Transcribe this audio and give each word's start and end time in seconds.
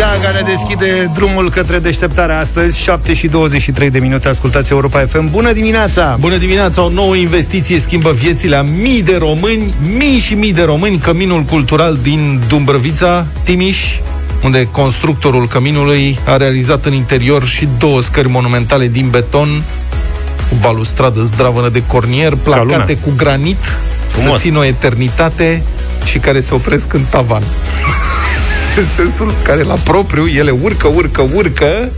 Gaga 0.00 0.30
ne 0.30 0.40
deschide 0.40 1.10
drumul 1.14 1.50
către 1.50 1.78
deșteptarea 1.78 2.38
astăzi 2.38 2.78
7 2.78 3.14
și 3.14 3.28
23 3.28 3.90
de 3.90 3.98
minute 3.98 4.28
Ascultați 4.28 4.72
Europa 4.72 4.98
FM 4.98 5.30
Bună 5.30 5.52
dimineața! 5.52 6.16
Bună 6.20 6.36
dimineața! 6.36 6.82
O 6.82 6.88
nouă 6.88 7.16
investiție 7.16 7.78
schimbă 7.78 8.12
viețile 8.12 8.56
a 8.56 8.62
mii 8.62 9.02
de 9.02 9.16
români 9.16 9.74
Mii 9.96 10.18
și 10.18 10.34
mii 10.34 10.52
de 10.52 10.62
români 10.62 10.98
Căminul 10.98 11.42
cultural 11.42 11.98
din 12.02 12.42
Dumbrăvița, 12.48 13.26
Timiș 13.42 13.78
unde 14.44 14.68
constructorul 14.70 15.48
căminului 15.48 16.18
a 16.26 16.36
realizat 16.36 16.84
în 16.84 16.92
interior 16.92 17.46
și 17.46 17.68
două 17.78 18.02
scări 18.02 18.28
monumentale 18.28 18.88
din 18.88 19.08
beton 19.10 19.48
cu 20.48 20.56
balustradă 20.60 21.22
zdravănă 21.22 21.68
de 21.68 21.82
cornier, 21.86 22.34
placate 22.34 22.96
cu 22.96 23.12
granit, 23.16 23.78
Frumos. 24.06 24.32
să 24.32 24.38
țin 24.38 24.56
o 24.56 24.64
eternitate 24.64 25.62
și 26.04 26.18
care 26.18 26.40
se 26.40 26.54
opresc 26.54 26.92
în 26.92 27.02
tavan. 27.10 27.42
În 28.76 28.84
sensul 28.84 29.34
care 29.42 29.62
la 29.62 29.74
propriu 29.74 30.26
ele 30.26 30.50
urcă, 30.50 30.88
urcă, 30.88 31.28
urcă 31.34 31.90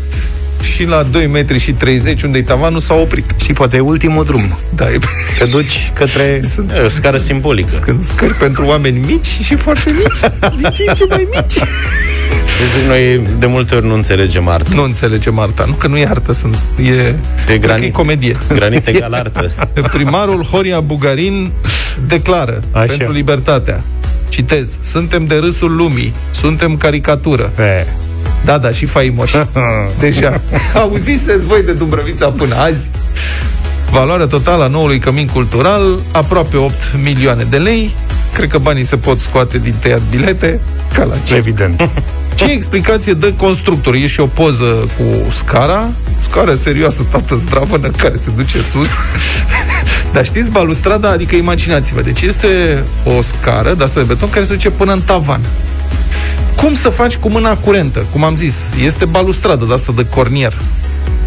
și 0.62 0.84
la 0.84 1.02
2 1.02 1.26
metri 1.26 1.58
și 1.58 1.72
30 1.72 2.22
unde 2.22 2.38
e 2.38 2.42
tavanul 2.42 2.80
s-a 2.80 2.94
oprit. 2.94 3.24
Și 3.44 3.52
poate 3.52 3.76
e 3.76 3.80
ultimul 3.80 4.24
drum. 4.24 4.58
Da, 4.74 4.90
e... 4.90 4.98
Te 5.38 5.44
duci 5.44 5.92
către 5.94 6.40
Sunt... 6.54 6.70
e 6.70 6.80
o 6.80 6.88
scară 6.88 7.16
simbolică. 7.16 7.74
Când 7.84 8.04
scări 8.04 8.34
pentru 8.34 8.66
oameni 8.66 8.98
mici 9.06 9.26
și 9.26 9.54
foarte 9.54 9.90
mici. 9.90 10.30
Din 10.60 10.70
ce 10.70 10.84
în 10.86 10.94
ce 10.94 11.04
mai 11.08 11.28
mici. 11.30 11.58
Deci 12.74 12.86
noi 12.86 13.28
de 13.38 13.46
multe 13.46 13.74
ori 13.74 13.86
nu 13.86 13.94
înțelegem 13.94 14.48
arta. 14.48 14.70
Nu 14.74 14.82
înțelegem 14.82 15.38
arta. 15.38 15.64
Nu 15.66 15.72
că 15.72 15.86
nu 15.86 15.96
e 15.96 16.06
artă, 16.06 16.32
sunt, 16.32 16.58
e, 16.82 17.14
e, 17.52 17.58
granit, 17.58 17.84
e 17.84 17.90
comedie. 17.90 18.36
Granit 18.54 18.86
egal 18.86 19.12
artă. 19.24 19.50
Primarul 19.92 20.42
Horia 20.44 20.80
Bugarin 20.80 21.50
declară 22.06 22.60
Așa. 22.72 22.84
pentru 22.86 23.12
libertatea. 23.12 23.82
Citez. 24.32 24.68
Suntem 24.80 25.26
de 25.26 25.34
râsul 25.34 25.76
lumii. 25.76 26.14
Suntem 26.30 26.76
caricatură. 26.76 27.52
Pe. 27.54 27.86
Da, 28.44 28.58
da, 28.58 28.70
și 28.70 28.84
faimoși. 28.84 29.36
Deja. 30.00 30.40
Auziseți 30.74 31.44
voi 31.46 31.62
de 31.62 31.72
Dumbrăvița 31.72 32.28
până 32.28 32.54
azi? 32.54 32.90
Valoarea 33.90 34.26
totală 34.26 34.64
a 34.64 34.66
noului 34.66 34.98
cămin 34.98 35.26
cultural, 35.26 35.98
aproape 36.12 36.56
8 36.56 36.74
milioane 37.02 37.46
de 37.50 37.56
lei. 37.56 37.94
Cred 38.34 38.48
că 38.48 38.58
banii 38.58 38.84
se 38.84 38.96
pot 38.96 39.20
scoate 39.20 39.58
din 39.58 39.74
tăiat 39.80 40.00
bilete, 40.10 40.60
ca 40.92 41.04
la 41.04 41.16
ce. 41.16 41.34
Evident. 41.34 41.88
Ce 42.34 42.44
explicație 42.44 43.12
dă 43.12 43.32
constructor? 43.32 43.94
E 43.94 44.06
și 44.06 44.20
o 44.20 44.26
poză 44.26 44.88
cu 44.96 45.32
scara, 45.32 45.90
scara 46.20 46.54
serioasă, 46.54 47.06
toată 47.10 47.36
zdravănă, 47.36 47.90
care 47.96 48.16
se 48.16 48.30
duce 48.36 48.62
sus. 48.62 48.88
Dar 50.12 50.24
știți, 50.24 50.50
balustrada, 50.50 51.10
adică 51.10 51.36
imaginați-vă, 51.36 52.00
deci 52.00 52.20
este 52.20 52.82
o 53.18 53.22
scară 53.22 53.74
de 53.74 53.84
asta 53.84 54.00
de 54.00 54.06
beton 54.06 54.30
care 54.30 54.44
se 54.44 54.52
duce 54.52 54.70
până 54.70 54.92
în 54.92 55.00
tavan. 55.00 55.40
Cum 56.56 56.74
să 56.74 56.88
faci 56.88 57.16
cu 57.16 57.28
mâna 57.28 57.56
curentă? 57.56 58.04
Cum 58.12 58.24
am 58.24 58.36
zis, 58.36 58.54
este 58.84 59.04
balustradă 59.04 59.64
de 59.64 59.72
asta 59.72 59.92
de 59.96 60.06
cornier. 60.06 60.58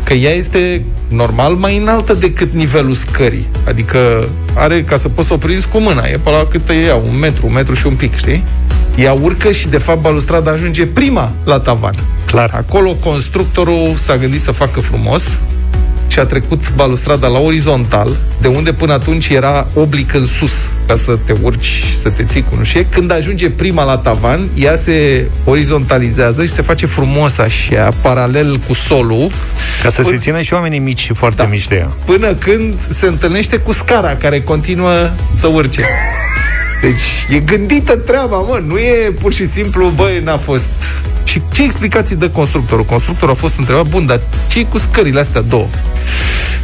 Că 0.03 0.14
ea 0.14 0.31
este 0.31 0.81
normal 1.08 1.53
mai 1.53 1.77
înaltă 1.77 2.14
decât 2.14 2.53
nivelul 2.53 2.94
scării. 2.94 3.47
Adică 3.67 4.30
are 4.55 4.83
ca 4.83 4.95
să 4.95 5.09
poți 5.09 5.27
să 5.27 5.33
o 5.33 5.38
prinzi 5.38 5.67
cu 5.67 5.80
mâna. 5.80 6.05
E 6.05 6.20
pe 6.23 6.30
la 6.30 6.47
cât 6.49 6.70
e 6.70 6.73
ea, 6.73 6.95
un 6.95 7.17
metru, 7.20 7.47
un 7.47 7.53
metru 7.53 7.73
și 7.73 7.88
un 7.88 7.95
pic, 7.95 8.16
știi? 8.16 8.44
Ea 8.95 9.14
urcă 9.14 9.52
și 9.52 9.67
de 9.67 9.77
fapt 9.77 10.02
balustrada 10.02 10.52
ajunge 10.52 10.86
prima 10.86 11.31
la 11.44 11.59
tavan. 11.59 11.95
Clar. 12.25 12.52
Acolo 12.53 12.94
constructorul 12.94 13.94
s-a 13.95 14.17
gândit 14.17 14.42
să 14.42 14.52
facă 14.52 14.80
frumos, 14.80 15.23
și 16.16 16.21
a 16.21 16.25
trecut 16.25 16.73
balustrada 16.75 17.27
la 17.27 17.39
orizontal, 17.39 18.09
de 18.41 18.47
unde 18.47 18.73
până 18.73 18.94
atunci 18.94 19.30
era 19.30 19.67
oblic 19.73 20.13
în 20.13 20.25
sus, 20.25 20.69
ca 20.88 20.95
să 20.95 21.17
te 21.25 21.33
urci 21.41 21.66
și 21.66 21.97
să 21.97 22.09
te 22.09 22.23
ții 22.23 22.45
cu 22.49 22.55
nușie. 22.55 22.85
Când 22.85 23.11
ajunge 23.11 23.49
prima 23.49 23.83
la 23.83 23.97
tavan, 23.97 24.49
ea 24.53 24.75
se 24.75 25.27
orizontalizează 25.43 26.45
și 26.45 26.52
se 26.52 26.61
face 26.61 26.86
frumos 26.86 27.37
așa, 27.37 27.89
paralel 28.02 28.59
cu 28.67 28.73
solul. 28.73 29.31
Ca 29.83 29.89
să 29.89 30.02
până... 30.02 30.14
se 30.14 30.21
țină 30.21 30.42
și 30.42 30.53
oamenii 30.53 30.80
mici 30.80 30.99
și 30.99 31.14
foarte 31.14 31.42
da, 31.42 31.48
mici 31.48 31.67
de 31.67 31.76
ea. 31.76 31.92
Până 32.05 32.33
când 32.33 32.73
se 32.87 33.08
întâlnește 33.08 33.58
cu 33.58 33.71
scara, 33.71 34.15
care 34.15 34.42
continuă 34.42 35.11
să 35.33 35.47
urce. 35.47 35.82
Deci 36.82 37.36
e 37.36 37.39
gândită 37.39 37.95
treaba, 37.97 38.37
mă, 38.37 38.61
nu 38.67 38.77
e 38.77 39.11
pur 39.21 39.33
și 39.33 39.47
simplu, 39.47 39.87
băi, 39.95 40.21
n-a 40.23 40.37
fost 40.37 40.70
și 41.25 41.41
ce 41.52 41.63
explicații 41.63 42.15
dă 42.15 42.30
constructorul? 42.30 42.86
Constructorul 42.86 43.33
a 43.33 43.37
fost 43.37 43.58
întrebat, 43.58 43.86
bun, 43.86 44.05
dar 44.05 44.19
ce 44.47 44.65
cu 44.65 44.77
scările 44.77 45.19
astea 45.19 45.41
două? 45.41 45.67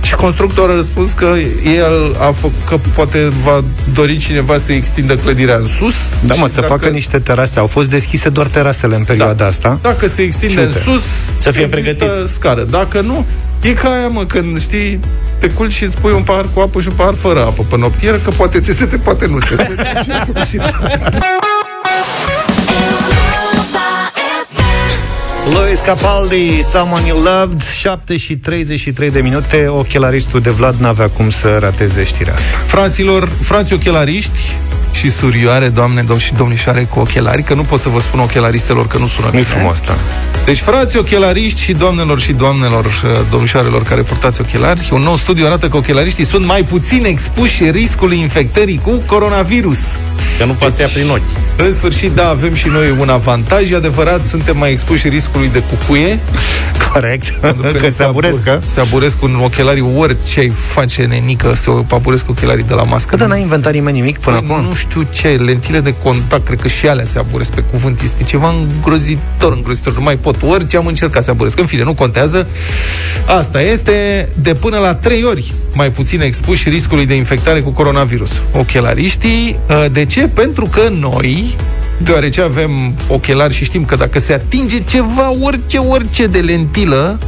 Și 0.01 0.15
constructorul 0.15 0.71
a 0.71 0.75
răspuns 0.75 1.11
că 1.11 1.33
el 1.75 2.15
a 2.19 2.31
făcut, 2.31 2.67
că 2.67 2.79
poate 2.95 3.29
va 3.43 3.63
dori 3.93 4.17
cineva 4.17 4.57
să 4.57 4.71
extindă 4.71 5.15
clădirea 5.15 5.55
în 5.55 5.67
sus. 5.67 5.95
Da, 6.25 6.35
mă, 6.35 6.47
să 6.47 6.61
dacă... 6.61 6.67
facă 6.67 6.89
niște 6.89 7.19
terase. 7.19 7.59
Au 7.59 7.67
fost 7.67 7.89
deschise 7.89 8.29
doar 8.29 8.47
terasele 8.47 8.95
în 8.95 9.03
perioada 9.03 9.33
da. 9.33 9.45
asta. 9.45 9.79
Dacă 9.81 10.07
se 10.07 10.21
extinde 10.21 10.61
în 10.61 10.71
sus, 10.71 11.03
să 11.37 11.51
fie 11.51 11.65
pregătit. 11.65 12.09
scară. 12.25 12.63
Dacă 12.63 13.01
nu, 13.01 13.25
e 13.61 13.73
ca 13.73 13.89
aia, 13.89 14.07
mă, 14.07 14.25
când 14.25 14.61
știi, 14.61 14.99
te 15.39 15.49
culci 15.49 15.71
și 15.71 15.83
îți 15.83 15.97
pui 15.97 16.11
un 16.11 16.23
pahar 16.23 16.45
cu 16.53 16.59
apă 16.59 16.81
și 16.81 16.87
un 16.87 16.93
pahar 16.93 17.13
fără 17.13 17.39
apă 17.39 17.65
pe 17.69 17.77
noptieră, 17.77 18.17
că 18.17 18.29
poate 18.29 18.59
ți 18.59 18.71
se 18.71 18.85
te, 18.85 18.97
poate 18.97 19.27
nu 19.27 19.39
ți 19.39 19.55
se 19.55 19.75
și 20.49 20.57
Luis 25.53 25.79
Capaldi, 25.79 26.63
Someone 26.71 27.07
You 27.07 27.17
Loved 27.17 27.61
7 27.63 28.17
și 28.17 28.35
33 28.35 29.11
de 29.11 29.21
minute 29.21 29.67
Ochelaristul 29.67 30.41
de 30.41 30.49
Vlad 30.49 30.75
n-avea 30.79 31.09
cum 31.09 31.29
să 31.29 31.57
rateze 31.59 32.03
știrea 32.03 32.33
asta 32.33 32.57
Fraților, 32.65 33.29
frații 33.41 33.75
ochelariști 33.75 34.55
și 34.91 35.09
surioare, 35.09 35.67
doamne 35.67 36.03
dom- 36.03 36.17
și 36.17 36.33
domnișoare 36.33 36.83
cu 36.83 36.99
ochelari, 36.99 37.43
că 37.43 37.53
nu 37.53 37.61
pot 37.61 37.81
să 37.81 37.89
vă 37.89 37.99
spun 37.99 38.19
ochelaristelor 38.19 38.87
că 38.87 38.97
nu 38.97 39.07
sună 39.07 39.27
bine. 39.29 39.41
Nu 39.41 39.47
frumos, 39.47 39.81
da. 39.81 39.95
Deci, 40.45 40.59
frații 40.59 40.99
ochelariști 40.99 41.61
și 41.61 41.73
doamnelor 41.73 42.19
și 42.19 42.31
doamnelor, 42.33 42.85
uh, 42.85 43.21
domnișoarelor 43.29 43.83
care 43.83 44.01
purtați 44.01 44.41
ochelari, 44.41 44.89
un 44.93 45.01
nou 45.01 45.15
studiu 45.15 45.45
arată 45.45 45.67
că 45.67 45.77
ochelariștii 45.77 46.25
sunt 46.25 46.45
mai 46.45 46.63
puțin 46.63 47.05
expuși 47.05 47.69
riscului 47.69 48.19
infectării 48.19 48.79
cu 48.83 49.03
coronavirus. 49.05 49.79
Că 50.37 50.45
nu 50.45 50.53
poate 50.53 50.75
deci, 50.77 50.93
prin 50.93 51.09
ochi. 51.09 51.65
În 51.65 51.73
sfârșit, 51.73 52.11
da, 52.11 52.29
avem 52.29 52.53
și 52.53 52.67
noi 52.67 52.95
un 52.99 53.09
avantaj. 53.09 53.71
E 53.71 53.75
adevărat, 53.75 54.25
suntem 54.25 54.57
mai 54.57 54.71
expuși 54.71 55.07
riscului 55.07 55.40
de 55.47 55.63
cucuie. 55.69 56.19
Corect. 56.93 57.33
Că 57.81 57.89
se 57.89 58.03
aburesc, 58.03 58.41
Se 58.65 58.79
aburesc 58.79 59.17
cu 59.17 59.29
ochelarii 59.43 59.93
orice 59.97 60.39
ai 60.39 60.49
face, 60.49 61.03
nenică, 61.03 61.53
se 61.55 61.69
aburesc 61.89 62.25
cu 62.25 62.31
ochelarii 62.31 62.63
de 62.63 62.73
la 62.73 62.83
mască. 62.83 63.15
Dar 63.15 63.27
n-a 63.27 63.35
inventat 63.35 63.73
nimeni 63.73 63.99
nimic 63.99 64.17
până 64.17 64.35
păi, 64.35 64.47
acum? 64.49 64.65
Nu 64.65 64.73
știu 64.73 65.07
ce, 65.09 65.27
lentile 65.27 65.79
de 65.79 65.93
contact, 66.03 66.45
cred 66.45 66.59
că 66.59 66.67
și 66.67 66.87
alea 66.87 67.05
se 67.05 67.19
aburesc 67.19 67.51
pe 67.51 67.61
cuvânt. 67.61 68.01
Este 68.01 68.23
ceva 68.23 68.53
îngrozitor, 68.59 69.53
îngrozitor. 69.53 69.93
Nu 69.93 70.01
mai 70.01 70.15
pot. 70.15 70.35
Orice 70.43 70.77
am 70.77 70.85
încercat 70.85 71.23
se 71.23 71.29
aburesc. 71.29 71.59
În 71.59 71.65
fine, 71.65 71.83
nu 71.83 71.93
contează. 71.93 72.47
Asta 73.25 73.61
este 73.61 74.27
de 74.41 74.53
până 74.53 74.77
la 74.77 74.95
3 74.95 75.23
ori 75.23 75.53
mai 75.73 75.91
puțin 75.91 76.21
expuși 76.21 76.69
riscului 76.69 77.05
de 77.05 77.15
infectare 77.15 77.59
cu 77.59 77.69
coronavirus. 77.69 78.31
Ochelariștii, 78.51 79.59
ă, 79.69 79.87
de 79.87 80.05
ce? 80.05 80.27
Pentru 80.27 80.65
că 80.65 80.81
noi, 80.99 81.55
deoarece 82.03 82.41
avem 82.41 82.95
ochelari 83.07 83.53
și 83.53 83.63
știm 83.63 83.85
că 83.85 83.95
dacă 83.95 84.19
se 84.19 84.33
atinge 84.33 84.83
ceva, 84.83 85.35
orice, 85.39 85.77
orice 85.77 86.27
de 86.27 86.39
lentilă, 86.39 87.19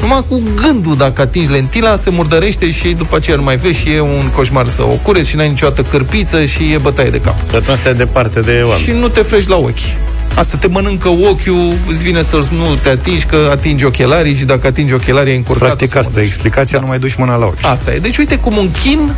numai 0.00 0.24
cu 0.28 0.40
gândul, 0.54 0.96
dacă 0.96 1.20
atingi 1.20 1.50
lentila, 1.50 1.96
se 1.96 2.10
murdărește 2.10 2.70
și 2.70 2.88
după 2.88 3.16
aceea 3.16 3.36
nu 3.36 3.42
mai 3.42 3.56
vezi 3.56 3.78
și 3.78 3.90
e 3.90 4.00
un 4.00 4.30
coșmar 4.34 4.66
să 4.66 4.82
o 4.82 4.98
cureți 5.02 5.28
și 5.28 5.36
n-ai 5.36 5.48
niciodată 5.48 5.82
cârpiță 5.82 6.44
și 6.44 6.72
e 6.72 6.76
bătaie 6.76 7.10
de 7.10 7.20
cap. 7.20 7.50
Că 7.50 7.56
atunci 7.56 7.76
stai 7.76 7.94
departe 7.94 8.40
de 8.40 8.60
oameni. 8.64 8.82
Și 8.82 8.90
nu 8.90 9.08
te 9.08 9.22
frești 9.22 9.50
la 9.50 9.56
ochi. 9.56 10.10
Asta 10.34 10.56
te 10.56 10.66
mănâncă 10.66 11.08
ochiul, 11.08 11.74
îți 11.88 12.02
vine 12.02 12.22
să 12.22 12.36
nu 12.36 12.74
te 12.82 12.88
atingi, 12.88 13.24
că 13.24 13.48
atingi 13.50 13.84
ochelarii 13.84 14.34
și 14.34 14.44
dacă 14.44 14.66
atingi 14.66 14.92
ochelarii 14.92 15.32
e 15.32 15.36
încurcat. 15.36 15.66
Practic 15.66 15.96
asta 15.96 16.20
e 16.20 16.24
explicația, 16.24 16.78
da. 16.78 16.84
nu 16.84 16.90
mai 16.90 16.98
duci 16.98 17.14
mâna 17.14 17.36
la 17.36 17.44
ochi. 17.44 17.64
Asta 17.64 17.94
e. 17.94 17.98
Deci 17.98 18.16
uite 18.16 18.36
cum 18.36 18.56
un 18.56 18.70
chin 18.70 19.14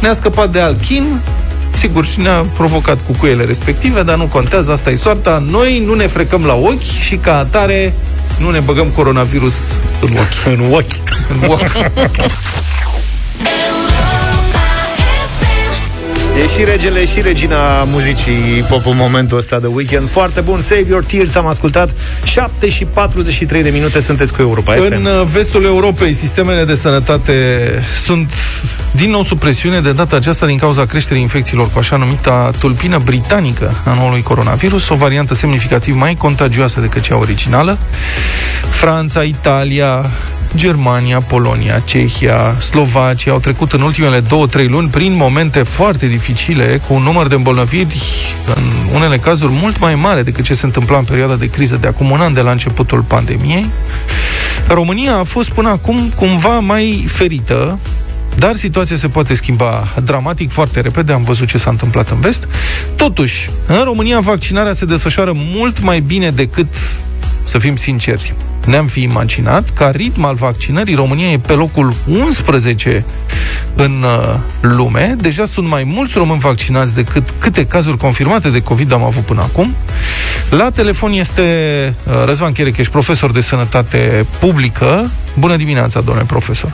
ne-a 0.00 0.12
scăpat 0.12 0.52
de 0.52 0.60
alt 0.60 0.80
chin, 0.80 1.20
sigur, 1.72 2.04
și 2.04 2.20
ne-a 2.20 2.46
provocat 2.56 2.98
cu 3.06 3.12
cuiele 3.18 3.44
respective, 3.44 4.02
dar 4.02 4.16
nu 4.16 4.26
contează, 4.26 4.72
asta 4.72 4.90
e 4.90 4.94
soarta. 4.94 5.42
Noi 5.50 5.82
nu 5.86 5.94
ne 5.94 6.06
frecăm 6.06 6.44
la 6.44 6.54
ochi 6.54 7.00
și 7.00 7.16
ca 7.16 7.38
atare 7.38 7.94
nu 8.38 8.50
ne 8.50 8.60
băgăm 8.60 8.86
coronavirus 8.86 9.54
în 10.00 10.08
ochi. 10.12 10.58
în 10.58 10.72
ochi. 10.72 10.92
În 11.30 11.50
ochi. 11.50 11.70
E 16.40 16.46
și 16.46 16.64
regele 16.64 17.06
și 17.06 17.20
regina 17.20 17.84
muzicii 17.84 18.64
pop 18.68 18.86
în 18.86 18.96
momentul 18.96 19.36
ăsta 19.38 19.58
de 19.58 19.66
weekend. 19.66 20.10
Foarte 20.10 20.40
bun, 20.40 20.62
Save 20.62 20.84
Your 20.88 21.04
Tears 21.04 21.34
am 21.34 21.46
ascultat 21.46 21.90
7 22.24 22.68
și 22.68 22.84
43 22.84 23.62
de 23.62 23.70
minute 23.70 24.00
sunteți 24.00 24.32
cu 24.32 24.42
Europa 24.42 24.74
FM. 24.74 24.92
În 24.92 25.04
uh, 25.04 25.26
vestul 25.32 25.64
Europei, 25.64 26.12
sistemele 26.12 26.64
de 26.64 26.74
sănătate 26.74 27.42
sunt 28.04 28.32
din 28.90 29.10
nou 29.10 29.24
sub 29.24 29.38
presiune 29.38 29.80
de 29.80 29.92
data 29.92 30.16
aceasta 30.16 30.46
din 30.46 30.58
cauza 30.58 30.86
creșterii 30.86 31.22
infecțiilor 31.22 31.70
cu 31.70 31.78
așa 31.78 31.96
numita 31.96 32.50
tulpină 32.58 32.98
britanică 33.04 33.74
a 33.84 33.94
noului 33.94 34.22
coronavirus, 34.22 34.88
o 34.88 34.94
variantă 34.94 35.34
semnificativ 35.34 35.96
mai 35.96 36.14
contagioasă 36.14 36.80
decât 36.80 37.02
cea 37.02 37.16
originală. 37.16 37.78
Franța, 38.70 39.22
Italia, 39.22 40.10
Germania, 40.54 41.20
Polonia, 41.20 41.82
Cehia, 41.84 42.56
Slovacia 42.58 43.32
au 43.32 43.38
trecut 43.38 43.72
în 43.72 43.80
ultimele 43.80 44.20
două-trei 44.20 44.68
luni 44.68 44.88
prin 44.88 45.14
momente 45.16 45.62
foarte 45.62 46.06
dificile, 46.06 46.80
cu 46.86 46.94
un 46.94 47.02
număr 47.02 47.26
de 47.26 47.34
îmbolnăviri, 47.34 48.00
în 48.54 48.62
unele 48.94 49.18
cazuri, 49.18 49.52
mult 49.52 49.78
mai 49.78 49.94
mare 49.94 50.22
decât 50.22 50.44
ce 50.44 50.54
se 50.54 50.64
întâmpla 50.64 50.98
în 50.98 51.04
perioada 51.04 51.34
de 51.34 51.50
criză 51.50 51.76
de 51.76 51.86
acum 51.86 52.10
un 52.10 52.20
an 52.20 52.34
de 52.34 52.40
la 52.40 52.50
începutul 52.50 53.02
pandemiei. 53.02 53.66
România 54.68 55.16
a 55.16 55.24
fost 55.24 55.50
până 55.50 55.68
acum 55.68 56.12
cumva 56.14 56.58
mai 56.58 57.04
ferită, 57.08 57.78
dar 58.36 58.54
situația 58.54 58.96
se 58.96 59.08
poate 59.08 59.34
schimba 59.34 59.88
dramatic 60.04 60.50
foarte 60.50 60.80
repede, 60.80 61.12
am 61.12 61.22
văzut 61.22 61.48
ce 61.48 61.58
s-a 61.58 61.70
întâmplat 61.70 62.10
în 62.10 62.20
vest. 62.20 62.48
Totuși, 62.96 63.50
în 63.66 63.82
România 63.84 64.20
vaccinarea 64.20 64.72
se 64.72 64.84
desfășoară 64.84 65.32
mult 65.34 65.82
mai 65.82 66.00
bine 66.00 66.30
decât, 66.30 66.74
să 67.44 67.58
fim 67.58 67.76
sinceri, 67.76 68.34
ne-am 68.66 68.86
fi 68.86 69.02
imaginat. 69.02 69.70
Ca 69.70 69.90
ritm 69.90 70.24
al 70.24 70.34
vaccinării, 70.34 70.94
România 70.94 71.30
e 71.30 71.38
pe 71.38 71.52
locul 71.52 71.94
11 72.06 73.04
în 73.74 74.04
uh, 74.04 74.34
lume. 74.60 75.16
Deja 75.20 75.44
sunt 75.44 75.68
mai 75.68 75.84
mulți 75.84 76.18
români 76.18 76.40
vaccinați 76.40 76.94
decât 76.94 77.34
câte 77.38 77.66
cazuri 77.66 77.96
confirmate 77.96 78.48
de 78.48 78.62
COVID 78.62 78.92
am 78.92 79.02
avut 79.02 79.22
până 79.22 79.40
acum. 79.40 79.74
La 80.50 80.70
telefon 80.70 81.12
este 81.12 81.42
uh, 82.06 82.24
Răzvan 82.24 82.52
Cherecheș, 82.52 82.88
profesor 82.88 83.32
de 83.32 83.40
sănătate 83.40 84.26
publică. 84.38 85.10
Bună 85.38 85.56
dimineața, 85.56 86.00
domnule 86.00 86.26
profesor! 86.26 86.72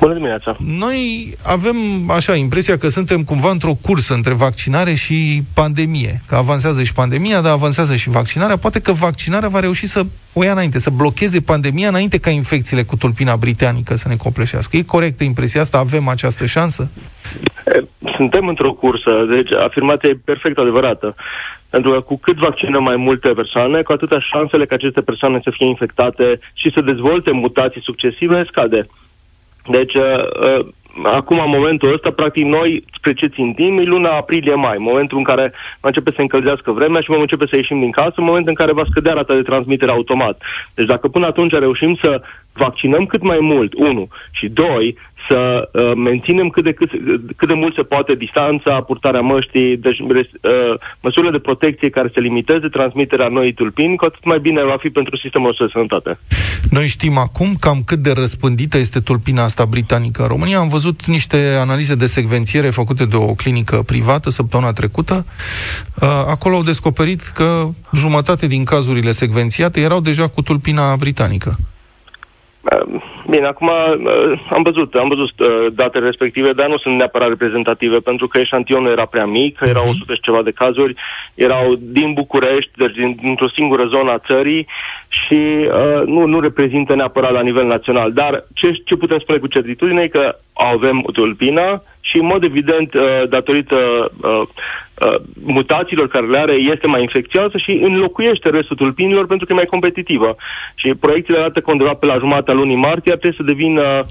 Bună 0.00 0.14
dimineața! 0.14 0.56
Noi 0.78 1.32
avem, 1.44 1.76
așa, 2.10 2.34
impresia 2.34 2.78
că 2.78 2.88
suntem 2.88 3.22
cumva 3.22 3.50
într-o 3.50 3.78
cursă 3.82 4.14
între 4.14 4.34
vaccinare 4.34 4.94
și 4.94 5.42
pandemie. 5.54 6.20
Că 6.28 6.34
avansează 6.34 6.82
și 6.82 6.92
pandemia, 6.92 7.40
dar 7.40 7.52
avansează 7.52 7.96
și 7.96 8.10
vaccinarea. 8.10 8.56
Poate 8.56 8.80
că 8.80 8.92
vaccinarea 8.92 9.48
va 9.48 9.60
reuși 9.60 9.86
să 9.86 10.02
o 10.32 10.44
ia 10.44 10.52
înainte, 10.52 10.78
să 10.78 10.90
blocheze 10.90 11.40
pandemia 11.40 11.88
înainte 11.88 12.18
ca 12.18 12.30
infecțiile 12.30 12.82
cu 12.82 12.96
tulpina 12.96 13.36
britanică 13.36 13.96
să 13.96 14.08
ne 14.08 14.16
copleșească. 14.16 14.76
E 14.76 14.82
corectă 14.82 15.24
impresia 15.24 15.60
asta? 15.60 15.78
Avem 15.78 16.08
această 16.08 16.46
șansă? 16.46 16.90
Suntem 18.16 18.46
într-o 18.46 18.72
cursă, 18.72 19.10
deci 19.28 19.52
afirmația 19.52 20.08
e 20.08 20.18
perfect 20.24 20.58
adevărată. 20.58 21.14
Pentru 21.70 21.90
că 21.90 22.00
cu 22.00 22.18
cât 22.18 22.36
vaccinăm 22.36 22.82
mai 22.82 22.96
multe 22.96 23.28
persoane, 23.28 23.82
cu 23.82 23.92
atâta 23.92 24.20
șansele 24.20 24.66
ca 24.66 24.74
aceste 24.74 25.00
persoane 25.00 25.40
să 25.42 25.50
fie 25.52 25.66
infectate 25.66 26.38
și 26.54 26.70
să 26.74 26.80
dezvolte 26.80 27.30
mutații 27.30 27.82
succesive 27.82 28.44
scade. 28.50 28.86
Deci, 29.70 29.94
uh, 29.94 30.02
uh, 30.58 30.66
acum, 31.02 31.38
în 31.38 31.50
momentul 31.50 31.92
ăsta, 31.92 32.10
practic, 32.10 32.44
noi 32.44 32.84
spre 32.96 33.12
ce 33.12 33.26
țintim 33.26 33.78
e 33.78 33.82
luna 33.82 34.10
aprilie-mai, 34.16 34.76
momentul 34.78 35.18
în 35.18 35.24
care 35.24 35.52
va 35.80 35.88
începe 35.88 36.10
să 36.14 36.20
încălzească 36.20 36.72
vremea 36.72 37.00
și 37.00 37.10
vom 37.10 37.20
începe 37.20 37.46
să 37.46 37.56
ieșim 37.56 37.78
din 37.78 37.90
casă, 37.90 38.14
în 38.16 38.24
momentul 38.24 38.48
în 38.48 38.54
care 38.54 38.72
va 38.72 38.84
scădea 38.90 39.12
rata 39.12 39.34
de 39.34 39.42
transmitere 39.42 39.90
automat. 39.90 40.42
Deci 40.74 40.86
dacă 40.86 41.08
până 41.08 41.26
atunci 41.26 41.52
reușim 41.52 41.98
să 42.02 42.22
vaccinăm 42.52 43.06
cât 43.06 43.22
mai 43.22 43.38
mult, 43.40 43.72
unu, 43.74 44.08
și 44.30 44.48
doi, 44.48 44.96
să 45.28 45.68
uh, 45.72 45.92
menținem 45.96 46.48
cât 46.48 46.64
de, 46.64 46.72
cât, 46.72 46.90
cât 47.36 47.48
de 47.48 47.54
mult 47.54 47.74
se 47.74 47.82
poate 47.82 48.14
distanța, 48.14 48.80
purtarea 48.80 49.20
măștii, 49.20 49.76
deci 49.76 49.98
uh, 49.98 50.08
măsurile 51.00 51.30
de 51.32 51.38
protecție 51.38 51.90
care 51.90 52.10
să 52.14 52.20
limiteze 52.20 52.68
transmiterea 52.68 53.28
noii 53.28 53.52
tulpini, 53.52 53.96
cu 53.96 54.04
atât 54.04 54.24
mai 54.24 54.38
bine 54.38 54.64
va 54.64 54.76
fi 54.80 54.88
pentru 54.88 55.16
sistemul 55.16 55.46
nostru 55.46 55.64
de 55.66 55.72
sănătate. 55.72 56.18
Noi 56.70 56.86
știm 56.86 57.16
acum 57.16 57.54
cam 57.60 57.82
cât 57.86 57.98
de 57.98 58.12
răspândită 58.12 58.78
este 58.78 59.00
tulpina 59.00 59.42
asta 59.44 59.64
britanică 59.64 60.22
în 60.22 60.28
România. 60.28 60.58
Am 60.58 60.68
văzut 60.68 61.06
niște 61.06 61.56
analize 61.60 61.94
de 61.94 62.06
secvențiere 62.06 62.70
făcute 62.70 63.04
de 63.04 63.16
o 63.16 63.34
clinică 63.34 63.82
privată 63.86 64.30
săptămâna 64.30 64.72
trecută. 64.72 65.26
Uh, 66.02 66.08
acolo 66.08 66.56
au 66.56 66.62
descoperit 66.62 67.20
că 67.20 67.68
jumătate 67.94 68.46
din 68.46 68.64
cazurile 68.64 69.12
secvențiate 69.12 69.80
erau 69.80 70.00
deja 70.00 70.28
cu 70.28 70.42
tulpina 70.42 70.96
britanică. 70.96 71.56
Uh, 72.60 73.00
bine, 73.28 73.46
acum 73.46 73.66
uh, 73.68 74.40
am 74.50 74.62
văzut, 74.62 74.94
am 74.94 75.08
văzut 75.08 75.40
uh, 75.40 75.66
datele 75.72 76.04
respective, 76.04 76.52
dar 76.52 76.68
nu 76.68 76.78
sunt 76.78 76.96
neapărat 76.96 77.28
reprezentative, 77.28 77.98
pentru 77.98 78.28
că 78.28 78.38
eșantionul 78.38 78.90
era 78.90 79.04
prea 79.04 79.26
mic, 79.26 79.58
erau 79.60 79.82
100 79.82 79.96
mhm. 79.98 80.14
și 80.14 80.20
ceva 80.20 80.42
de 80.42 80.50
cazuri, 80.50 80.94
erau 81.34 81.74
din 81.78 82.12
București, 82.12 82.70
deci 82.76 82.94
din, 82.94 83.16
dintr-o 83.20 83.48
singură 83.48 83.84
zonă 83.84 84.10
a 84.10 84.18
țării 84.18 84.66
și 85.08 85.34
uh, 85.34 86.06
nu, 86.06 86.26
nu 86.26 86.40
reprezintă 86.40 86.94
neapărat 86.94 87.32
la 87.32 87.42
nivel 87.42 87.66
național. 87.66 88.12
Dar 88.12 88.44
ce, 88.54 88.72
ce 88.84 88.96
putem 88.96 89.18
spune 89.18 89.38
cu 89.38 89.46
certitudine 89.46 90.02
e 90.02 90.08
că 90.08 90.36
avem 90.52 91.06
tulpina 91.12 91.82
și, 92.10 92.16
în 92.16 92.26
mod 92.26 92.42
evident, 92.44 92.94
uh, 92.94 93.28
datorită 93.28 93.76
uh, 93.76 94.42
uh, 95.06 95.14
mutațiilor 95.42 96.08
care 96.08 96.26
le 96.26 96.38
are, 96.38 96.52
este 96.52 96.86
mai 96.86 97.00
infecțioasă 97.00 97.56
și 97.58 97.70
înlocuiește 97.70 98.48
restul 98.48 98.76
tulpinilor 98.76 99.26
pentru 99.26 99.46
că 99.46 99.52
e 99.52 99.62
mai 99.62 99.74
competitivă. 99.74 100.36
Și 100.74 100.94
proiecțiile 101.00 101.38
arată 101.38 101.60
că 101.60 101.70
undeva 101.70 101.94
pe 101.94 102.06
la 102.06 102.18
jumatea 102.18 102.54
lunii 102.54 102.76
martie 102.76 103.12
trebuie 103.12 103.40
să 103.40 103.52
devină 103.52 104.02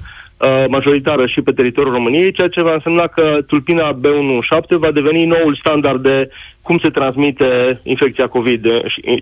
majoritară 0.68 1.26
și 1.26 1.40
pe 1.40 1.52
teritoriul 1.52 1.94
României, 1.94 2.32
ceea 2.32 2.48
ce 2.48 2.62
va 2.62 2.72
însemna 2.72 3.06
că 3.06 3.38
tulpina 3.46 3.92
B17 3.92 4.68
va 4.68 4.90
deveni 4.90 5.24
noul 5.24 5.56
standard 5.60 6.02
de 6.02 6.30
cum 6.62 6.78
se 6.78 6.88
transmite 6.88 7.80
infecția 7.82 8.26
COVID, 8.26 8.66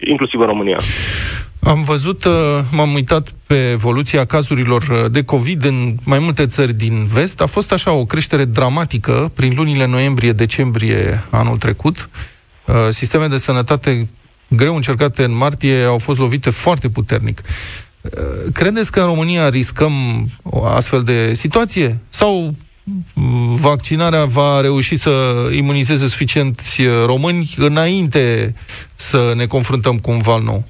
inclusiv 0.00 0.40
în 0.40 0.46
România. 0.46 0.76
Am 1.60 1.82
văzut, 1.82 2.25
uh, 2.25 2.60
m-am 2.70 2.94
uitat 2.94 3.28
pe 3.46 3.70
evoluția 3.70 4.25
cazurilor 4.25 4.82
uh, 4.82 5.10
de 5.10 5.25
COVID 5.25 5.64
în 5.64 5.96
mai 6.05 6.19
multe 6.19 6.46
țări 6.46 6.76
din 6.76 7.06
vest. 7.12 7.40
A 7.40 7.46
fost 7.46 7.72
așa 7.72 7.93
o 7.93 8.05
creștere 8.05 8.44
dramatică 8.44 9.31
prin 9.34 9.52
lunile 9.56 9.87
noiembrie-decembrie 9.87 11.25
anul 11.31 11.58
trecut. 11.58 12.08
Uh, 12.64 12.75
sisteme 12.90 13.26
de 13.26 13.37
sănătate 13.37 14.08
greu 14.49 14.76
încercate 14.76 15.25
în 15.25 15.37
martie 15.37 15.82
au 15.82 15.99
fost 15.99 16.19
lovite 16.19 16.50
foarte 16.50 16.88
puternic. 16.88 17.43
Credeți 18.52 18.90
că 18.90 19.00
în 19.00 19.06
România 19.06 19.49
riscăm 19.49 19.93
o 20.43 20.64
astfel 20.64 21.02
de 21.02 21.34
situație? 21.34 21.99
Sau 22.08 22.54
vaccinarea 23.54 24.25
va 24.25 24.61
reuși 24.61 24.96
să 24.96 25.34
imunizeze 25.56 26.08
suficienți 26.08 26.82
români 27.04 27.54
înainte 27.56 28.54
să 28.94 29.32
ne 29.37 29.46
confruntăm 29.46 29.99
cu 29.99 30.11
un 30.11 30.19
val 30.19 30.43
nou? 30.43 30.64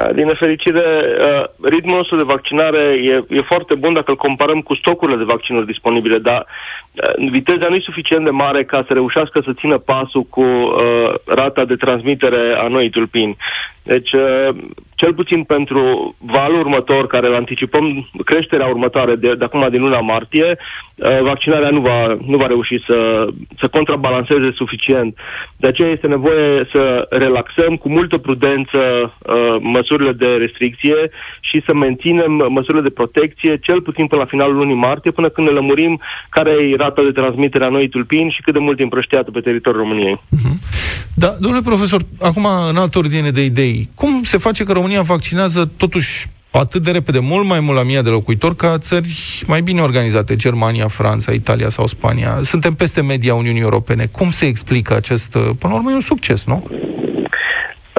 Uh, 0.00 0.14
din 0.14 0.26
nefericire, 0.26 0.80
uh, 0.80 1.44
ritmul 1.70 1.96
nostru 1.96 2.16
de 2.16 2.22
vaccinare 2.22 2.78
e, 2.78 3.24
e 3.28 3.40
foarte 3.40 3.74
bun 3.74 3.92
dacă 3.92 4.10
îl 4.10 4.16
comparăm 4.16 4.60
cu 4.60 4.74
stocurile 4.74 5.16
de 5.16 5.24
vaccinuri 5.24 5.66
disponibile, 5.66 6.18
dar 6.18 6.46
uh, 6.92 7.30
viteza 7.30 7.66
nu 7.68 7.74
e 7.74 7.80
suficient 7.80 8.24
de 8.24 8.30
mare 8.30 8.64
ca 8.64 8.84
să 8.86 8.92
reușească 8.92 9.40
să 9.44 9.52
țină 9.52 9.78
pasul 9.78 10.22
cu 10.22 10.42
uh, 10.42 11.14
rata 11.26 11.64
de 11.64 11.76
transmitere 11.76 12.54
a 12.58 12.68
noii 12.68 12.90
tulpini. 12.90 13.36
Deci, 13.82 14.12
uh, 14.12 14.48
cel 14.94 15.14
puțin 15.14 15.42
pentru 15.42 16.14
valul 16.18 16.58
următor, 16.58 17.06
care 17.06 17.26
îl 17.26 17.34
anticipăm, 17.34 18.08
creșterea 18.24 18.66
următoare 18.66 19.14
de, 19.14 19.34
de 19.38 19.44
acum 19.44 19.68
din 19.70 19.80
luna 19.80 20.00
martie, 20.00 20.56
uh, 20.56 21.20
vaccinarea 21.22 21.70
nu 21.70 21.80
va, 21.80 22.16
nu 22.26 22.36
va 22.36 22.46
reuși 22.46 22.82
să, 22.86 23.26
să 23.58 23.68
contrabalanceze 23.68 24.50
suficient. 24.54 25.16
De 25.56 25.66
aceea 25.66 25.90
este 25.90 26.06
nevoie 26.06 26.68
să 26.72 27.06
relaxăm 27.10 27.76
cu 27.76 27.88
multă 27.88 28.18
prudență 28.18 28.78
uh, 28.78 29.56
măsurile 29.60 30.12
de 30.12 30.26
restricție 30.26 31.10
și 31.40 31.62
să 31.66 31.74
menținem 31.74 32.32
măsurile 32.48 32.82
de 32.82 32.98
protecție, 33.00 33.58
cel 33.62 33.80
puțin 33.80 34.06
până 34.06 34.20
la 34.20 34.26
finalul 34.26 34.56
lunii 34.56 34.74
martie, 34.74 35.10
până 35.10 35.28
când 35.28 35.46
ne 35.46 35.52
lămurim 35.52 36.00
care 36.28 36.50
e 36.50 36.76
rata 36.76 37.02
de 37.02 37.18
transmitere 37.20 37.64
a 37.64 37.68
noii 37.68 37.88
tulpini 37.88 38.30
și 38.30 38.42
cât 38.42 38.52
de 38.52 38.58
mult 38.58 38.78
e 38.78 38.82
împrășteată 38.82 39.30
pe 39.30 39.40
teritoriul 39.40 39.82
României. 39.82 40.20
Uh-huh. 40.36 40.88
Da, 41.14 41.36
domnule 41.40 41.62
profesor, 41.64 42.00
acum 42.20 42.46
în 42.68 42.76
altă 42.76 42.98
ordine 42.98 43.30
de 43.30 43.44
idei, 43.44 43.69
cum 43.94 44.22
se 44.22 44.36
face 44.36 44.64
că 44.64 44.72
România 44.72 45.02
vaccinează 45.02 45.70
totuși 45.76 46.28
atât 46.50 46.82
de 46.82 46.90
repede, 46.90 47.18
mult 47.18 47.46
mai 47.46 47.60
mult 47.60 47.76
la 47.76 47.82
mii 47.82 48.02
de 48.02 48.08
locuitori 48.08 48.56
ca 48.56 48.78
țări 48.78 49.42
mai 49.46 49.62
bine 49.62 49.80
organizate, 49.80 50.36
Germania, 50.36 50.88
Franța, 50.88 51.32
Italia 51.32 51.68
sau 51.68 51.86
Spania. 51.86 52.40
Suntem 52.42 52.74
peste 52.74 53.00
media 53.02 53.34
Uniunii 53.34 53.60
Europene. 53.60 54.06
Cum 54.06 54.30
se 54.30 54.46
explică 54.46 54.96
acest, 54.96 55.26
până 55.30 55.72
la 55.72 55.74
urmă, 55.74 55.90
e 55.90 55.94
un 55.94 56.00
succes, 56.00 56.44
nu? 56.44 56.70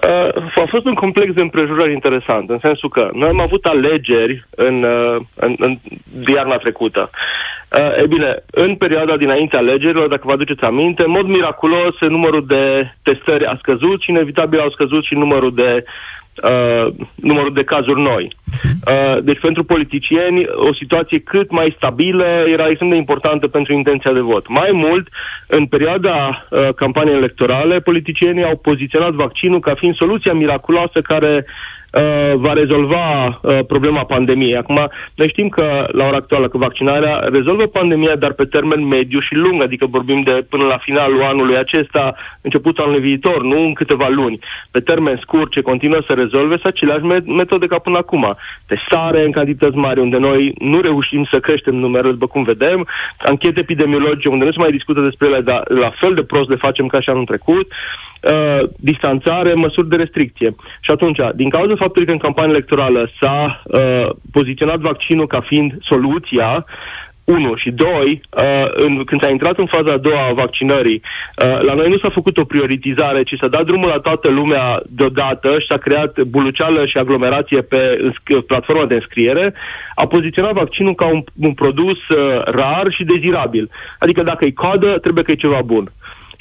Uh, 0.07 0.43
a 0.55 0.65
fost 0.69 0.85
un 0.85 0.93
complex 0.93 1.33
de 1.33 1.41
împrejurări 1.41 1.93
interesant, 1.93 2.49
în 2.49 2.59
sensul 2.59 2.89
că 2.89 3.09
noi 3.13 3.29
am 3.29 3.39
avut 3.39 3.65
alegeri 3.65 4.45
în, 4.55 4.83
uh, 4.83 5.15
în, 5.35 5.55
în 5.57 5.77
iarna 6.27 6.57
trecută. 6.57 7.09
Uh, 7.79 8.01
e 8.01 8.07
bine, 8.07 8.43
în 8.51 8.75
perioada 8.75 9.17
dinainte 9.17 9.57
alegerilor, 9.57 10.07
dacă 10.07 10.21
vă 10.25 10.31
aduceți 10.31 10.63
aminte, 10.63 11.03
în 11.03 11.11
mod 11.11 11.25
miraculos 11.25 11.95
numărul 11.99 12.45
de 12.45 12.93
testări 13.03 13.45
a 13.45 13.57
scăzut 13.57 14.01
și 14.01 14.09
inevitabil 14.09 14.59
au 14.59 14.69
scăzut 14.69 15.03
și 15.03 15.13
numărul 15.13 15.53
de 15.53 15.83
uh, 16.43 16.93
numărul 17.15 17.53
de 17.53 17.63
cazuri 17.63 18.01
noi. 18.01 18.35
Uh, 18.63 19.23
deci 19.23 19.39
pentru 19.39 19.63
politicieni 19.63 20.45
o 20.47 20.73
situație 20.73 21.19
cât 21.19 21.51
mai 21.51 21.73
stabilă 21.77 22.25
era 22.47 22.67
extrem 22.67 22.89
de 22.89 22.95
importantă 22.95 23.47
pentru 23.47 23.73
intenția 23.73 24.11
de 24.11 24.19
vot. 24.19 24.47
Mai 24.47 24.69
mult, 24.73 25.07
în 25.47 25.65
perioada 25.65 26.45
uh, 26.49 26.73
campaniei 26.75 27.15
electorale, 27.15 27.79
politicienii 27.79 28.43
au 28.43 28.57
poziționat 28.57 29.11
vaccinul 29.11 29.59
ca 29.59 29.73
fiind 29.75 29.95
soluția 29.95 30.33
miraculoasă 30.33 31.01
care 31.01 31.45
uh, 31.47 31.80
va 32.35 32.53
rezolva 32.53 33.27
uh, 33.27 33.59
problema 33.67 34.03
pandemiei. 34.03 34.57
Acum, 34.57 34.89
noi 35.15 35.29
știm 35.29 35.49
că 35.49 35.87
la 35.91 36.05
ora 36.05 36.15
actuală 36.15 36.47
că 36.47 36.57
vaccinarea 36.57 37.15
rezolvă 37.31 37.65
pandemia, 37.65 38.15
dar 38.15 38.31
pe 38.33 38.45
termen 38.45 38.87
mediu 38.87 39.19
și 39.19 39.35
lung, 39.35 39.61
adică 39.61 39.85
vorbim 39.85 40.21
de 40.21 40.45
până 40.49 40.63
la 40.63 40.77
finalul 40.77 41.23
anului 41.23 41.57
acesta, 41.57 42.15
începutul 42.41 42.83
anului 42.83 43.01
viitor, 43.01 43.43
nu 43.43 43.61
în 43.61 43.73
câteva 43.73 44.07
luni. 44.07 44.39
Pe 44.71 44.79
termen 44.79 45.19
scurt, 45.21 45.51
ce 45.51 45.61
continuă 45.61 46.01
să 46.07 46.13
rezolve, 46.13 46.53
sunt 46.53 46.73
aceleași 46.73 47.03
metode 47.25 47.67
ca 47.67 47.77
până 47.77 47.97
acum. 47.97 48.37
Testare 48.67 49.25
în 49.25 49.31
cantități 49.31 49.75
mari, 49.75 49.99
unde 49.99 50.17
noi 50.17 50.53
nu 50.59 50.81
reușim 50.81 51.27
să 51.31 51.39
creștem 51.39 51.75
numărul, 51.75 52.11
după 52.11 52.27
cum 52.27 52.43
vedem, 52.43 52.87
anchete 53.17 53.59
epidemiologice, 53.59 54.29
unde 54.29 54.45
nu 54.45 54.51
se 54.51 54.59
mai 54.59 54.71
discută 54.71 55.01
despre 55.01 55.27
ele, 55.27 55.41
dar 55.41 55.63
la 55.67 55.91
fel 55.99 56.13
de 56.13 56.23
prost 56.23 56.49
le 56.49 56.55
facem 56.55 56.87
ca 56.87 57.01
și 57.01 57.09
anul 57.09 57.25
trecut, 57.25 57.71
uh, 58.21 58.69
distanțare, 58.75 59.53
măsuri 59.53 59.89
de 59.89 59.95
restricție. 59.95 60.55
Și 60.81 60.91
atunci, 60.91 61.19
din 61.35 61.49
cauza 61.49 61.75
faptului 61.75 62.05
că 62.05 62.13
în 62.13 62.17
campania 62.17 62.51
electorală 62.51 63.09
s-a 63.19 63.61
uh, 63.65 64.09
poziționat 64.31 64.79
vaccinul 64.79 65.27
ca 65.27 65.41
fiind 65.41 65.77
soluția, 65.81 66.65
1 67.23 67.55
și 67.55 67.71
2, 67.71 67.87
uh, 67.89 68.43
în, 68.71 69.03
când 69.03 69.21
s-a 69.21 69.29
intrat 69.29 69.57
în 69.57 69.65
faza 69.65 69.91
a 69.91 69.97
doua 69.97 70.27
a 70.27 70.33
vaccinării, 70.33 71.01
uh, 71.01 71.61
la 71.61 71.73
noi 71.73 71.89
nu 71.89 71.97
s-a 71.97 72.09
făcut 72.09 72.37
o 72.37 72.43
prioritizare, 72.43 73.23
ci 73.23 73.37
s-a 73.39 73.47
dat 73.47 73.65
drumul 73.65 73.87
la 73.87 73.99
toată 73.99 74.29
lumea 74.29 74.81
deodată 74.85 75.59
și 75.59 75.67
s-a 75.67 75.77
creat 75.77 76.21
buluceală 76.21 76.85
și 76.85 76.97
aglomerație 76.97 77.61
pe 77.61 78.11
platforma 78.47 78.85
de 78.85 78.93
înscriere, 78.93 79.53
a 79.95 80.07
poziționat 80.07 80.53
vaccinul 80.53 80.95
ca 80.95 81.05
un, 81.05 81.23
un 81.41 81.53
produs 81.53 82.07
uh, 82.07 82.41
rar 82.43 82.85
și 82.89 83.03
dezirabil. 83.03 83.69
Adică 83.99 84.23
dacă 84.23 84.45
e 84.45 84.51
coadă, 84.51 84.97
trebuie 84.97 85.23
că 85.23 85.31
e 85.31 85.45
ceva 85.45 85.61
bun. 85.65 85.91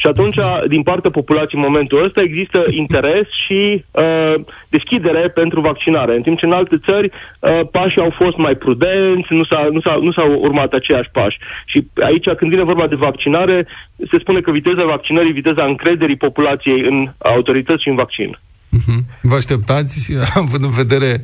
Și 0.00 0.06
atunci, 0.06 0.38
din 0.68 0.82
partea 0.82 1.10
populației 1.10 1.60
în 1.60 1.68
momentul 1.68 2.04
ăsta, 2.04 2.20
există 2.20 2.64
interes 2.82 3.26
și 3.44 3.84
uh, 3.90 4.34
deschidere 4.68 5.28
pentru 5.28 5.60
vaccinare. 5.60 6.12
În 6.16 6.22
timp 6.22 6.38
ce 6.38 6.46
în 6.46 6.52
alte 6.52 6.76
țări 6.88 7.10
uh, 7.10 7.60
pașii 7.70 8.00
au 8.00 8.12
fost 8.22 8.36
mai 8.36 8.54
prudenți, 8.54 9.32
nu, 9.32 9.44
s-a, 9.44 9.68
nu, 9.72 9.80
s-a, 9.80 9.94
nu 10.02 10.12
s-au 10.12 10.30
urmat 10.46 10.72
aceiași 10.72 11.10
pași. 11.12 11.38
Și 11.66 11.86
aici, 12.08 12.28
când 12.38 12.50
vine 12.50 12.70
vorba 12.72 12.86
de 12.86 13.02
vaccinare, 13.08 13.66
se 14.10 14.18
spune 14.18 14.40
că 14.40 14.50
viteza 14.50 14.84
vaccinării, 14.84 15.38
viteza 15.40 15.64
încrederii 15.64 16.16
populației 16.26 16.80
în 16.90 17.12
autorități 17.18 17.82
și 17.82 17.88
în 17.88 17.94
vaccin. 17.94 18.38
Uh-huh. 18.78 19.00
Vă 19.20 19.34
așteptați, 19.34 20.12
având 20.42 20.62
în 20.62 20.70
vedere 20.70 21.20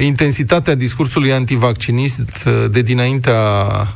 intensitatea 0.00 0.74
discursului 0.74 1.32
antivaccinist 1.32 2.44
uh, 2.46 2.52
de 2.70 2.82
dinaintea 2.82 3.40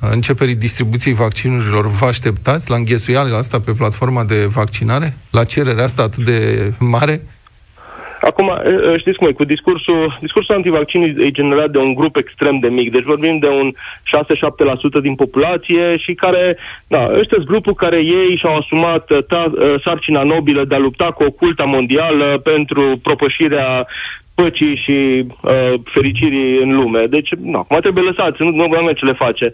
începerii 0.01 0.55
distribuției 0.55 1.15
vaccinurilor, 1.15 1.87
vă 1.87 2.07
așteptați 2.07 2.71
la 2.71 2.77
înghesuiala 2.77 3.37
asta 3.37 3.61
pe 3.61 3.73
platforma 3.73 4.25
de 4.25 4.45
vaccinare? 4.45 5.17
La 5.31 5.45
cererea 5.45 5.85
asta 5.85 6.03
atât 6.03 6.25
de 6.25 6.73
mare? 6.79 7.23
Acum, 8.21 8.53
știți 8.97 9.17
cum 9.17 9.29
e, 9.29 9.33
cu 9.33 9.45
discursul, 9.45 10.19
discursul 10.21 10.55
antivaccin 10.55 11.03
e 11.03 11.31
generat 11.31 11.71
de 11.71 11.79
un 11.79 11.95
grup 11.95 12.17
extrem 12.17 12.59
de 12.59 12.69
mic, 12.69 12.91
deci 12.93 13.03
vorbim 13.03 13.39
de 13.39 13.49
un 13.49 13.73
6-7% 14.99 15.01
din 15.03 15.15
populație 15.15 15.97
și 15.97 16.15
care, 16.15 16.57
da, 16.87 17.03
ăștia 17.11 17.37
sunt 17.37 17.47
grupul 17.47 17.75
care 17.75 17.97
ei 17.97 18.37
și-au 18.39 18.57
asumat 18.57 19.11
ta, 19.29 19.53
sarcina 19.85 20.23
nobilă 20.23 20.65
de 20.65 20.75
a 20.75 20.79
lupta 20.79 21.05
cu 21.05 21.23
oculta 21.23 21.65
mondială 21.65 22.41
pentru 22.43 22.99
propășirea 23.03 23.87
păcii 24.35 24.77
și 24.85 25.27
uh, 25.43 25.75
fericirii 25.85 26.63
în 26.63 26.75
lume. 26.75 27.07
Deci, 27.07 27.29
nu, 27.35 27.59
acum 27.59 27.79
trebuie 27.81 28.05
lăsați, 28.05 28.43
nu, 28.43 28.51
nu 28.51 28.93
ce 28.93 29.05
le 29.05 29.13
face. 29.13 29.53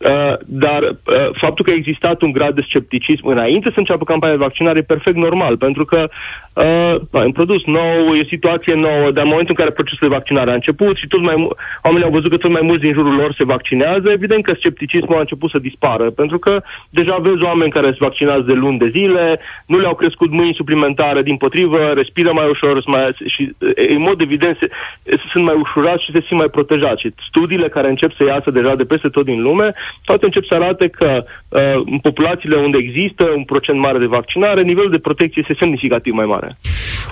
Uh, 0.00 0.34
dar 0.46 0.82
uh, 0.82 1.28
faptul 1.32 1.64
că 1.64 1.70
a 1.70 1.74
existat 1.74 2.22
un 2.22 2.32
grad 2.32 2.54
de 2.54 2.64
scepticism 2.68 3.26
înainte 3.26 3.68
să 3.68 3.78
înceapă 3.78 4.04
campania 4.04 4.36
de 4.36 4.42
vaccinare 4.42 4.78
e 4.78 4.92
perfect 4.94 5.16
normal, 5.16 5.56
pentru 5.56 5.84
că 5.84 6.08
uh, 6.52 7.22
e 7.22 7.24
un 7.24 7.32
produs 7.32 7.64
nou, 7.64 8.14
e 8.14 8.20
o 8.20 8.34
situație 8.34 8.74
nouă, 8.74 9.10
dar 9.10 9.22
în 9.24 9.30
momentul 9.34 9.54
în 9.56 9.60
care 9.62 9.70
procesul 9.70 10.08
de 10.08 10.14
vaccinare 10.14 10.50
a 10.50 10.54
început 10.54 10.96
și 10.96 11.06
tot 11.06 11.20
mai 11.20 11.48
oamenii 11.82 12.06
au 12.06 12.12
văzut 12.12 12.30
că 12.30 12.36
tot 12.36 12.50
mai 12.50 12.60
mulți 12.64 12.82
din 12.82 12.92
jurul 12.92 13.14
lor 13.14 13.34
se 13.34 13.44
vaccinează, 13.44 14.10
evident 14.10 14.44
că 14.44 14.54
scepticismul 14.58 15.16
a 15.16 15.20
început 15.20 15.50
să 15.50 15.58
dispară, 15.58 16.10
pentru 16.10 16.38
că 16.38 16.62
deja 16.90 17.16
vezi 17.16 17.42
oameni 17.42 17.70
care 17.70 17.90
se 17.90 18.04
vaccinează 18.06 18.42
de 18.46 18.52
luni 18.52 18.78
de 18.78 18.88
zile, 18.88 19.40
nu 19.66 19.78
le-au 19.78 19.94
crescut 19.94 20.30
mâini 20.30 20.54
suplimentare, 20.54 21.22
din 21.22 21.36
potrivă, 21.36 21.92
respiră 21.94 22.32
mai 22.32 22.48
ușor 22.48 22.82
mai, 22.86 23.10
și 23.26 23.52
în 23.94 24.00
mod 24.00 24.18
evident 24.20 24.56
se, 24.60 24.66
sunt 25.30 25.44
mai 25.44 25.54
ușurați 25.54 26.04
și 26.04 26.12
se 26.12 26.24
simt 26.26 26.38
mai 26.38 26.48
protejați. 26.48 27.00
Și 27.00 27.14
studiile 27.28 27.68
care 27.68 27.88
încep 27.88 28.12
să 28.16 28.24
iasă 28.24 28.50
deja 28.50 28.74
de 28.74 28.84
peste 28.84 29.08
tot 29.08 29.24
din 29.24 29.42
lume 29.42 29.74
toate 30.04 30.24
încep 30.24 30.44
să 30.44 30.54
arate 30.54 30.88
că 30.88 31.24
uh, 31.48 31.60
în 31.86 31.98
populațiile 31.98 32.56
unde 32.56 32.78
există 32.80 33.24
un 33.36 33.44
procent 33.44 33.78
mare 33.78 33.98
de 33.98 34.06
vaccinare, 34.06 34.62
nivelul 34.62 34.90
de 34.90 34.98
protecție 34.98 35.42
este 35.42 35.56
semnificativ 35.58 36.12
mai 36.12 36.26
mare. 36.26 36.56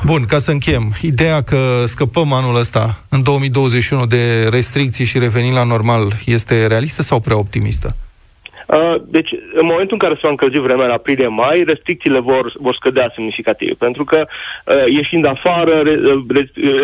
Bun, 0.05 0.25
ca 0.29 0.39
să 0.39 0.51
încheiem, 0.51 0.93
ideea 1.01 1.43
că 1.43 1.83
scăpăm 1.85 2.33
anul 2.33 2.57
ăsta, 2.57 3.05
în 3.09 3.23
2021, 3.23 4.07
de 4.07 4.49
restricții 4.51 5.05
și 5.05 5.19
revenim 5.19 5.55
la 5.55 5.65
normal, 5.65 6.13
este 6.25 6.67
realistă 6.67 7.03
sau 7.03 7.21
prea 7.21 7.39
optimistă? 7.39 7.97
Uh, 8.69 8.95
deci, 9.07 9.31
în 9.53 9.67
momentul 9.67 9.93
în 9.93 9.99
care 9.99 10.15
se 10.15 10.21
va 10.23 10.29
încălzi 10.29 10.59
vremea 10.59 10.85
în 10.85 10.91
aprilie-mai, 10.91 11.63
restricțiile 11.67 12.21
vor, 12.21 12.53
vor 12.55 12.75
scădea 12.75 13.13
semnificativ, 13.15 13.77
pentru 13.79 14.05
că 14.05 14.27
uh, 14.27 14.85
ieșind 14.87 15.27
afară, 15.27 15.83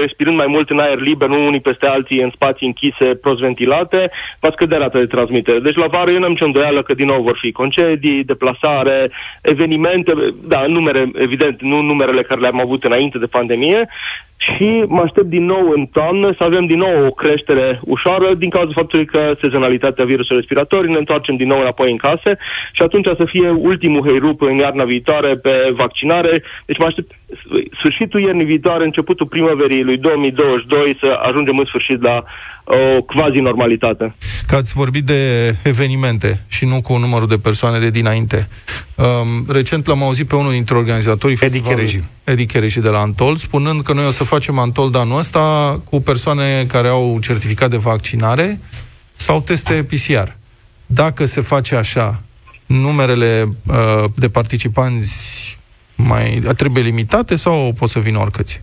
respirând 0.00 0.36
mai 0.36 0.46
mult 0.46 0.70
în 0.70 0.78
aer 0.78 1.00
liber, 1.00 1.28
nu 1.28 1.46
unii 1.46 1.60
peste 1.60 1.86
alții 1.86 2.22
în 2.22 2.30
spații 2.34 2.66
închise, 2.66 3.04
prost 3.04 3.40
ventilate, 3.40 4.10
va 4.40 4.50
scădea 4.52 4.78
rata 4.78 4.98
de 4.98 5.06
transmitere. 5.06 5.58
Deci 5.58 5.76
la 5.76 5.86
vară 5.86 6.10
eu 6.10 6.18
n-am 6.18 6.30
nicio 6.30 6.44
îndoială 6.44 6.82
că 6.82 6.94
din 6.94 7.06
nou 7.06 7.22
vor 7.22 7.38
fi 7.40 7.52
concedii, 7.52 8.24
deplasare, 8.24 9.10
evenimente, 9.42 10.12
da, 10.44 10.66
numere, 10.66 11.10
evident, 11.14 11.62
nu 11.62 11.80
numerele 11.80 12.22
care 12.22 12.40
le-am 12.40 12.60
avut 12.60 12.84
înainte 12.84 13.18
de 13.18 13.26
pandemie, 13.26 13.88
și 14.44 14.84
mă 14.86 15.00
aștept 15.00 15.26
din 15.26 15.44
nou 15.44 15.70
în 15.76 15.86
toamnă 15.92 16.34
să 16.36 16.44
avem 16.44 16.66
din 16.66 16.78
nou 16.78 17.06
o 17.06 17.10
creștere 17.10 17.80
ușoară 17.82 18.34
din 18.34 18.50
cauza 18.50 18.72
faptului 18.74 19.06
că 19.06 19.34
sezonalitatea 19.40 20.04
virusului 20.04 20.40
respirator 20.40 20.86
ne 20.86 20.98
întoarcem 20.98 21.36
din 21.36 21.48
nou 21.48 21.60
înapoi 21.60 21.90
în 21.90 21.96
case 21.96 22.38
și 22.72 22.82
atunci 22.82 23.06
să 23.06 23.24
fie 23.24 23.48
ultimul 23.48 24.06
heirup 24.06 24.40
în 24.42 24.56
iarna 24.56 24.84
viitoare 24.84 25.34
pe 25.34 25.72
vaccinare. 25.76 26.42
Deci 26.66 26.78
mă 26.78 26.84
aștept 26.84 27.10
sfârșitul 27.78 28.20
iernii 28.20 28.44
viitoare, 28.44 28.84
începutul 28.84 29.26
primăverii 29.26 29.82
lui 29.82 29.96
2022 29.96 30.96
să 31.00 31.20
ajungem 31.28 31.58
în 31.58 31.64
sfârșit 31.64 32.02
la 32.02 32.24
o 32.64 33.02
quasi-normalitate. 33.02 34.14
Că 34.46 34.54
ați 34.54 34.72
vorbit 34.72 35.04
de 35.04 35.54
evenimente 35.62 36.44
și 36.48 36.64
nu 36.64 36.80
cu 36.80 36.96
numărul 36.96 37.28
de 37.28 37.38
persoane 37.38 37.78
de 37.78 37.90
dinainte. 37.90 38.48
Um, 38.94 39.44
recent 39.48 39.86
l-am 39.86 40.02
auzit 40.02 40.26
pe 40.26 40.36
unul 40.36 40.52
dintre 40.52 40.76
organizatorii 40.76 41.38
Edi 41.40 41.60
Chereji. 41.60 42.00
Edi 42.24 42.46
Chereji 42.46 42.80
de 42.80 42.88
la 42.88 43.00
Antol, 43.00 43.36
spunând 43.36 43.82
că 43.82 43.92
noi 43.92 44.06
o 44.06 44.10
să 44.10 44.24
facem 44.24 44.58
Antol 44.58 44.90
de 44.90 44.98
anul 44.98 45.18
ăsta 45.18 45.80
cu 45.90 46.00
persoane 46.00 46.64
care 46.68 46.88
au 46.88 47.18
certificat 47.22 47.70
de 47.70 47.76
vaccinare 47.76 48.58
sau 49.16 49.40
teste 49.40 49.86
PCR. 49.90 50.28
Dacă 50.86 51.24
se 51.24 51.40
face 51.40 51.74
așa, 51.74 52.20
numerele 52.66 53.48
uh, 53.66 54.04
de 54.14 54.28
participanți 54.28 55.58
mai 55.96 56.42
trebuie 56.56 56.82
limitate 56.82 57.36
sau 57.36 57.72
pot 57.78 57.88
să 57.88 57.98
vină 57.98 58.18
oricăți? 58.18 58.62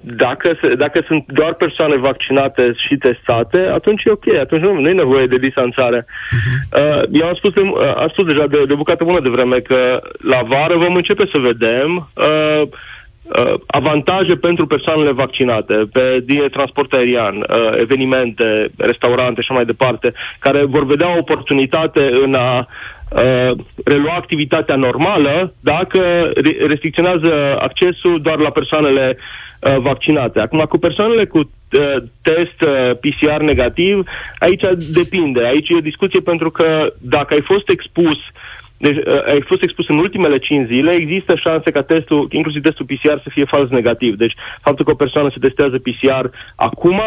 Dacă, 0.00 0.56
se, 0.60 0.74
dacă 0.74 1.04
sunt 1.06 1.24
doar 1.26 1.54
persoane 1.54 1.96
vaccinate 1.96 2.72
și 2.76 2.96
testate, 2.96 3.58
atunci 3.58 4.04
e 4.04 4.10
ok, 4.10 4.28
atunci 4.40 4.62
nu, 4.62 4.80
nu 4.80 4.88
e 4.88 4.92
nevoie 4.92 5.26
de 5.26 5.36
distanțare. 5.36 6.06
Uh-huh. 6.06 7.02
Eu 7.10 7.26
am 7.26 7.34
spus, 7.34 7.52
de, 7.52 7.60
am 7.96 8.08
spus 8.08 8.24
deja 8.24 8.46
de, 8.46 8.64
de 8.64 8.74
bucată 8.74 9.04
bună 9.04 9.20
de 9.20 9.28
vreme 9.28 9.58
că 9.58 10.00
la 10.18 10.42
vară 10.42 10.76
vom 10.76 10.94
începe 10.94 11.28
să 11.32 11.38
vedem 11.38 12.08
uh, 12.14 12.62
uh, 12.62 13.54
avantaje 13.66 14.36
pentru 14.36 14.66
persoanele 14.66 15.12
vaccinate 15.12 15.74
pe 15.92 16.20
din 16.24 16.48
transport 16.50 16.92
aerian, 16.92 17.36
uh, 17.36 17.78
evenimente, 17.80 18.70
restaurante 18.76 19.40
și 19.40 19.46
așa 19.48 19.54
mai 19.54 19.64
departe, 19.64 20.12
care 20.38 20.64
vor 20.64 20.84
vedea 20.84 21.14
o 21.14 21.18
oportunitate 21.18 22.10
în 22.24 22.34
a 22.34 22.66
Uh, 23.10 23.56
relua 23.84 24.14
activitatea 24.14 24.76
normală 24.76 25.52
dacă 25.60 26.32
restricționează 26.66 27.56
accesul 27.58 28.20
doar 28.22 28.38
la 28.38 28.50
persoanele 28.50 29.16
uh, 29.16 29.76
vaccinate. 29.78 30.40
Acum, 30.40 30.64
cu 30.68 30.78
persoanele 30.78 31.24
cu 31.24 31.38
uh, 31.38 32.02
test 32.22 32.60
uh, 32.60 32.96
PCR 33.00 33.40
negativ, 33.40 34.02
aici 34.38 34.62
depinde. 34.92 35.44
Aici 35.44 35.68
e 35.68 35.76
o 35.76 35.90
discuție 35.90 36.20
pentru 36.20 36.50
că 36.50 36.92
dacă 37.00 37.34
ai 37.34 37.42
fost 37.42 37.68
expus 37.68 38.16
uh, 38.16 38.63
deci 38.86 38.96
uh, 38.96 39.32
ai 39.32 39.42
fost 39.50 39.62
expus 39.62 39.88
în 39.88 39.98
ultimele 39.98 40.38
5 40.38 40.66
zile, 40.66 40.90
există 40.92 41.32
șanse 41.34 41.70
ca 41.70 41.82
testul, 41.82 42.26
inclusiv 42.30 42.62
testul 42.62 42.86
PCR, 42.90 43.18
să 43.22 43.28
fie 43.36 43.44
fals 43.44 43.68
negativ. 43.70 44.12
Deci 44.16 44.34
faptul 44.60 44.84
că 44.84 44.90
o 44.90 45.02
persoană 45.04 45.28
se 45.30 45.44
testează 45.46 45.76
PCR 45.78 46.26
acum 46.56 47.00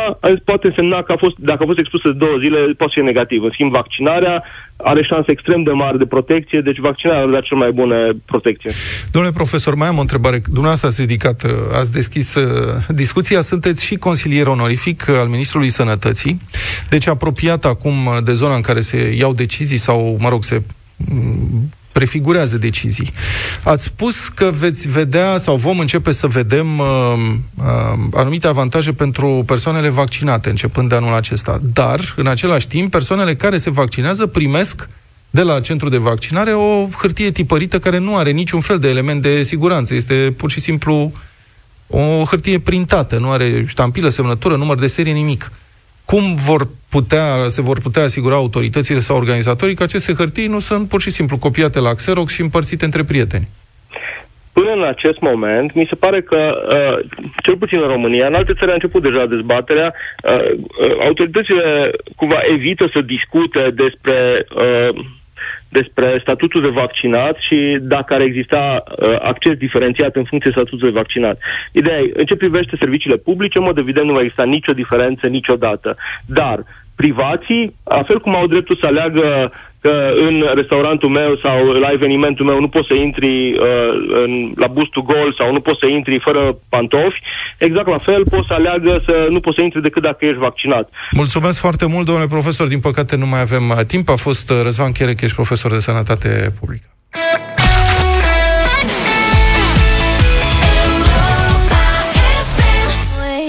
poate 0.46 0.68
însemna 0.68 1.04
că 1.04 1.12
a 1.12 1.18
fost, 1.18 1.36
dacă 1.38 1.64
a 1.64 1.66
fost 1.66 1.80
expusă 1.80 2.08
de 2.08 2.22
două 2.26 2.38
zile, 2.44 2.60
poate 2.78 2.94
fi 2.96 3.02
negativ. 3.02 3.44
În 3.44 3.50
schimb, 3.54 3.72
vaccinarea 3.72 4.44
are 4.78 5.04
șanse 5.04 5.32
extrem 5.32 5.64
de 5.64 5.72
mari 5.72 5.98
de 5.98 6.06
protecție, 6.06 6.62
deci 6.62 6.80
vaccinarea 6.80 7.22
are 7.22 7.42
cea 7.42 7.56
mai 7.56 7.72
bună 7.72 7.98
protecție. 8.26 8.72
Domnule 9.12 9.34
profesor, 9.34 9.76
mai 9.76 9.88
am 9.88 9.98
o 9.98 10.02
întrebare. 10.02 10.38
Dumneavoastră 10.46 10.88
ați 10.88 11.02
ridicat, 11.02 11.44
uh, 11.44 11.52
ați 11.80 11.92
deschis 11.92 12.36
uh, 12.36 12.44
discuția, 12.88 13.42
sunteți 13.42 13.86
și 13.86 13.96
consilier 13.96 14.48
onorific 14.48 15.10
al 15.10 15.28
Ministrului 15.28 15.70
Sănătății, 15.70 16.40
deci 16.90 17.08
apropiat 17.08 17.66
acum 17.66 17.96
de 18.24 18.34
zona 18.34 18.56
în 18.56 18.62
care 18.62 18.82
se 18.82 19.16
iau 19.18 19.34
decizii 19.34 19.78
sau, 19.78 20.18
mă 20.20 20.30
rog, 20.30 20.44
se 20.44 20.62
prefigurează 21.98 22.58
decizii. 22.58 23.12
Ați 23.64 23.84
spus 23.84 24.28
că 24.28 24.52
veți 24.58 24.88
vedea 24.88 25.38
sau 25.38 25.56
vom 25.56 25.80
începe 25.80 26.12
să 26.12 26.28
vedem 26.28 26.80
uh, 26.80 26.86
uh, 27.58 27.66
anumite 28.14 28.48
avantaje 28.48 28.92
pentru 28.92 29.44
persoanele 29.46 29.90
vaccinate 29.90 30.50
începând 30.50 30.90
de 30.90 30.96
anul 30.96 31.14
acesta. 31.14 31.62
Dar, 31.74 32.14
în 32.18 32.28
același 32.28 32.68
timp, 32.68 32.92
persoanele 32.92 33.36
care 33.36 33.58
se 33.58 33.70
vaccinează 33.70 34.26
primesc 34.26 34.88
de 35.30 35.42
la 35.42 35.60
centru 35.60 35.90
de 35.90 35.98
vaccinare 35.98 36.54
o 36.54 36.88
hârtie 36.98 37.32
tipărită 37.32 37.80
care 37.80 37.98
nu 37.98 38.16
are 38.16 38.32
niciun 38.32 38.62
fel 38.62 38.80
de 38.80 38.90
element 38.90 39.22
de 39.22 39.44
siguranță. 39.44 39.94
Este 39.94 40.34
pur 40.38 40.52
și 40.52 40.60
simplu 40.60 41.12
o 41.88 42.24
hârtie 42.24 42.60
printată, 42.60 43.18
nu 43.18 43.30
are 43.30 43.66
ștampilă, 43.68 44.10
semnătură, 44.10 44.56
număr 44.56 44.80
de 44.80 44.88
serie, 44.88 45.14
nimic. 45.14 45.52
Cum 46.12 46.36
vor 46.36 46.62
putea, 46.90 47.26
se 47.48 47.62
vor 47.62 47.80
putea 47.82 48.04
asigura 48.04 48.36
autoritățile 48.36 49.00
sau 49.00 49.18
organizatorii 49.18 49.76
că 49.76 49.84
aceste 49.84 50.14
hârtii 50.14 50.48
nu 50.48 50.60
sunt 50.60 50.90
pur 50.90 51.02
și 51.02 51.10
simplu 51.10 51.38
copiate 51.38 51.80
la 51.80 51.94
Xerox 51.94 52.34
și 52.34 52.42
împărțite 52.42 52.86
între 52.86 53.04
prieteni? 53.04 53.48
Până 54.54 54.72
în 54.72 54.84
acest 54.84 55.20
moment, 55.20 55.74
mi 55.74 55.86
se 55.90 55.96
pare 55.96 56.22
că, 56.22 56.40
uh, 56.40 57.06
cel 57.44 57.58
puțin 57.58 57.82
în 57.82 57.88
România, 57.88 58.28
în 58.28 58.34
alte 58.34 58.54
țări 58.54 58.72
a 58.72 58.74
început 58.74 59.02
deja 59.04 59.26
dezbaterea, 59.26 59.94
uh, 59.94 60.52
uh, 60.52 60.96
autoritățile 61.08 61.92
cumva 62.16 62.40
evită 62.54 62.90
să 62.94 63.02
discute 63.02 63.72
despre 63.74 64.46
uh, 64.56 65.06
despre 65.70 66.18
statutul 66.22 66.62
de 66.62 66.68
vaccinat 66.68 67.36
și 67.40 67.78
dacă 67.82 68.14
ar 68.14 68.22
exista 68.22 68.84
uh, 68.84 69.16
acces 69.20 69.58
diferențiat 69.58 70.16
în 70.16 70.24
funcție 70.24 70.52
de 70.52 70.60
statutul 70.60 70.90
de 70.90 71.00
vaccinat. 71.00 71.40
Ideea 71.72 72.00
e, 72.00 72.12
în 72.14 72.26
ce 72.26 72.36
privește 72.36 72.76
serviciile 72.80 73.16
publice, 73.16 73.58
în 73.58 73.64
mod 73.64 73.78
evident 73.78 74.06
nu 74.06 74.14
va 74.14 74.22
exista 74.22 74.44
nicio 74.44 74.74
diferență 74.74 75.28
niciodată. 75.28 75.98
Dar 76.26 76.64
privații, 76.96 77.76
la 77.84 78.04
fel 78.04 78.20
cum 78.20 78.36
au 78.36 78.48
dreptul 78.48 78.76
să 78.76 78.86
aleagă 78.86 79.52
că 79.82 79.94
în 80.28 80.36
restaurantul 80.56 81.10
meu 81.10 81.36
sau 81.44 81.72
la 81.72 81.90
evenimentul 81.92 82.46
meu 82.46 82.60
nu 82.60 82.68
poți 82.68 82.88
să 82.88 82.94
intri 82.94 83.54
uh, 83.54 83.94
în, 84.24 84.52
la 84.56 84.68
bustul 84.68 85.04
gol 85.04 85.34
sau 85.38 85.52
nu 85.52 85.60
poți 85.60 85.80
să 85.82 85.88
intri 85.88 86.20
fără 86.20 86.58
pantofi, 86.70 87.22
exact 87.58 87.88
la 87.88 87.98
fel 87.98 88.24
poți 88.30 88.48
să 88.48 88.54
aleagă 88.54 89.02
să 89.06 89.28
nu 89.30 89.40
poți 89.40 89.56
să 89.58 89.64
intri 89.64 89.82
decât 89.82 90.02
dacă 90.02 90.26
ești 90.26 90.38
vaccinat. 90.38 90.90
Mulțumesc 91.12 91.60
foarte 91.60 91.86
mult, 91.86 92.06
domnule 92.06 92.28
profesor. 92.28 92.68
Din 92.68 92.80
păcate 92.80 93.16
nu 93.16 93.26
mai 93.26 93.42
avem 93.42 93.70
uh, 93.70 93.86
timp. 93.88 94.10
A 94.10 94.16
fost 94.16 94.50
uh, 94.50 94.60
Răzvan 94.64 94.92
Cherecheș, 94.92 95.32
profesor 95.32 95.72
de 95.72 95.80
sănătate 95.80 96.54
publică. 96.60 96.88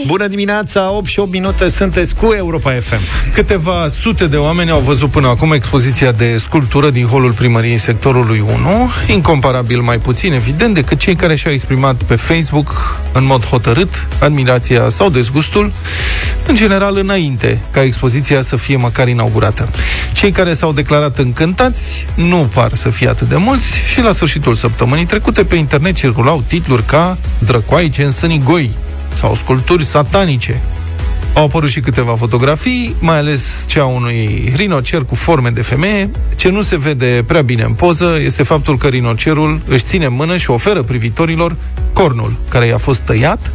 Bună 0.08 0.26
dimineața, 0.26 0.90
8 0.92 1.06
și 1.06 1.18
8 1.18 1.30
minute, 1.30 1.68
sunteți 1.68 2.14
cu 2.14 2.32
Europa 2.32 2.72
FM. 2.72 3.32
Câteva 3.32 3.86
sute 3.88 4.26
de 4.26 4.36
oameni 4.36 4.70
au 4.70 4.80
văzut 4.80 5.10
până 5.10 5.28
acum 5.28 5.52
expoziția 5.52 6.12
de 6.12 6.38
sculptură 6.38 6.90
din 6.90 7.06
holul 7.06 7.32
primăriei 7.32 7.78
sectorului 7.78 8.40
1, 8.40 8.90
incomparabil 9.06 9.80
mai 9.80 9.98
puțin, 9.98 10.32
evident, 10.32 10.74
decât 10.74 10.98
cei 10.98 11.14
care 11.14 11.34
și-au 11.34 11.52
exprimat 11.52 12.02
pe 12.02 12.16
Facebook 12.16 13.00
în 13.12 13.24
mod 13.24 13.44
hotărât 13.44 14.08
admirația 14.20 14.88
sau 14.88 15.10
dezgustul, 15.10 15.72
în 16.46 16.54
general 16.54 16.96
înainte 16.96 17.60
ca 17.70 17.82
expoziția 17.82 18.42
să 18.42 18.56
fie 18.56 18.76
măcar 18.76 19.08
inaugurată. 19.08 19.68
Cei 20.12 20.30
care 20.30 20.52
s-au 20.52 20.72
declarat 20.72 21.18
încântați 21.18 22.06
nu 22.14 22.50
par 22.54 22.74
să 22.74 22.90
fie 22.90 23.08
atât 23.08 23.28
de 23.28 23.36
mulți 23.36 23.66
și 23.92 24.00
la 24.00 24.12
sfârșitul 24.12 24.54
săptămânii 24.54 25.06
trecute 25.06 25.44
pe 25.44 25.54
internet 25.54 25.94
circulau 25.94 26.42
titluri 26.46 26.84
ca 26.84 27.16
Drăcoaice 27.38 28.04
în 28.04 28.10
Sănigoi, 28.10 28.70
sau 29.18 29.34
sculpturi 29.34 29.84
satanice. 29.84 30.60
Au 31.34 31.44
apărut 31.44 31.70
și 31.70 31.80
câteva 31.80 32.16
fotografii, 32.16 32.94
mai 33.00 33.16
ales 33.16 33.64
cea 33.66 33.84
unui 33.84 34.52
rinocer 34.56 35.04
cu 35.04 35.14
forme 35.14 35.48
de 35.48 35.62
femeie. 35.62 36.10
Ce 36.36 36.50
nu 36.50 36.62
se 36.62 36.76
vede 36.76 37.24
prea 37.26 37.42
bine 37.42 37.62
în 37.62 37.72
poză 37.72 38.18
este 38.24 38.42
faptul 38.42 38.76
că 38.76 38.88
rinocerul 38.88 39.60
își 39.66 39.84
ține 39.84 40.04
în 40.04 40.14
mână 40.14 40.36
și 40.36 40.50
oferă 40.50 40.82
privitorilor 40.82 41.56
cornul 41.92 42.32
care 42.48 42.66
i-a 42.66 42.78
fost 42.78 43.00
tăiat. 43.00 43.52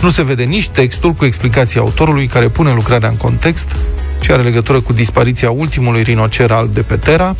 Nu 0.00 0.10
se 0.10 0.22
vede 0.22 0.42
nici 0.42 0.68
textul 0.68 1.12
cu 1.12 1.24
explicația 1.24 1.80
autorului 1.80 2.26
care 2.26 2.48
pune 2.48 2.72
lucrarea 2.74 3.08
în 3.08 3.16
context 3.16 3.76
și 4.20 4.32
are 4.32 4.42
legătură 4.42 4.80
cu 4.80 4.92
dispariția 4.92 5.50
ultimului 5.50 6.02
rinocer 6.02 6.50
alb 6.50 6.74
de 6.74 6.82
pe 6.82 6.96
Terra. 6.96 7.36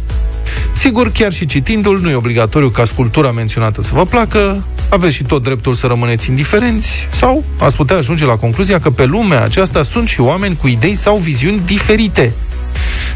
Sigur, 0.73 1.11
chiar 1.11 1.33
și 1.33 1.47
citindu-l, 1.47 2.00
nu 2.00 2.11
e 2.11 2.14
obligatoriu 2.14 2.68
ca 2.68 2.85
sculptura 2.85 3.30
menționată 3.30 3.83
să 3.83 3.90
vă 3.95 4.04
placă, 4.04 4.64
aveți 4.88 5.14
și 5.14 5.23
tot 5.23 5.42
dreptul 5.42 5.75
să 5.75 5.87
rămâneți 5.87 6.28
indiferenți 6.28 7.09
sau 7.11 7.45
ați 7.59 7.76
putea 7.76 7.97
ajunge 7.97 8.25
la 8.25 8.37
concluzia 8.37 8.80
că 8.80 8.90
pe 8.90 9.04
lumea 9.04 9.42
aceasta 9.42 9.83
sunt 9.83 10.09
și 10.09 10.21
oameni 10.21 10.56
cu 10.56 10.66
idei 10.66 10.95
sau 10.95 11.16
viziuni 11.16 11.62
diferite. 11.64 12.33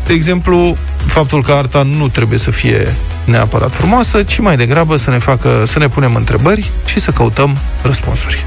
De 0.07 0.13
exemplu, 0.13 0.77
faptul 1.07 1.43
că 1.43 1.53
arta 1.53 1.83
nu 1.83 2.09
trebuie 2.09 2.39
să 2.39 2.51
fie 2.51 2.95
neapărat 3.25 3.75
frumoasă, 3.75 4.23
ci 4.23 4.39
mai 4.39 4.57
degrabă 4.57 4.97
să 4.97 5.11
ne 5.11 5.19
facă 5.19 5.63
să 5.67 5.79
ne 5.79 5.89
punem 5.89 6.15
întrebări 6.15 6.71
și 6.87 7.01
să 7.01 7.11
căutăm 7.11 7.57
răspunsuri. 7.83 8.45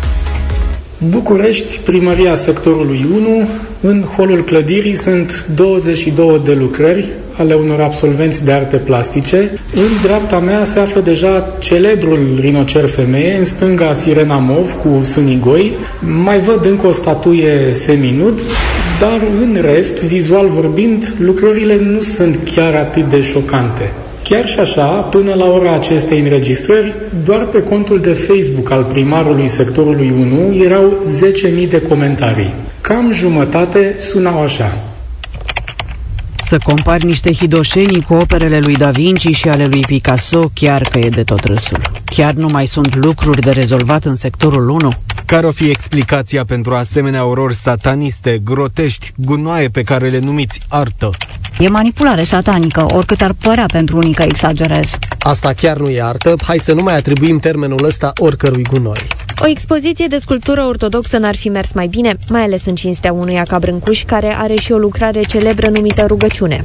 București, 1.10 1.80
primăria 1.80 2.36
sectorului 2.36 3.06
1, 3.14 3.48
în 3.82 4.02
holul 4.02 4.44
clădirii 4.44 4.96
sunt 4.96 5.46
22 5.56 6.42
de 6.44 6.54
lucrări 6.54 7.06
ale 7.38 7.54
unor 7.54 7.82
absolvenți 7.82 8.44
de 8.44 8.52
arte 8.52 8.78
plastice. 8.78 9.38
În 9.76 10.02
dreapta 10.02 10.40
mea 10.40 10.64
se 10.64 10.80
află 10.80 11.02
deja 11.02 11.58
celebrul 11.60 12.38
rinocer 12.40 12.86
femeie, 12.88 13.38
în 13.38 13.46
stânga 13.46 13.94
Sirena 13.94 14.38
Mov 14.38 14.72
cu 14.72 15.04
Sunigoi. 15.04 15.76
Mai 16.24 16.40
văd 16.40 16.66
încă 16.66 16.88
o 16.88 16.92
statuie 16.92 17.74
seminud, 17.74 18.42
dar 19.00 19.22
în 19.42 19.58
rest, 19.62 20.04
vizual 20.04 20.48
vorbind, 20.48 21.14
lucrările 21.20 21.78
nu 21.80 22.02
sunt 22.02 22.40
chiar 22.56 22.76
atât 22.76 23.10
de 23.10 23.22
șocante. 23.22 23.92
Chiar 24.24 24.48
și 24.48 24.60
așa, 24.60 24.86
până 24.86 25.34
la 25.34 25.46
ora 25.46 25.74
acestei 25.74 26.20
înregistrări, 26.20 26.96
doar 27.26 27.46
pe 27.46 27.64
contul 27.64 28.00
de 28.00 28.14
Facebook 28.14 28.72
al 28.72 28.84
primarului 28.84 29.48
sectorului 29.48 30.10
1 30.10 30.64
erau 30.64 30.94
10.000 31.64 31.70
de 31.70 31.82
comentarii. 31.82 32.54
Cam 32.82 33.12
jumătate 33.12 33.96
sunau 33.98 34.42
așa. 34.42 34.78
Să 36.44 36.58
compari 36.64 37.06
niște 37.06 37.34
hidoșenii 37.34 38.02
cu 38.02 38.14
operele 38.14 38.60
lui 38.60 38.76
Da 38.76 38.90
Vinci 38.90 39.36
și 39.36 39.50
ale 39.50 39.66
lui 39.66 39.82
Picasso, 39.82 40.52
chiar 40.54 40.82
că 40.82 41.00
e 41.00 41.10
de 41.10 41.24
tot 41.24 41.44
râsul. 41.44 41.82
Chiar 42.06 42.34
nu 42.34 42.48
mai 42.48 42.66
sunt 42.66 42.96
lucruri 42.96 43.42
de 43.42 43.52
rezolvat 43.52 44.04
în 44.04 44.16
sectorul 44.16 44.70
1? 44.70 44.92
Care 45.34 45.48
o 45.48 45.52
fi 45.52 45.70
explicația 45.70 46.46
pentru 46.46 46.76
asemenea 46.76 47.26
orori 47.26 47.56
sataniste, 47.56 48.42
grotești, 48.44 49.14
gunoaie 49.16 49.70
pe 49.70 49.82
care 49.82 50.10
le 50.10 50.20
numiți 50.20 50.60
artă? 50.68 51.10
E 51.60 51.68
manipulare 51.68 52.24
satanică, 52.24 52.86
oricât 52.94 53.22
ar 53.22 53.34
părea 53.42 53.66
pentru 53.66 53.98
unii 53.98 54.14
că 54.14 54.24
exagerez. 54.24 54.90
Asta 55.20 55.54
chiar 55.54 55.78
nu 55.78 55.90
e 55.90 56.02
artă, 56.02 56.36
hai 56.44 56.58
să 56.58 56.74
nu 56.74 56.84
mai 56.84 56.96
atribuim 56.96 57.40
termenul 57.40 57.84
ăsta 57.84 58.12
oricărui 58.18 58.64
gunoi. 58.64 59.08
O 59.42 59.48
expoziție 59.48 60.06
de 60.08 60.18
sculptură 60.18 60.62
ortodoxă 60.62 61.18
n-ar 61.18 61.36
fi 61.36 61.50
mers 61.50 61.74
mai 61.74 61.88
bine, 61.88 62.18
mai 62.30 62.42
ales 62.42 62.66
în 62.66 62.76
cinstea 62.76 63.14
unuia 63.14 63.44
ca 63.44 63.60
Brâncuș, 63.60 64.04
care 64.04 64.36
are 64.38 64.56
și 64.56 64.72
o 64.72 64.78
lucrare 64.78 65.22
celebră 65.22 65.70
numită 65.70 66.06
Rugăciune. 66.08 66.62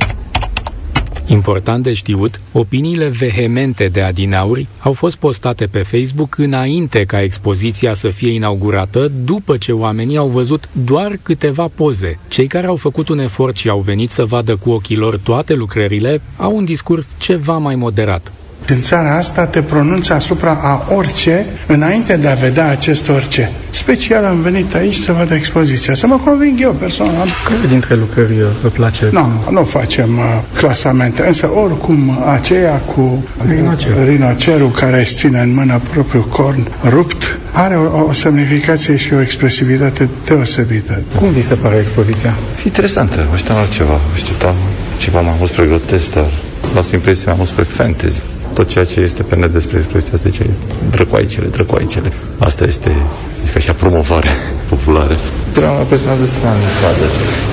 Important 1.30 1.82
de 1.82 1.92
știut, 1.92 2.40
opiniile 2.52 3.08
vehemente 3.08 3.88
de 3.88 4.00
adinauri 4.00 4.66
au 4.78 4.92
fost 4.92 5.16
postate 5.16 5.66
pe 5.66 5.78
Facebook 5.78 6.38
înainte 6.38 7.04
ca 7.04 7.22
expoziția 7.22 7.94
să 7.94 8.08
fie 8.08 8.32
inaugurată, 8.32 9.12
după 9.24 9.56
ce 9.56 9.72
oamenii 9.72 10.16
au 10.16 10.28
văzut 10.28 10.68
doar 10.84 11.18
câteva 11.22 11.68
poze. 11.74 12.18
Cei 12.28 12.46
care 12.46 12.66
au 12.66 12.76
făcut 12.76 13.08
un 13.08 13.18
efort 13.18 13.56
și 13.56 13.68
au 13.68 13.80
venit 13.80 14.10
să 14.10 14.24
vadă 14.24 14.56
cu 14.56 14.70
ochii 14.70 14.96
lor 14.96 15.18
toate 15.18 15.54
lucrările 15.54 16.20
au 16.36 16.56
un 16.56 16.64
discurs 16.64 17.06
ceva 17.18 17.58
mai 17.58 17.74
moderat. 17.74 18.32
În 18.70 18.80
țara 18.80 19.16
asta 19.16 19.46
te 19.46 19.62
pronunți 19.62 20.12
asupra 20.12 20.58
a 20.62 20.94
orice 20.94 21.46
înainte 21.66 22.16
de 22.16 22.28
a 22.28 22.34
vedea 22.34 22.70
acest 22.70 23.08
orice. 23.08 23.50
Special 23.70 24.24
am 24.24 24.40
venit 24.40 24.74
aici 24.74 24.94
să 24.94 25.12
văd 25.12 25.30
expoziția, 25.30 25.94
să 25.94 26.06
mă 26.06 26.16
conving 26.24 26.60
eu 26.60 26.72
personal. 26.72 27.28
Care 27.44 27.66
dintre 27.68 27.94
lucrări 27.94 28.34
vă 28.62 28.68
place? 28.68 29.08
Nu, 29.12 29.28
nu 29.50 29.64
facem 29.64 30.18
uh, 30.18 30.40
clasamente, 30.56 31.26
însă 31.26 31.50
oricum 31.54 32.18
aceea 32.32 32.76
cu 32.76 33.24
Rinocerul. 33.48 34.04
rinocerul 34.04 34.70
care 34.70 34.98
își 34.98 35.14
ține 35.14 35.40
în 35.40 35.54
mână 35.54 35.80
propriul 35.92 36.24
corn 36.24 36.66
rupt 36.84 37.38
are 37.52 37.76
o, 37.76 38.06
o 38.08 38.12
semnificație 38.12 38.96
și 38.96 39.12
o 39.12 39.20
expresivitate 39.20 40.08
deosebită. 40.24 41.02
Cum 41.18 41.30
vi 41.30 41.40
se 41.40 41.54
pare 41.54 41.76
expoziția? 41.76 42.34
Interesantă, 42.64 43.26
așteptam 43.32 43.56
altceva, 43.56 44.00
așteptam 44.12 44.54
ceva 44.98 45.20
mai 45.20 45.34
mult 45.38 45.50
spre 45.50 45.66
grotesc, 45.66 46.12
dar 46.12 46.30
las 46.74 46.90
impresia 46.90 47.24
mai 47.26 47.34
mult 47.36 47.48
spre 47.48 47.62
fantasy 47.62 48.22
tot 48.52 48.68
ceea 48.68 48.84
ce 48.84 49.00
este 49.00 49.22
pe 49.22 49.36
net 49.36 49.52
despre 49.52 49.76
expresia 49.76 50.10
asta, 50.14 50.28
zice 50.28 50.46
drăcoaicele, 50.90 51.46
drăcoaicele. 51.46 52.12
Asta 52.38 52.64
este, 52.64 52.96
să 53.30 53.38
zic 53.44 53.56
așa, 53.56 53.72
promovare 53.72 54.28
populară. 54.70 55.16
Era 55.56 55.70
mai 55.70 55.86
personal 55.88 56.16
de 56.20 56.26
să 56.26 56.38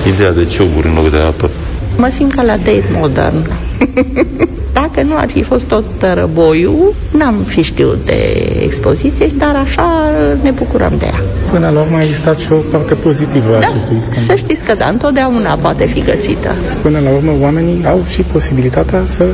Ideea 0.08 0.32
de 0.32 0.44
ciuburi 0.44 0.86
în 0.86 0.94
loc 0.94 1.10
de 1.10 1.16
apă. 1.18 1.50
Mă 1.96 2.08
simt 2.12 2.34
ca 2.34 2.42
la 2.42 2.56
date 2.56 2.84
modern. 2.92 3.50
Dacă 4.80 5.02
nu 5.02 5.16
ar 5.16 5.28
fi 5.30 5.42
fost 5.42 5.64
tot 5.64 5.84
răboiul, 6.14 6.94
n-am 7.18 7.34
fi 7.46 7.62
știut 7.62 7.98
de 8.04 8.18
expoziție, 8.62 9.30
dar 9.38 9.54
așa 9.64 10.10
ne 10.42 10.50
bucurăm 10.50 10.92
de 10.98 11.04
ea. 11.06 11.20
Până 11.50 11.70
la 11.74 11.80
urmă 11.80 11.96
a 11.96 12.02
existat 12.02 12.38
și 12.38 12.52
o 12.52 12.54
parte 12.54 12.94
pozitivă 12.94 13.56
a 13.56 13.60
Da, 13.60 13.66
acestui 13.66 13.96
scandal. 14.00 14.24
să 14.26 14.34
știți 14.34 14.62
că 14.62 14.74
da, 14.74 14.86
întotdeauna 14.88 15.54
poate 15.54 15.84
fi 15.86 16.00
găsită. 16.00 16.54
Până 16.82 16.98
la 17.04 17.10
urmă, 17.10 17.32
oamenii 17.40 17.84
au 17.86 18.04
și 18.08 18.20
posibilitatea 18.22 19.02
să 19.04 19.24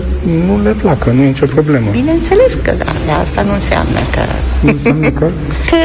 nu 0.46 0.60
le 0.62 0.74
placă, 0.82 1.10
nu 1.10 1.22
e 1.22 1.26
nicio 1.26 1.46
problemă. 1.46 1.86
Bineînțeles 1.90 2.52
că 2.62 2.72
da, 2.78 2.92
de 3.04 3.10
asta 3.10 3.42
nu 3.42 3.52
înseamnă 3.52 3.98
că... 4.14 4.20
Nu 4.60 4.70
înseamnă 4.70 5.08
că... 5.10 5.24
Că 5.70 5.76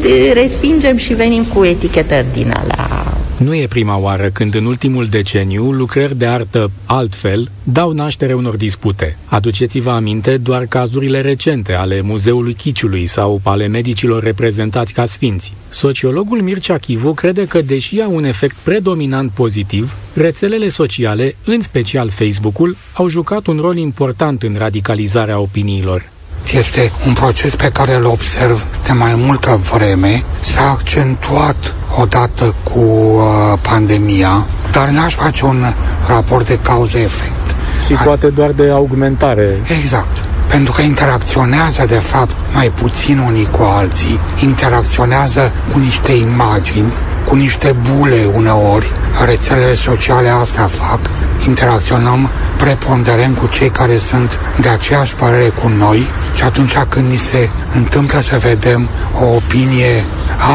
de, 0.00 0.32
respingem 0.34 0.96
și 0.96 1.14
venim 1.14 1.44
cu 1.54 1.64
etichetări 1.64 2.26
din 2.32 2.54
alea 2.60 3.13
Nu 3.38 3.54
e 3.54 3.66
prima 3.66 3.98
oară 3.98 4.28
când 4.28 4.54
în 4.54 4.64
ultimul 4.64 5.06
deceniu 5.06 5.70
lucrări 5.70 6.16
de 6.16 6.26
artă 6.26 6.70
altfel 6.84 7.50
dau 7.62 7.92
naștere 7.92 8.34
unor 8.34 8.56
dispute. 8.56 9.16
Aduceți-vă 9.24 9.90
aminte 9.90 10.36
doar 10.36 10.66
cazurile 10.66 11.20
recente 11.20 11.72
ale 11.72 12.00
Muzeului 12.00 12.54
Chiciului 12.54 13.06
sau 13.06 13.40
ale 13.44 13.66
medicilor 13.66 14.22
reprezentați 14.22 14.92
ca 14.92 15.06
sfinți. 15.06 15.52
Sociologul 15.70 16.40
Mircea 16.40 16.78
Chivu 16.78 17.14
crede 17.14 17.46
că, 17.46 17.60
deși 17.60 18.00
au 18.00 18.14
un 18.14 18.24
efect 18.24 18.56
predominant 18.62 19.30
pozitiv, 19.30 19.96
rețelele 20.12 20.68
sociale, 20.68 21.36
în 21.44 21.60
special 21.60 22.10
Facebook-ul, 22.10 22.76
au 22.92 23.08
jucat 23.08 23.46
un 23.46 23.58
rol 23.60 23.76
important 23.76 24.42
în 24.42 24.54
radicalizarea 24.58 25.38
opiniilor. 25.38 26.12
Este 26.52 26.92
un 27.06 27.12
proces 27.12 27.54
pe 27.54 27.70
care 27.70 27.94
îl 27.94 28.04
observ 28.04 28.66
de 28.86 28.92
mai 28.92 29.14
multă 29.14 29.60
vreme. 29.72 30.22
S-a 30.40 30.70
accentuat 30.70 31.74
odată 32.00 32.54
cu 32.62 32.78
uh, 32.78 33.58
pandemia, 33.60 34.46
dar 34.72 34.88
n-aș 34.88 35.14
face 35.14 35.44
un 35.44 35.74
raport 36.06 36.46
de 36.46 36.58
cauză-efect. 36.58 37.54
Și 37.86 37.92
poate 37.92 38.26
doar 38.26 38.50
de 38.50 38.70
augmentare. 38.70 39.60
Exact. 39.78 40.16
Pentru 40.48 40.72
că 40.72 40.82
interacționează, 40.82 41.84
de 41.88 41.98
fapt, 41.98 42.36
mai 42.54 42.68
puțin 42.68 43.18
unii 43.18 43.48
cu 43.50 43.62
alții, 43.62 44.20
interacționează 44.42 45.52
cu 45.72 45.78
niște 45.78 46.12
imagini, 46.12 46.92
cu 47.24 47.34
niște 47.34 47.76
bule 47.90 48.30
uneori. 48.34 48.92
Rețelele 49.24 49.74
sociale 49.74 50.28
asta 50.28 50.66
fac. 50.66 51.00
Interacționăm 51.46 52.30
preponderent 52.56 53.38
cu 53.38 53.46
cei 53.46 53.70
care 53.70 53.98
sunt 53.98 54.40
de 54.60 54.68
aceeași 54.68 55.14
părere 55.14 55.48
cu 55.48 55.68
noi 55.68 56.06
și 56.34 56.42
atunci 56.42 56.76
când 56.88 57.10
ni 57.10 57.16
se 57.16 57.50
întâmplă 57.74 58.20
să 58.20 58.38
vedem 58.38 58.88
o 59.20 59.24
opinie 59.24 60.04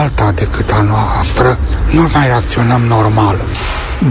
alta 0.02 0.32
decât 0.36 0.72
a 0.72 0.82
noastră, 0.82 1.58
nu 1.92 2.10
mai 2.14 2.26
reacționăm 2.26 2.82
normal. 2.82 3.42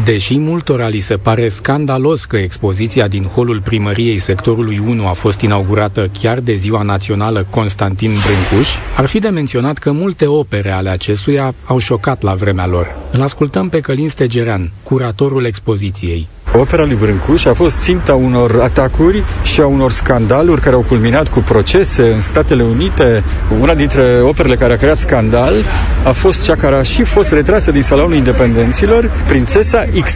Deși 0.05 0.38
multora 0.38 0.88
li 0.88 0.98
se 0.98 1.16
pare 1.16 1.48
scandalos 1.48 2.24
că 2.24 2.37
expoziția 2.37 3.09
din 3.09 3.24
holul 3.24 3.61
primăriei 3.61 4.18
sectorului 4.18 4.79
1 4.87 5.09
a 5.09 5.12
fost 5.12 5.40
inaugurată 5.40 6.11
chiar 6.20 6.40
de 6.40 6.55
ziua 6.55 6.83
națională 6.83 7.46
Constantin 7.51 8.11
Brâncuș, 8.11 8.68
ar 8.96 9.07
fi 9.07 9.18
de 9.18 9.29
menționat 9.29 9.79
că 9.79 9.92
multe 9.92 10.27
opere 10.27 10.70
ale 10.70 10.88
acestuia 10.88 11.55
au 11.64 11.79
șocat 11.79 12.22
la 12.22 12.35
vremea 12.35 12.66
lor. 12.66 12.96
Îl 13.12 13.22
ascultăm 13.22 13.68
pe 13.68 13.81
Călin 13.81 14.09
Stegerean, 14.09 14.70
curatorul 14.83 15.44
expoziției. 15.44 16.29
Opera 16.52 16.84
lui 16.84 16.94
Brâncuș 16.94 17.44
a 17.44 17.54
fost 17.54 17.78
ținta 17.80 18.14
unor 18.14 18.61
atacuri 18.62 19.24
și 19.42 19.61
a 19.61 19.66
unor 19.66 19.92
scandaluri 19.92 20.61
care 20.61 20.74
au 20.74 20.84
culminat 20.88 21.28
cu 21.28 21.38
procese 21.40 22.02
în 22.02 22.20
Statele 22.20 22.62
Unite. 22.62 23.24
Una 23.61 23.74
dintre 23.74 24.02
operele 24.22 24.54
care 24.54 24.72
a 24.72 24.76
creat 24.76 24.96
scandal 24.96 25.54
a 26.04 26.11
fost 26.11 26.44
cea 26.44 26.54
care 26.54 26.74
a 26.74 26.82
și 26.82 27.04
fost 27.04 27.32
retrasă 27.32 27.70
din 27.70 27.82
Salonul 27.82 28.14
Independenților, 28.14 29.11
Prințesa 29.26 29.84
X. 30.02 30.12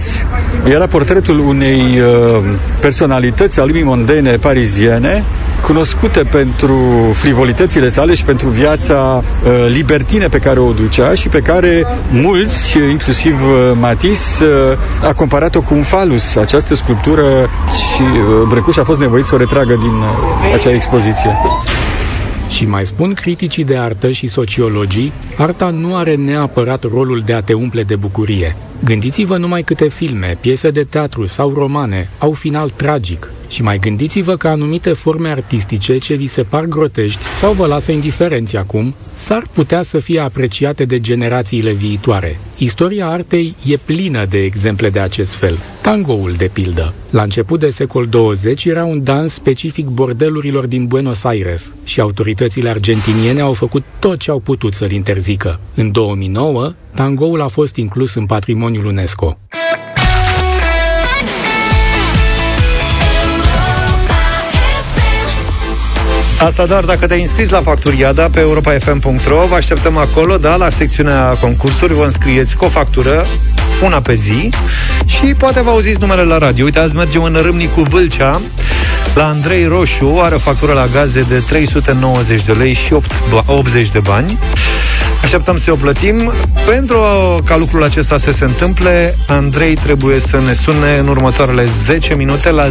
Era 0.64 0.86
portretul 0.86 1.38
unei 1.38 1.80
uh, 1.80 2.44
personalități 2.80 3.60
a 3.60 3.64
lumii 3.64 3.82
mondene 3.82 4.36
pariziene, 4.36 5.24
cunoscute 5.62 6.24
pentru 6.24 6.78
frivolitățile 7.14 7.88
sale 7.88 8.14
și 8.14 8.24
pentru 8.24 8.48
viața 8.48 9.22
uh, 9.22 9.50
libertine 9.68 10.28
pe 10.28 10.38
care 10.38 10.58
o 10.58 10.72
ducea 10.72 11.14
și 11.14 11.28
pe 11.28 11.40
care 11.40 11.86
mulți, 12.10 12.78
inclusiv 12.90 13.40
uh, 13.42 13.72
Matis, 13.80 14.40
uh, 14.40 14.78
a 15.08 15.12
comparat-o 15.12 15.60
cu 15.60 15.74
un 15.74 15.82
falus, 15.82 16.36
această 16.36 16.74
sculptură 16.74 17.50
și 17.68 18.02
uh, 18.02 18.48
Brăcuș 18.48 18.76
a 18.76 18.84
fost 18.84 19.00
nevoit 19.00 19.24
să 19.24 19.34
o 19.34 19.38
retragă 19.38 19.74
din 19.74 19.92
uh, 19.92 20.54
acea 20.54 20.70
expoziție. 20.70 21.36
Și 22.52 22.66
mai 22.66 22.86
spun 22.86 23.14
criticii 23.14 23.64
de 23.64 23.76
artă 23.76 24.10
și 24.10 24.26
sociologii, 24.26 25.12
arta 25.36 25.70
nu 25.70 25.96
are 25.96 26.14
neapărat 26.14 26.82
rolul 26.82 27.22
de 27.24 27.32
a 27.32 27.40
te 27.40 27.52
umple 27.52 27.82
de 27.82 27.96
bucurie. 27.96 28.56
Gândiți-vă 28.84 29.36
numai 29.36 29.62
câte 29.62 29.88
filme, 29.88 30.38
piese 30.40 30.70
de 30.70 30.84
teatru 30.84 31.26
sau 31.26 31.52
romane 31.54 32.10
au 32.18 32.32
final 32.32 32.70
tragic. 32.70 33.30
Și 33.48 33.62
mai 33.62 33.78
gândiți-vă 33.78 34.36
că 34.36 34.48
anumite 34.48 34.92
forme 34.92 35.28
artistice 35.28 35.98
ce 35.98 36.14
vi 36.14 36.26
se 36.26 36.42
par 36.42 36.64
grotești 36.64 37.20
sau 37.40 37.52
vă 37.52 37.66
lasă 37.66 37.92
indiferenți 37.92 38.56
acum, 38.56 38.94
s-ar 39.22 39.46
putea 39.52 39.82
să 39.82 39.98
fie 39.98 40.20
apreciate 40.20 40.84
de 40.84 41.00
generațiile 41.00 41.72
viitoare. 41.72 42.38
Istoria 42.56 43.06
artei 43.06 43.54
e 43.64 43.76
plină 43.76 44.24
de 44.24 44.38
exemple 44.38 44.90
de 44.90 44.98
acest 44.98 45.34
fel. 45.34 45.58
Tangoul, 45.80 46.32
de 46.32 46.50
pildă. 46.52 46.94
La 47.10 47.22
început 47.22 47.60
de 47.60 47.70
secol 47.70 48.06
20 48.06 48.64
era 48.64 48.84
un 48.84 49.02
dans 49.04 49.32
specific 49.32 49.86
bordelurilor 49.86 50.66
din 50.66 50.86
Buenos 50.86 51.24
Aires 51.24 51.74
și 51.84 52.00
autoritățile 52.00 52.68
argentiniene 52.68 53.40
au 53.40 53.52
făcut 53.52 53.82
tot 53.98 54.18
ce 54.18 54.30
au 54.30 54.38
putut 54.38 54.74
să-l 54.74 54.90
interzică. 54.90 55.60
În 55.74 55.92
2009, 55.92 56.72
tangoul 56.94 57.40
a 57.40 57.48
fost 57.48 57.76
inclus 57.76 58.14
în 58.14 58.26
patrimoniul 58.26 58.86
UNESCO. 58.86 59.38
Asta 66.44 66.66
doar 66.66 66.84
dacă 66.84 67.06
te-ai 67.06 67.20
înscris 67.20 67.50
la 67.50 67.60
Facturiada 67.60 68.28
pe 68.32 68.40
europa.fm.ro 68.40 69.46
Vă 69.46 69.54
așteptăm 69.54 69.96
acolo, 69.96 70.36
da, 70.36 70.56
la 70.56 70.68
secțiunea 70.68 71.36
concursuri 71.40 71.94
Vă 71.94 72.04
înscrieți 72.04 72.56
cu 72.56 72.64
o 72.64 72.68
factură, 72.68 73.26
una 73.84 74.00
pe 74.00 74.14
zi 74.14 74.50
Și 75.06 75.34
poate 75.38 75.62
vă 75.62 75.70
auziți 75.70 76.00
numele 76.00 76.22
la 76.22 76.38
radio. 76.38 76.64
Uite, 76.64 76.78
azi 76.78 76.94
mergem 76.94 77.22
în 77.22 77.38
Râmnicu 77.42 77.80
Vâlcea. 77.80 78.40
La 79.14 79.28
Andrei 79.28 79.66
Roșu 79.66 80.18
Are 80.22 80.34
o 80.34 80.38
factură 80.38 80.72
la 80.72 80.86
gaze 80.86 81.20
de 81.28 81.42
390 81.48 82.44
de 82.44 82.52
lei 82.52 82.72
și 82.72 82.92
8, 82.92 83.10
80 83.46 83.88
de 83.88 84.00
bani 84.00 84.38
Așteptăm 85.32 85.56
să 85.56 85.72
o 85.72 85.76
plătim. 85.76 86.32
Pentru 86.66 86.96
ca 87.44 87.56
lucrul 87.56 87.82
acesta 87.82 88.18
să 88.18 88.30
se 88.30 88.44
întâmple, 88.44 89.16
Andrei 89.26 89.74
trebuie 89.74 90.18
să 90.18 90.40
ne 90.46 90.52
sune 90.52 90.96
în 90.98 91.08
următoarele 91.08 91.64
10 91.84 92.14
minute 92.14 92.50
la 92.50 92.68
0372069599. 92.68 92.70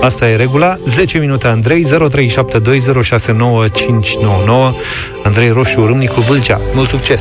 Asta 0.00 0.28
e 0.28 0.36
regula. 0.36 0.76
10 0.84 1.18
minute 1.18 1.46
Andrei, 1.46 1.86
0372069599. 1.86 1.88
Andrei 5.22 5.50
Roșu, 5.50 5.86
Râmnicu 5.86 6.20
Vâlcea. 6.20 6.60
Mult 6.74 6.88
succes! 6.88 7.20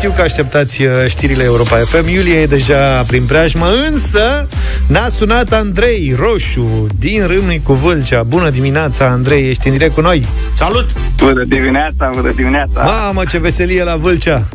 Știu 0.00 0.12
că 0.12 0.22
așteptați 0.22 0.82
uh, 0.82 0.90
știrile 1.08 1.42
Europa 1.42 1.76
FM 1.76 2.08
Iulie 2.08 2.34
e 2.34 2.46
deja 2.46 3.02
prin 3.02 3.24
preajmă 3.24 3.66
Însă 3.88 4.48
n-a 4.86 5.08
sunat 5.08 5.52
Andrei 5.52 6.14
Roșu 6.18 6.86
Din 6.98 7.26
Râmnicu 7.26 7.72
Vâlcea. 7.72 8.22
Bună 8.22 8.50
dimineața, 8.50 9.06
Andrei, 9.06 9.48
ești 9.48 9.66
în 9.66 9.72
direct 9.72 9.94
cu 9.94 10.00
noi. 10.00 10.26
Salut! 10.54 10.86
Bună 11.16 11.44
dimineața, 11.44 12.10
bună 12.14 12.32
dimineața! 12.32 12.82
Mamă, 12.82 13.24
ce 13.24 13.38
veselie 13.38 13.82
la 13.82 13.96
Vâlcea! 13.96 14.46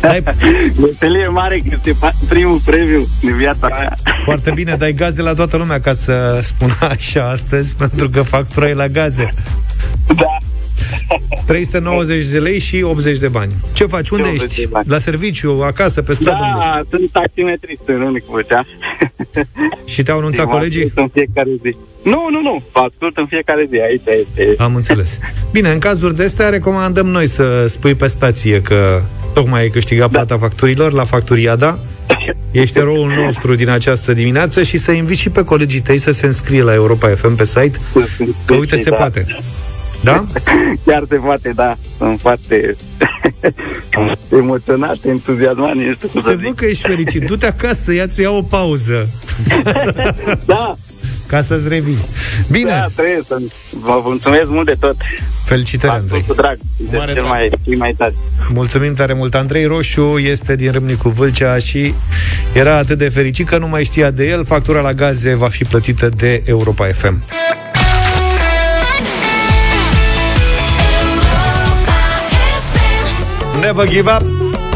Dai... 0.00 0.22
Veselie 0.84 1.28
mare 1.28 1.58
că 1.58 1.76
este 1.76 1.96
primul 2.28 2.60
premiu 2.64 3.06
din 3.20 3.36
viața 3.36 3.68
mea. 3.68 3.96
Foarte 4.24 4.50
bine, 4.54 4.74
dai 4.78 4.92
gaze 4.92 5.22
la 5.22 5.34
toată 5.34 5.56
lumea 5.56 5.80
Ca 5.80 5.94
să 5.94 6.40
spun 6.42 6.70
așa 6.80 7.28
astăzi 7.28 7.76
Pentru 7.82 8.08
că 8.08 8.22
factura 8.22 8.68
e 8.68 8.74
la 8.74 8.88
gaze. 8.88 9.34
Da 10.06 10.38
390 11.46 12.26
de 12.26 12.38
lei 12.38 12.58
și 12.58 12.82
80 12.82 13.18
de 13.18 13.28
bani. 13.28 13.52
Ce 13.72 13.84
faci? 13.86 14.10
Unde 14.10 14.28
ești? 14.34 14.68
La 14.86 14.98
serviciu, 14.98 15.60
acasă, 15.62 16.02
pe 16.02 16.12
stradă? 16.12 16.38
Da, 16.40 16.74
unde 16.76 16.88
sunt 16.90 17.10
taximetrist 17.10 17.82
în 17.84 17.98
Râmnicu 17.98 18.32
Vâlcea. 18.32 18.66
Și 19.92 20.02
te-au 20.02 20.18
anunțat 20.18 20.46
Și 20.46 20.52
colegii? 20.52 20.92
În 20.94 21.08
fiecare 21.08 21.50
zi. 21.62 21.76
Nu, 22.02 22.26
nu, 22.30 22.40
nu, 22.40 22.62
vă 22.72 22.80
ascult 22.80 23.16
în 23.16 23.26
fiecare 23.26 23.66
zi, 23.70 23.76
aici 23.80 24.00
este. 24.04 24.62
Am 24.62 24.74
înțeles. 24.74 25.18
Bine, 25.52 25.70
în 25.70 25.78
cazuri 25.78 26.16
de 26.16 26.24
astea 26.24 26.48
recomandăm 26.48 27.06
noi 27.06 27.26
să 27.26 27.66
spui 27.68 27.94
pe 27.94 28.06
stație 28.06 28.62
că 28.62 29.02
tocmai 29.34 29.60
ai 29.60 29.68
câștigat 29.68 30.10
da. 30.10 30.18
plata 30.18 30.38
facturilor 30.38 30.92
la 30.92 31.04
Facturiada. 31.04 31.78
Ești 32.50 32.78
eroul 32.78 33.12
nostru 33.24 33.54
din 33.54 33.68
această 33.68 34.12
dimineață 34.12 34.62
și 34.62 34.76
să 34.76 34.90
inviți 34.90 35.20
și 35.20 35.30
pe 35.30 35.44
colegii 35.44 35.80
tăi 35.80 35.98
să 35.98 36.10
se 36.10 36.26
înscrie 36.26 36.62
la 36.62 36.74
Europa 36.74 37.08
FM 37.08 37.34
pe 37.34 37.44
site, 37.44 37.78
că 38.44 38.54
uite, 38.54 38.76
se 38.76 38.90
Da. 38.90 38.96
poate. 38.96 39.26
Da? 40.04 40.24
Chiar 40.86 41.02
se 41.08 41.14
poate, 41.14 41.52
da. 41.54 41.76
Sunt 41.98 42.20
foarte 42.20 42.76
emoționat, 44.40 44.96
entuziasmat, 45.08 45.74
nu 45.74 45.94
știu 45.94 46.08
cum 46.08 46.20
Te 46.22 46.28
să 46.28 46.34
văd 46.36 46.44
zic. 46.44 46.54
că 46.54 46.64
ești 46.66 46.86
fericit. 46.88 47.22
Du-te 47.26 47.46
acasă, 47.46 47.92
ia, 47.92 48.06
ia 48.16 48.30
o 48.30 48.42
pauză. 48.42 49.08
Da, 50.44 50.76
Ca 51.26 51.36
ca 51.36 51.42
să-ți 51.42 51.68
revii. 51.68 51.98
Bine. 52.50 52.70
Da, 52.70 52.86
trebuie 52.96 53.20
să 53.26 53.36
vă 53.80 54.00
mulțumesc 54.04 54.48
mult 54.50 54.66
de 54.66 54.74
tot. 54.80 54.96
Felicitări, 55.44 55.92
Ascult 55.92 56.10
Andrei. 56.12 56.24
cu 56.28 56.34
drag. 56.34 56.58
Sunteți 56.76 57.12
cel 57.12 57.24
mai, 57.24 57.50
cel 57.64 57.76
mai 57.76 57.94
tare. 57.98 58.14
Mulțumim 58.52 58.94
tare 58.94 59.12
mult. 59.12 59.34
Andrei 59.34 59.64
Roșu 59.64 60.18
este 60.18 60.56
din 60.56 60.72
Râmnicu 60.72 61.08
Vâlcea 61.08 61.58
și 61.58 61.94
era 62.52 62.76
atât 62.76 62.98
de 62.98 63.08
fericit 63.08 63.48
că 63.48 63.58
nu 63.58 63.68
mai 63.68 63.84
știa 63.84 64.10
de 64.10 64.24
el. 64.28 64.44
Factura 64.44 64.80
la 64.80 64.92
gaze 64.92 65.34
va 65.34 65.48
fi 65.48 65.64
plătită 65.64 66.08
de 66.08 66.42
Europa 66.46 66.86
FM. 66.92 67.22
Never 73.64 73.88
give 73.88 74.10
up 74.10 74.22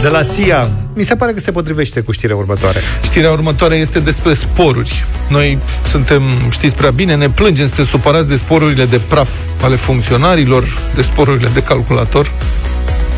de 0.02 0.08
la 0.08 0.22
SIA. 0.22 0.70
Mi 0.94 1.02
se 1.02 1.16
pare 1.16 1.32
că 1.32 1.40
se 1.40 1.50
potrivește 1.50 2.00
cu 2.00 2.12
știrea 2.12 2.36
următoare. 2.36 2.78
Știrea 3.02 3.30
următoare 3.30 3.74
este 3.74 3.98
despre 4.00 4.34
sporuri. 4.34 5.04
Noi 5.28 5.58
suntem, 5.86 6.22
știți 6.50 6.74
prea 6.76 6.90
bine, 6.90 7.14
ne 7.14 7.28
plângem, 7.28 7.66
suntem 7.66 7.84
supărați 7.84 8.28
de 8.28 8.36
sporurile 8.36 8.84
de 8.84 9.00
praf 9.08 9.30
ale 9.62 9.76
funcționarilor, 9.76 10.78
de 10.94 11.02
sporurile 11.02 11.48
de 11.54 11.62
calculator. 11.62 12.30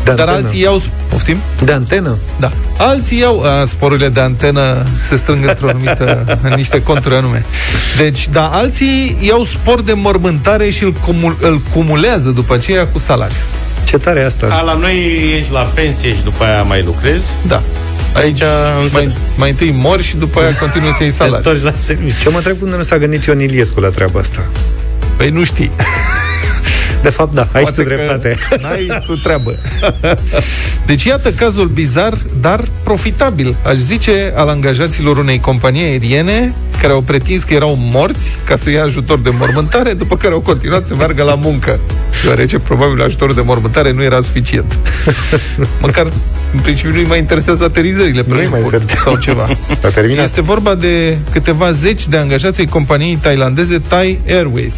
De 0.03 0.11
Dar 0.11 0.27
antenă. 0.27 0.45
alții 0.45 0.61
iau... 0.61 0.81
Poftim? 1.09 1.37
De 1.63 1.71
antenă? 1.71 2.17
Da. 2.39 2.51
Alții 2.77 3.19
iau... 3.19 3.41
A, 3.41 3.65
sporurile 3.65 4.09
de 4.09 4.19
antenă 4.19 4.85
se 5.09 5.15
strâng 5.15 5.47
într-o 5.47 5.67
anumită, 5.73 6.39
în 6.41 6.53
niște 6.55 6.83
conturi 6.83 7.15
anume. 7.15 7.45
Deci, 7.97 8.29
da, 8.29 8.47
alții 8.47 9.17
iau 9.21 9.43
spor 9.43 9.81
de 9.81 9.93
mormântare 9.93 10.69
și 10.69 10.83
îl, 10.83 10.91
cumul, 10.91 11.37
îl 11.41 11.61
cumulează 11.73 12.29
după 12.29 12.53
aceea 12.53 12.87
cu 12.87 12.99
salariu. 12.99 13.35
Ce 13.91 13.97
tare 13.97 14.19
e 14.19 14.25
asta? 14.25 14.47
A, 14.51 14.61
la 14.61 14.73
noi 14.73 15.31
ești 15.37 15.51
la 15.51 15.61
pensie 15.61 16.09
și 16.15 16.23
după 16.23 16.43
aia 16.43 16.63
mai 16.63 16.83
lucrezi. 16.83 17.31
Da. 17.47 17.61
Aici 18.13 18.41
mai, 18.91 19.07
mai 19.37 19.49
întâi 19.49 19.71
mori 19.77 20.03
și 20.03 20.15
după 20.15 20.39
aia 20.39 20.55
continui 20.55 20.91
să 20.91 21.03
iei 21.03 21.11
salariu. 21.11 21.37
întorci 21.37 21.61
la 21.61 21.73
serviciu. 21.75 22.21
Ce 22.21 22.29
mă 22.29 22.37
întreb 22.37 22.59
cum 22.59 22.67
nu 22.67 22.83
s-a 22.83 22.97
gândit 22.97 23.23
Ion 23.23 23.39
Iliescu 23.39 23.79
la 23.79 23.89
treaba 23.89 24.19
asta. 24.19 24.45
Păi 25.17 25.29
nu 25.29 25.43
știi. 25.43 25.71
De 27.01 27.09
fapt, 27.09 27.33
da, 27.33 27.47
ai 27.53 27.63
și 27.65 27.71
tu 27.71 27.83
Poate 27.83 27.83
că 27.83 27.95
dreptate. 27.95 28.37
N-ai 28.61 29.01
tu 29.05 29.15
treabă. 29.15 29.55
Deci 30.85 31.03
iată 31.03 31.31
cazul 31.31 31.67
bizar, 31.67 32.17
dar 32.41 32.63
profitabil, 32.83 33.57
aș 33.65 33.75
zice, 33.75 34.33
al 34.35 34.49
angajaților 34.49 35.17
unei 35.17 35.39
companii 35.39 35.83
aeriene 35.83 36.53
care 36.81 36.93
au 36.93 37.01
pretins 37.01 37.43
că 37.43 37.53
erau 37.53 37.77
morți 37.79 38.37
ca 38.45 38.55
să 38.55 38.69
ia 38.69 38.83
ajutor 38.83 39.19
de 39.19 39.29
mormântare, 39.39 39.93
după 39.93 40.17
care 40.17 40.33
au 40.33 40.39
continuat 40.39 40.87
să 40.87 40.95
meargă 40.95 41.23
la 41.23 41.35
muncă, 41.35 41.79
deoarece 42.23 42.59
probabil 42.59 43.01
ajutorul 43.01 43.35
de 43.35 43.41
mormântare 43.41 43.91
nu 43.91 44.03
era 44.03 44.21
suficient. 44.21 44.77
Măcar 45.81 46.07
în 46.53 46.59
principiu 46.59 46.93
nu-i 46.93 47.05
mai 47.07 47.19
interesează 47.19 47.63
aterizările 47.63 48.21
pe 48.21 48.33
Nu-i 48.33 48.47
mai 48.51 48.61
locuri 48.61 48.85
sau 49.03 49.17
ceva. 49.17 49.49
S-a 49.81 49.89
terminat. 49.89 50.23
Este 50.23 50.41
vorba 50.41 50.75
de 50.75 51.17
câteva 51.31 51.71
zeci 51.71 52.07
de 52.07 52.17
angajați 52.17 52.59
ai 52.59 52.65
companiei 52.65 53.15
tailandeze 53.15 53.79
Thai 53.87 54.19
Airways, 54.27 54.75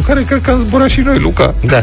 cu 0.00 0.06
care 0.06 0.22
cred 0.22 0.42
că 0.42 0.50
am 0.50 0.58
zburat 0.58 0.88
și 0.88 1.00
noi, 1.00 1.18
Luca. 1.18 1.54
Da. 1.60 1.82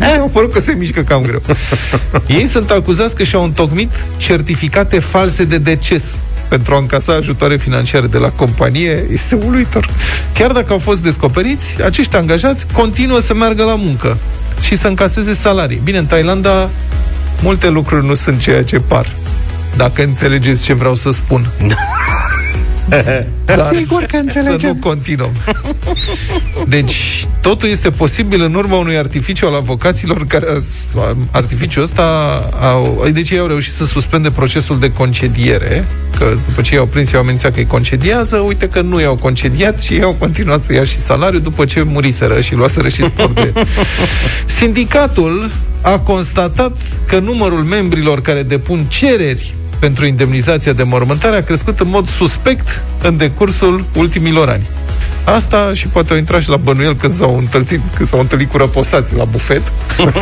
Au 0.20 0.30
părut 0.32 0.52
că 0.52 0.60
se 0.60 0.72
mișcă 0.72 1.00
cam 1.00 1.22
greu. 1.22 1.42
Ei 2.38 2.46
sunt 2.46 2.70
acuzați 2.70 3.14
că 3.14 3.22
și-au 3.22 3.44
întocmit 3.44 3.90
certificate 4.16 4.98
false 4.98 5.44
de 5.44 5.58
deces 5.58 6.04
pentru 6.48 6.74
a 6.74 6.78
încasa 6.78 7.12
ajutoare 7.12 7.56
financiare 7.56 8.06
de 8.06 8.18
la 8.18 8.28
companie 8.28 9.04
este 9.12 9.34
uluitor. 9.34 9.88
Chiar 10.32 10.52
dacă 10.52 10.72
au 10.72 10.78
fost 10.78 11.02
descoperiți, 11.02 11.82
acești 11.82 12.16
angajați 12.16 12.66
continuă 12.72 13.20
să 13.20 13.34
meargă 13.34 13.64
la 13.64 13.74
muncă 13.74 14.16
și 14.60 14.76
să 14.76 14.88
încaseze 14.88 15.34
salarii. 15.34 15.80
Bine, 15.84 15.98
în 15.98 16.06
Thailanda 16.06 16.70
multe 17.42 17.68
lucruri 17.68 18.06
nu 18.06 18.14
sunt 18.14 18.40
ceea 18.40 18.64
ce 18.64 18.78
par. 18.78 19.12
Dacă 19.76 20.02
înțelegeți 20.02 20.62
ce 20.62 20.72
vreau 20.72 20.94
să 20.94 21.10
spun. 21.10 21.50
Dar 23.44 23.74
Sigur 23.74 24.02
că 24.02 24.06
Să 24.10 24.16
înțelegem. 24.16 24.68
nu 24.68 24.88
continuăm. 24.88 25.30
Deci, 26.68 27.26
totul 27.40 27.68
este 27.68 27.90
posibil 27.90 28.42
în 28.42 28.54
urma 28.54 28.76
unui 28.76 28.96
artificiu 28.96 29.46
al 29.46 29.54
avocaților 29.54 30.26
care 30.26 30.46
artificiul 31.30 31.82
ăsta 31.82 32.02
au, 32.60 33.06
deci 33.12 33.30
ei 33.30 33.38
au 33.38 33.46
reușit 33.46 33.72
să 33.72 33.84
suspende 33.84 34.30
procesul 34.30 34.78
de 34.78 34.92
concediere, 34.92 35.86
că 36.18 36.36
după 36.48 36.60
ce 36.60 36.74
i-au 36.74 36.86
prins, 36.86 37.10
i-au 37.10 37.20
amenințat 37.20 37.52
că 37.52 37.58
îi 37.58 37.66
concediază, 37.66 38.36
uite 38.36 38.68
că 38.68 38.80
nu 38.80 39.00
i-au 39.00 39.16
concediat 39.16 39.80
și 39.80 39.92
ei 39.92 40.02
au 40.02 40.16
continuat 40.18 40.64
să 40.64 40.72
ia 40.72 40.84
și 40.84 40.96
salariu 40.96 41.38
după 41.38 41.64
ce 41.64 41.82
muriseră 41.82 42.40
și 42.40 42.54
luaseră 42.54 42.88
și 42.88 43.04
spor 43.04 43.30
de... 43.32 43.52
Sindicatul 44.58 45.50
a 45.80 45.98
constatat 45.98 46.76
că 47.06 47.18
numărul 47.18 47.62
membrilor 47.62 48.20
care 48.20 48.42
depun 48.42 48.84
cereri 48.88 49.54
pentru 49.78 50.06
indemnizația 50.06 50.72
de 50.72 50.82
mormântare 50.82 51.36
a 51.36 51.42
crescut 51.42 51.80
în 51.80 51.88
mod 51.88 52.08
suspect 52.08 52.82
în 53.02 53.16
decursul 53.16 53.84
ultimilor 53.96 54.48
ani. 54.48 54.66
Asta 55.24 55.72
și 55.72 55.86
poate 55.86 56.12
au 56.12 56.18
intrat 56.18 56.42
și 56.42 56.48
la 56.48 56.56
bănuiel 56.56 56.94
când 56.94 57.12
s-au 57.12 57.36
întâlnit, 57.36 57.80
când 57.94 58.08
s-au 58.08 58.20
întâlnit 58.20 58.50
cu 58.50 58.56
răposați 58.56 59.16
la 59.16 59.24
bufet. 59.24 59.72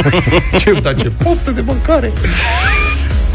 ce, 0.61 0.81
dar 0.83 0.95
ce 0.95 1.09
poftă 1.09 1.51
de 1.51 1.63
mâncare! 1.65 2.13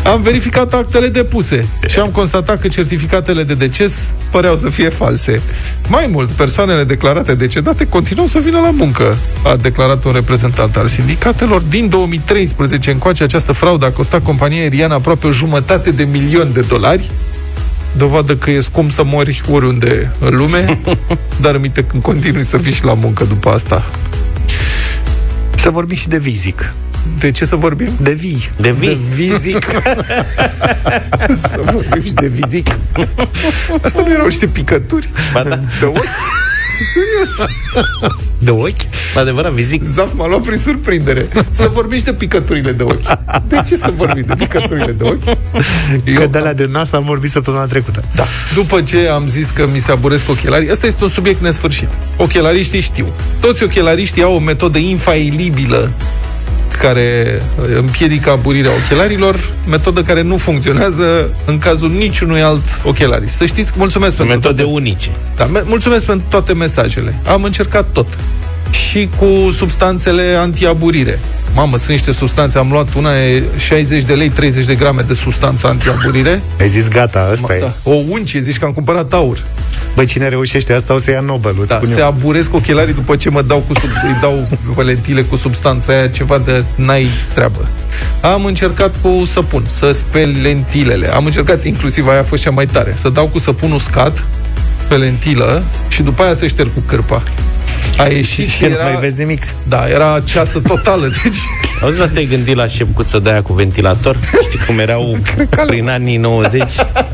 Am 0.04 0.22
verificat 0.22 0.74
actele 0.74 1.08
depuse 1.08 1.68
și 1.88 2.00
am 2.00 2.10
constatat 2.10 2.60
că 2.60 2.68
certificatele 2.68 3.44
de 3.44 3.54
deces 3.54 4.10
păreau 4.32 4.56
să 4.56 4.70
fie 4.70 4.90
false. 4.90 5.42
Mai 5.88 6.10
mult, 6.12 6.30
persoanele 6.30 6.84
declarate 6.84 7.36
decedate 7.36 7.88
continuau 7.88 8.28
să 8.28 8.40
vină 8.40 8.60
la 8.60 8.70
muncă, 8.72 9.18
a 9.44 9.56
declarat 9.56 10.04
un 10.04 10.12
reprezentant 10.12 10.76
al 10.76 10.88
sindicatelor. 10.88 11.62
Din 11.62 11.90
2013 11.90 12.92
încoace, 12.92 13.24
această 13.24 13.52
fraudă 13.52 13.86
a 13.86 13.92
costat 13.92 14.24
compania 14.24 14.62
aeriană 14.62 14.94
aproape 14.94 15.28
o 15.28 15.32
jumătate 15.32 15.92
de 15.92 16.04
milion 16.12 16.54
de 16.54 16.62
dolari, 16.62 17.10
dovadă 17.98 18.36
că 18.36 18.52
e 18.52 18.60
scump 18.60 18.92
să 18.92 19.04
mori 19.04 19.42
oriunde 19.50 20.12
în 20.20 20.36
lume, 20.36 20.80
dar 21.42 21.56
aminte 21.56 21.84
când 21.84 22.02
continui 22.02 22.44
să 22.44 22.58
fii 22.58 22.74
și 22.74 22.86
la 22.86 22.94
muncă 22.94 23.24
după 23.24 23.50
asta. 23.50 23.90
Să 25.56 25.70
vorbim 25.70 25.96
și 25.96 26.08
de 26.08 26.18
vizic. 26.18 26.74
De 27.20 27.32
ce 27.32 27.46
să 27.46 27.56
vorbim? 27.56 27.90
De 28.02 28.14
vii. 28.14 28.50
De 28.58 28.72
vii. 28.72 28.88
De 28.88 28.98
vizic. 29.14 29.66
să 31.50 31.60
vorbim 31.64 32.04
și 32.04 32.14
de 32.14 32.28
vizic. 32.28 32.68
Asta 33.82 34.02
nu 34.02 34.12
erau 34.12 34.26
niște 34.26 34.48
picături? 34.48 35.10
Ba 35.34 35.44
da. 35.44 35.60
De 35.80 35.86
ochi? 35.86 36.06
Serios? 36.94 37.50
De 38.38 38.52
ochi? 38.52 39.16
Adevărat, 39.18 39.52
vizic. 39.52 39.84
Zaf 39.84 40.14
m-a 40.14 40.28
luat 40.28 40.42
prin 40.42 40.58
surprindere. 40.58 41.28
Să 41.52 41.70
vorbim 41.74 41.98
și 41.98 42.04
de 42.04 42.14
picăturile 42.14 42.72
de 42.72 42.84
ochi. 42.84 43.18
De 43.48 43.64
ce 43.68 43.76
să 43.76 43.94
vorbim 43.96 44.24
de 44.28 44.34
picăturile 44.38 44.92
de 44.92 45.04
ochi? 45.04 45.24
Că 46.16 46.28
de 46.28 46.38
alea 46.38 46.54
de 46.54 46.68
nas 46.72 46.92
am 46.92 47.04
vorbit 47.04 47.32
săptămâna 47.32 47.66
trecută. 47.66 48.04
Da. 48.16 48.26
După 48.54 48.82
ce 48.82 49.08
am 49.08 49.28
zis 49.28 49.50
că 49.50 49.68
mi 49.74 49.80
se 49.80 49.92
aburesc 49.92 50.30
ochelarii, 50.30 50.72
ăsta 50.72 50.88
este 50.88 51.04
un 51.04 51.10
subiect 51.10 51.42
nesfârșit. 51.42 51.90
Ochelariștii 52.18 52.80
știu. 52.80 53.08
Toți 53.40 53.64
ochelariștii 53.64 54.24
au 54.24 54.36
o 54.36 54.40
metodă 54.40 54.78
infailibilă 54.78 55.92
care 56.78 57.42
împiedică 57.78 58.30
aburirea 58.30 58.72
ochelarilor, 58.86 59.54
metodă 59.68 60.02
care 60.04 60.22
nu 60.22 60.38
funcționează 60.38 61.30
în 61.46 61.58
cazul 61.58 61.90
niciunui 61.90 62.42
alt 62.42 62.64
ochelari. 62.84 63.30
Să 63.30 63.46
știți 63.46 63.72
că 63.72 63.76
mulțumesc 63.78 64.16
Sunt 64.16 64.28
pentru 64.28 64.50
metode 64.50 64.64
toate, 64.72 64.78
unice. 64.82 65.10
da, 65.36 65.46
me- 65.46 65.64
mulțumesc 65.66 66.06
pentru 66.06 66.26
toate 66.30 66.54
mesajele. 66.54 67.16
Am 67.28 67.44
încercat 67.44 67.86
tot. 67.92 68.08
Și 68.72 69.10
cu 69.18 69.52
substanțele 69.52 70.36
antiaburire. 70.40 71.20
Mamă, 71.54 71.78
sunt 71.78 71.90
niște 71.90 72.12
substanțe, 72.12 72.58
am 72.58 72.68
luat 72.72 72.94
una 72.94 73.18
e 73.18 73.44
60 73.58 74.04
de 74.04 74.14
lei, 74.14 74.30
30 74.30 74.66
de 74.66 74.76
grame 74.76 75.02
de 75.08 75.14
substanță 75.14 75.68
antiaburire. 75.68 76.42
Ai 76.60 76.68
zis 76.68 76.88
gata, 76.88 77.30
asta 77.32 77.56
e. 77.56 77.60
Da. 77.60 77.74
O 77.84 77.94
uncie, 78.10 78.40
zici 78.40 78.58
că 78.58 78.66
am 78.66 78.72
cumpărat 78.72 79.14
aur. 79.14 79.44
Băi, 79.96 80.06
cine 80.06 80.28
reușește 80.28 80.74
asta 80.74 80.94
o 80.94 80.98
să 80.98 81.12
ia 81.12 81.20
Nobelul. 81.20 81.66
Da, 81.66 81.76
spun 81.76 81.90
se 81.90 82.00
eu. 82.00 82.06
aburesc 82.06 82.54
ochelarii 82.54 82.94
după 82.94 83.16
ce 83.16 83.30
mă 83.30 83.42
dau 83.42 83.64
cu 83.68 83.74
sub, 83.74 83.90
îi 84.04 84.18
dau 84.22 84.48
pe 84.76 84.82
lentile 84.82 85.22
cu 85.22 85.36
substanța 85.36 85.94
aia, 85.94 86.08
ceva 86.08 86.38
de 86.38 86.64
n-ai 86.76 87.08
treabă. 87.34 87.68
Am 88.22 88.46
încercat 88.46 88.96
cu 89.02 89.26
săpun, 89.26 89.64
să 89.68 89.92
speli 89.92 90.42
lentilele. 90.42 91.14
Am 91.14 91.26
încercat, 91.26 91.66
inclusiv 91.66 92.08
aia 92.08 92.20
a 92.20 92.24
fost 92.24 92.42
cea 92.42 92.52
mai 92.52 92.66
tare, 92.66 92.96
să 92.98 93.10
dau 93.10 93.28
cu 93.28 93.40
săpun 93.40 93.72
uscat 93.72 94.26
pe 94.88 94.96
lentilă 94.96 95.64
și 95.88 96.02
după 96.02 96.24
aia 96.24 96.34
să 96.34 96.48
șterg 96.48 96.74
cu 96.74 96.80
cârpa. 96.86 97.24
A 97.98 98.04
ieșit 98.08 98.50
și 98.50 98.56
Și 98.56 98.64
nu 98.64 98.70
era... 98.70 98.84
mai 98.84 98.98
vezi 99.00 99.20
nimic. 99.20 99.42
Da, 99.68 99.88
era 99.88 100.20
ceață 100.24 100.60
totală, 100.60 101.08
deci... 101.24 101.38
Auzi, 101.82 101.98
dar 101.98 102.08
te-ai 102.08 102.26
gândit 102.26 102.56
la 102.56 102.68
șepcuță 102.68 103.20
de 103.20 103.30
aia 103.30 103.42
cu 103.42 103.54
ventilator? 103.54 104.18
Știi 104.48 104.60
cum 104.68 104.80
erau 104.80 105.18
prin 105.68 105.90
anii 105.90 106.18
90? 106.18 106.62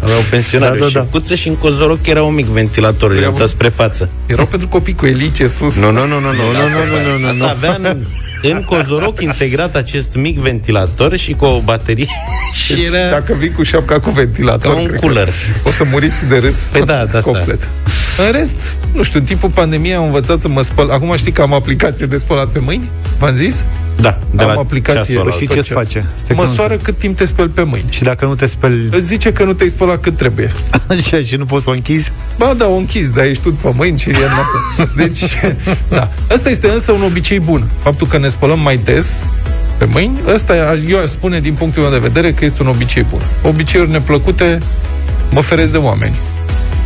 Aveau 0.04 0.20
pensionari 0.30 0.72
Da, 0.80 0.86
da, 0.86 0.86
da, 0.86 0.92
da. 0.92 1.00
șepcuță 1.00 1.36
și 1.36 1.48
în 1.48 1.56
cozoroc 1.56 2.08
era 2.08 2.24
un 2.24 2.34
mic 2.34 2.46
ventilator, 2.46 3.10
Era 3.10 3.20
orientat 3.20 3.42
un- 3.42 3.48
spre 3.48 3.70
față. 3.70 4.10
Erau 4.26 4.46
pentru 4.46 4.68
copii 4.68 4.96
cu 4.96 5.06
elice 5.06 5.48
sus. 5.48 5.76
Nu, 5.76 5.92
nu, 5.92 6.00
nu, 6.00 6.08
nu, 6.08 6.20
nu, 6.20 6.20
nu, 6.20 7.02
nu, 7.02 7.12
nu, 7.12 7.18
nu, 7.20 7.28
Asta 7.28 7.38
nu. 7.44 7.48
avea 7.50 7.78
în, 7.92 7.98
în 8.42 8.64
cozoroc 8.64 9.22
integrat 9.22 9.76
acest 9.76 10.16
mic 10.16 10.38
ventilator 10.40 11.18
și 11.18 11.32
cu 11.34 11.46
o 11.46 11.60
baterie 11.64 12.08
și 12.64 12.74
Deci, 12.74 12.86
era... 12.94 13.10
Dacă 13.10 13.34
vii 13.40 13.52
cu 13.52 13.64
șapca 13.64 14.00
cu 14.00 14.10
ventilator, 14.10 14.74
Ca 14.74 14.80
un 14.80 14.86
cred 14.88 15.00
cooler. 15.00 15.26
că 15.64 15.68
o 15.68 15.72
să 15.72 15.84
muriți 15.92 16.28
de 16.30 16.38
râs 16.38 16.58
Păi 16.58 16.82
da, 16.86 17.06
de 17.12 17.18
asta. 17.18 17.44
Complet. 18.18 18.34
În 18.34 18.40
rest, 18.40 18.78
nu 18.92 19.04
știu, 19.04 19.20
în 19.20 19.26
timpul 19.26 19.50
pandemiei 19.50 19.96
am 19.96 20.04
învățat 20.04 20.40
să 20.40 20.48
mă 20.48 20.62
spăl. 20.62 20.90
Acum 20.92 21.16
știi 21.16 21.32
că 21.32 21.42
am 21.42 21.54
aplicație 21.54 22.06
de 22.06 22.18
spălat 22.18 22.48
pe 22.48 22.60
mâini? 22.60 22.90
V-am 23.20 23.36
zis? 23.36 23.64
Da, 24.02 24.20
de 24.32 24.44
am 24.44 24.50
la 24.50 24.60
aplicație. 24.60 25.14
ceasul 25.14 25.20
ăla. 25.20 25.32
Și 25.32 25.46
tot 25.46 25.56
ce-ți 25.56 25.68
ceas. 25.68 25.78
face? 25.78 26.06
Stai 26.16 26.36
că 26.36 26.42
nu 26.42 26.48
Măsoară 26.48 26.78
cât 26.78 26.98
timp 26.98 27.18
te 27.18 27.26
speli 27.26 27.50
pe 27.50 27.64
mâini. 27.64 27.86
Și 27.90 28.04
dacă 28.04 28.26
nu 28.26 28.36
te 28.36 28.46
speli 28.46 28.88
Îți 28.92 29.08
zice 29.08 29.32
că 29.32 29.44
nu 29.44 29.54
te-ai 29.54 29.70
spălat 29.70 30.02
cât 30.02 30.18
trebuie. 30.18 30.52
așa 30.90 31.22
și 31.22 31.36
nu 31.36 31.46
poți 31.46 31.64
să 31.64 31.70
o 31.70 31.74
închizi? 31.74 32.12
Ba 32.38 32.54
da, 32.54 32.68
o 32.68 32.76
închizi, 32.76 33.12
dar 33.12 33.26
ești 33.26 33.44
tu 33.44 33.54
pe 33.54 33.74
mâini 33.76 34.00
și 34.00 34.10
e 34.10 34.14
nasă. 34.14 34.92
Deci, 35.02 35.24
da. 35.90 36.10
Asta 36.32 36.50
este 36.50 36.70
însă 36.70 36.92
un 36.92 37.02
obicei 37.02 37.40
bun. 37.40 37.64
Faptul 37.84 38.08
că 38.08 38.18
ne 38.18 38.28
spălăm 38.28 38.60
mai 38.60 38.78
des 38.78 39.24
pe 39.78 39.86
mâini, 39.86 40.20
ăsta 40.34 40.56
eu 40.88 41.00
aș 41.00 41.08
spune 41.08 41.40
din 41.40 41.54
punctul 41.54 41.82
meu 41.82 41.92
de 41.92 41.98
vedere 41.98 42.34
că 42.34 42.46
este 42.46 42.62
un 42.62 42.68
obicei 42.68 43.06
bun. 43.10 43.22
Obiceiuri 43.44 43.92
neplăcute 43.92 44.60
mă 45.32 45.42
feresc 45.42 45.72
de 45.72 45.78
oameni. 45.78 46.16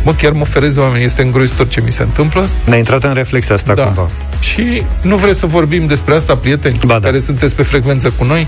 Mă, 0.04 0.14
chiar 0.14 0.32
mă 0.32 0.44
feresc 0.44 0.74
de 0.74 0.80
oameni. 0.80 1.04
Este 1.04 1.22
îngrozitor 1.22 1.68
ce 1.68 1.80
mi 1.80 1.92
se 1.92 2.02
întâmplă. 2.02 2.48
Ne-a 2.64 2.78
intrat 2.78 3.04
în 3.04 3.14
reflex 3.14 3.48
asta 3.50 3.74
Da. 3.74 3.82
cumva. 3.84 4.08
Și 4.40 4.82
nu 5.02 5.16
vreți 5.16 5.38
să 5.38 5.46
vorbim 5.46 5.86
despre 5.86 6.14
asta, 6.14 6.36
prieteni, 6.36 6.78
Ba 6.86 6.98
da. 6.98 7.06
care 7.06 7.18
sunteți 7.18 7.54
pe 7.54 7.62
frecvență 7.62 8.12
cu 8.18 8.24
noi? 8.24 8.46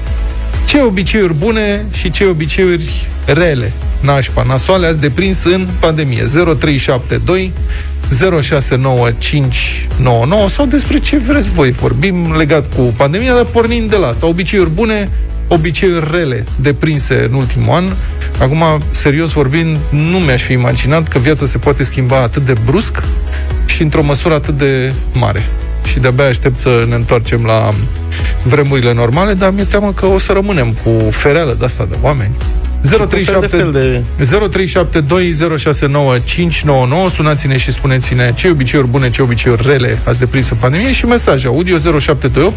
Ce 0.66 0.80
obiceiuri 0.82 1.34
bune 1.34 1.84
și 1.92 2.10
ce 2.10 2.24
obiceiuri 2.26 3.06
rele, 3.24 3.72
nașpa, 4.00 4.42
nasoale, 4.42 4.86
ați 4.86 5.00
deprins 5.00 5.44
în 5.44 5.66
pandemie? 5.78 6.24
0372 6.58 7.52
069599 8.38 10.48
sau 10.48 10.66
despre 10.66 10.98
ce 10.98 11.18
vreți 11.18 11.50
voi 11.50 11.70
vorbim 11.70 12.34
legat 12.36 12.64
cu 12.76 12.80
pandemia, 12.82 13.34
dar 13.34 13.44
pornind 13.44 13.90
de 13.90 13.96
la 13.96 14.06
asta. 14.06 14.26
Obiceiuri 14.26 14.70
bune, 14.70 15.08
obiceiuri 15.48 16.08
rele 16.10 16.44
deprinse 16.56 17.26
în 17.28 17.34
ultimul 17.34 17.74
an. 17.74 17.84
Acum, 18.40 18.62
serios 18.90 19.32
vorbind, 19.32 19.78
nu 19.90 20.18
mi-aș 20.18 20.42
fi 20.42 20.52
imaginat 20.52 21.08
că 21.08 21.18
viața 21.18 21.46
se 21.46 21.58
poate 21.58 21.82
schimba 21.82 22.16
atât 22.16 22.44
de 22.44 22.54
brusc 22.64 23.02
și 23.66 23.82
într-o 23.82 24.02
măsură 24.02 24.34
atât 24.34 24.58
de 24.58 24.92
mare. 25.12 25.48
Și 25.84 25.98
de-abia 25.98 26.26
aștept 26.26 26.58
să 26.58 26.84
ne 26.88 26.94
întoarcem 26.94 27.44
la 27.44 27.70
vremurile 28.42 28.92
normale, 28.92 29.32
dar 29.32 29.50
mi-e 29.50 29.64
teamă 29.64 29.92
că 29.92 30.06
o 30.06 30.18
să 30.18 30.32
rămânem 30.32 30.76
cu 30.82 31.10
fereală 31.10 31.56
de 31.58 31.64
asta 31.64 31.86
de 31.90 31.96
oameni. 32.02 32.34
0372069599 32.84 32.90
Sunați-ne 37.10 37.56
și 37.56 37.72
spuneți-ne 37.72 38.32
ce 38.34 38.50
obiceiuri 38.50 38.88
bune, 38.88 39.10
ce 39.10 39.22
obiceiuri 39.22 39.66
rele 39.66 39.98
ați 40.04 40.18
deprins 40.18 40.50
în 40.50 40.56
pandemie 40.60 40.92
și 40.92 41.06
mesaj 41.06 41.44
audio 41.44 41.78
0728 41.78 42.54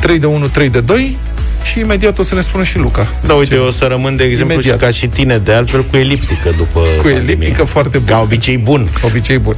3 0.00 0.18
de 0.18 0.26
1 0.26 0.46
3 0.46 0.68
de 0.68 0.80
2 0.80 1.16
și 1.64 1.78
imediat 1.78 2.18
o 2.18 2.22
să 2.22 2.34
ne 2.34 2.40
spună 2.40 2.62
și 2.64 2.78
Luca. 2.78 3.06
Da, 3.26 3.34
uite, 3.34 3.54
eu 3.54 3.64
o 3.64 3.70
să 3.70 3.84
rămân, 3.84 4.16
de 4.16 4.24
exemplu, 4.24 4.52
Imediat. 4.54 4.78
și 4.78 4.84
ca 4.84 4.90
și 4.90 5.06
tine, 5.06 5.38
de 5.38 5.52
altfel, 5.52 5.82
cu 5.84 5.96
eliptică 5.96 6.50
după 6.56 6.80
Cu 6.80 7.02
pandemie. 7.02 7.20
eliptică 7.34 7.64
foarte 7.64 7.98
bun. 7.98 8.06
Ca 8.14 8.20
obicei 8.20 8.56
bun. 8.56 8.88
Obicei 9.02 9.38
bun. 9.38 9.56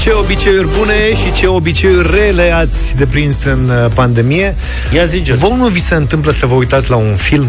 Ce 0.00 0.10
obiceiuri 0.12 0.68
bune 0.78 0.94
și 1.14 1.32
ce 1.32 1.46
obiceiuri 1.46 2.10
rele 2.14 2.52
ați 2.52 2.96
deprins 2.96 3.44
în 3.44 3.70
uh, 3.84 3.90
pandemie? 3.94 4.54
Ia 4.94 5.04
zi, 5.04 5.18
Vă 5.38 5.48
nu 5.56 5.66
vi 5.66 5.80
se 5.80 5.94
întâmplă 5.94 6.32
să 6.32 6.46
vă 6.46 6.54
uitați 6.54 6.90
la 6.90 6.96
un 6.96 7.14
film 7.16 7.48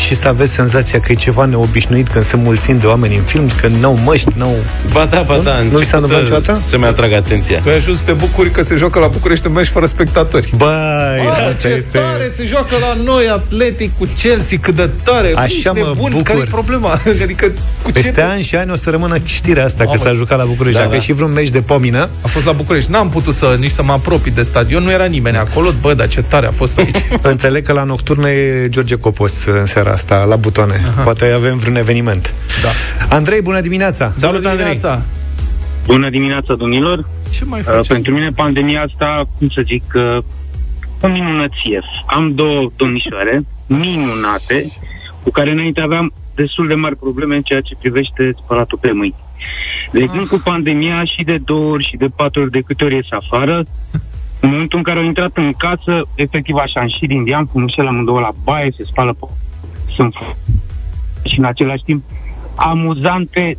și 0.00 0.14
să 0.14 0.28
aveți 0.28 0.52
senzația 0.52 1.00
că 1.00 1.12
e 1.12 1.14
ceva 1.14 1.44
neobișnuit 1.44 2.08
când 2.08 2.24
sunt 2.24 2.42
mulțimi 2.42 2.80
de 2.80 2.86
oameni 2.86 3.16
în 3.16 3.22
film, 3.22 3.50
că 3.60 3.68
n-au 3.80 3.98
măști, 4.04 4.28
n-au... 4.36 4.54
Ba 4.92 5.04
da, 5.10 5.20
ba 5.20 5.38
da, 5.44 5.62
Nu 5.70 5.78
vi 5.78 5.84
s-a 5.84 5.96
întâmplat 5.96 6.20
niciodată? 6.20 6.60
Să-mi 6.68 6.84
atrag 6.84 7.12
atenția. 7.12 7.60
Tu 7.60 7.68
ai 7.68 7.74
ajuns 7.74 7.98
să 7.98 8.04
te 8.04 8.12
bucuri 8.12 8.50
că 8.50 8.62
se 8.62 8.76
joacă 8.76 8.98
la 8.98 9.06
București 9.06 9.46
un 9.46 9.52
meci 9.52 9.66
fără 9.66 9.86
spectatori. 9.86 10.52
Băi, 10.56 10.68
Bă, 11.24 11.30
asta 11.30 11.68
ce 11.68 11.68
este... 11.68 11.98
tare 11.98 12.30
se 12.34 12.44
joacă 12.44 12.74
la 12.80 13.02
noi 13.04 13.28
Atletic 13.28 13.98
cu 13.98 14.08
Chelsea, 14.18 14.58
cât 14.60 14.74
de 14.74 14.90
tare. 15.02 15.32
Așa 15.34 15.44
Ești 15.44 15.66
mă 15.66 15.72
nebun, 15.74 15.94
bucur. 15.94 16.22
care 16.22 16.38
e 16.38 16.44
problema? 16.50 16.88
Adică 17.22 17.46
cu 17.82 17.90
ce 17.90 17.92
Peste 17.92 18.20
ani 18.20 18.42
și 18.42 18.56
ani 18.56 18.70
o 18.70 18.76
să 18.76 18.90
rămână 18.90 19.16
știrea 19.24 19.64
asta 19.64 19.84
Mamă. 19.84 19.96
că 19.96 20.02
s-a 20.02 20.12
jucat 20.12 20.38
la 20.38 20.44
București. 20.44 20.78
Da, 20.78 20.84
Dacă 20.84 20.96
da. 20.96 21.02
e 21.02 21.04
și 21.04 21.12
vreun 21.12 21.32
meci 21.32 21.48
de 21.48 21.60
pomină, 21.60 22.08
A 22.20 22.28
fost 22.28 22.44
la 22.44 22.52
București. 22.52 22.90
N-am 22.90 23.08
putut 23.08 23.34
să 23.34 23.56
nici 23.58 23.70
să 23.70 23.82
mă 23.82 23.92
apropii 23.92 24.30
de 24.30 24.42
stadion, 24.42 24.82
nu 24.82 24.90
era 24.90 25.04
nimeni 25.04 25.36
acolo. 25.36 25.68
Bă, 25.80 25.94
dar 25.94 26.08
ce 26.08 26.22
tare 26.22 26.46
a 26.46 26.50
fost 26.50 26.78
aici. 26.78 26.96
înțeleg 27.22 27.66
că 27.66 27.72
la 27.72 27.84
nocturnă 27.84 28.30
e 28.30 28.68
George 28.68 28.94
Copos 28.94 29.44
în 29.44 29.66
seara 29.66 29.89
asta, 29.90 30.24
la 30.24 30.36
butoane. 30.36 30.74
Poate 31.04 31.30
avem 31.30 31.56
vreun 31.58 31.76
eveniment. 31.76 32.34
Da. 32.62 32.68
Andrei, 33.16 33.42
bună 33.42 33.60
dimineața! 33.60 34.12
Salut, 34.16 34.44
Andrei! 34.44 34.66
dimineața. 34.66 35.02
Bună 35.86 36.10
dimineața, 36.10 36.54
domnilor! 36.54 37.04
Ce 37.30 37.44
mai 37.44 37.60
Uh, 37.60 37.66
faci? 37.66 37.86
pentru 37.86 38.12
mine 38.12 38.28
pandemia 38.34 38.82
asta, 38.82 39.24
cum 39.38 39.48
să 39.48 39.62
zic, 39.64 39.84
uh, 39.94 40.18
o 41.00 41.08
minunăție. 41.08 41.80
Am 42.06 42.34
două 42.34 42.70
domnișoare 42.76 43.42
minunate, 43.66 44.66
cu 45.22 45.30
care 45.30 45.50
înainte 45.50 45.80
aveam 45.80 46.12
destul 46.34 46.66
de 46.66 46.74
mari 46.74 46.96
probleme 46.96 47.36
în 47.36 47.42
ceea 47.42 47.60
ce 47.60 47.74
privește 47.80 48.34
spălatul 48.44 48.78
pe 48.80 48.90
mâini. 48.92 49.14
De 49.92 49.98
exemplu, 50.02 50.36
cu 50.36 50.42
pandemia 50.44 51.04
și 51.04 51.22
de 51.24 51.38
două 51.44 51.70
ori 51.72 51.88
și 51.88 51.96
de 51.96 52.06
patru 52.16 52.40
ori 52.40 52.50
de 52.50 52.60
câte 52.60 52.84
ori 52.84 52.94
ies 52.94 53.06
afară, 53.10 53.64
în 54.40 54.48
momentul 54.50 54.78
în 54.78 54.84
care 54.84 54.98
au 54.98 55.04
intrat 55.04 55.30
în 55.34 55.52
casă, 55.52 56.08
efectiv 56.14 56.54
așa, 56.54 56.86
și 56.86 57.06
din 57.06 57.24
diam, 57.24 57.46
frumușel 57.50 57.86
amândouă 57.86 58.20
la 58.20 58.30
baie, 58.44 58.72
se 58.76 58.84
spală 58.84 59.12
pe... 59.12 59.26
Sunt 60.00 60.14
f- 60.14 60.36
și 61.22 61.38
în 61.38 61.44
același 61.44 61.82
timp 61.82 62.04
amuzante 62.54 63.56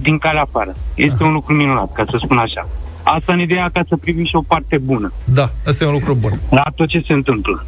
din 0.00 0.18
care 0.18 0.38
afară. 0.38 0.74
Este 0.94 1.22
un 1.24 1.32
lucru 1.32 1.54
minunat, 1.54 1.92
ca 1.92 2.04
să 2.10 2.18
spun 2.24 2.38
așa. 2.38 2.68
Asta 3.02 3.32
în 3.32 3.40
ideea 3.40 3.68
ca 3.72 3.80
să 3.88 3.96
privim 3.96 4.24
și 4.24 4.36
o 4.36 4.40
parte 4.46 4.78
bună 4.78 5.12
Da, 5.24 5.48
asta 5.66 5.84
e 5.84 5.86
un 5.86 5.92
lucru 5.92 6.14
bun. 6.14 6.40
la 6.50 6.62
tot 6.74 6.88
ce 6.88 7.02
se 7.06 7.12
întâmplă. 7.12 7.64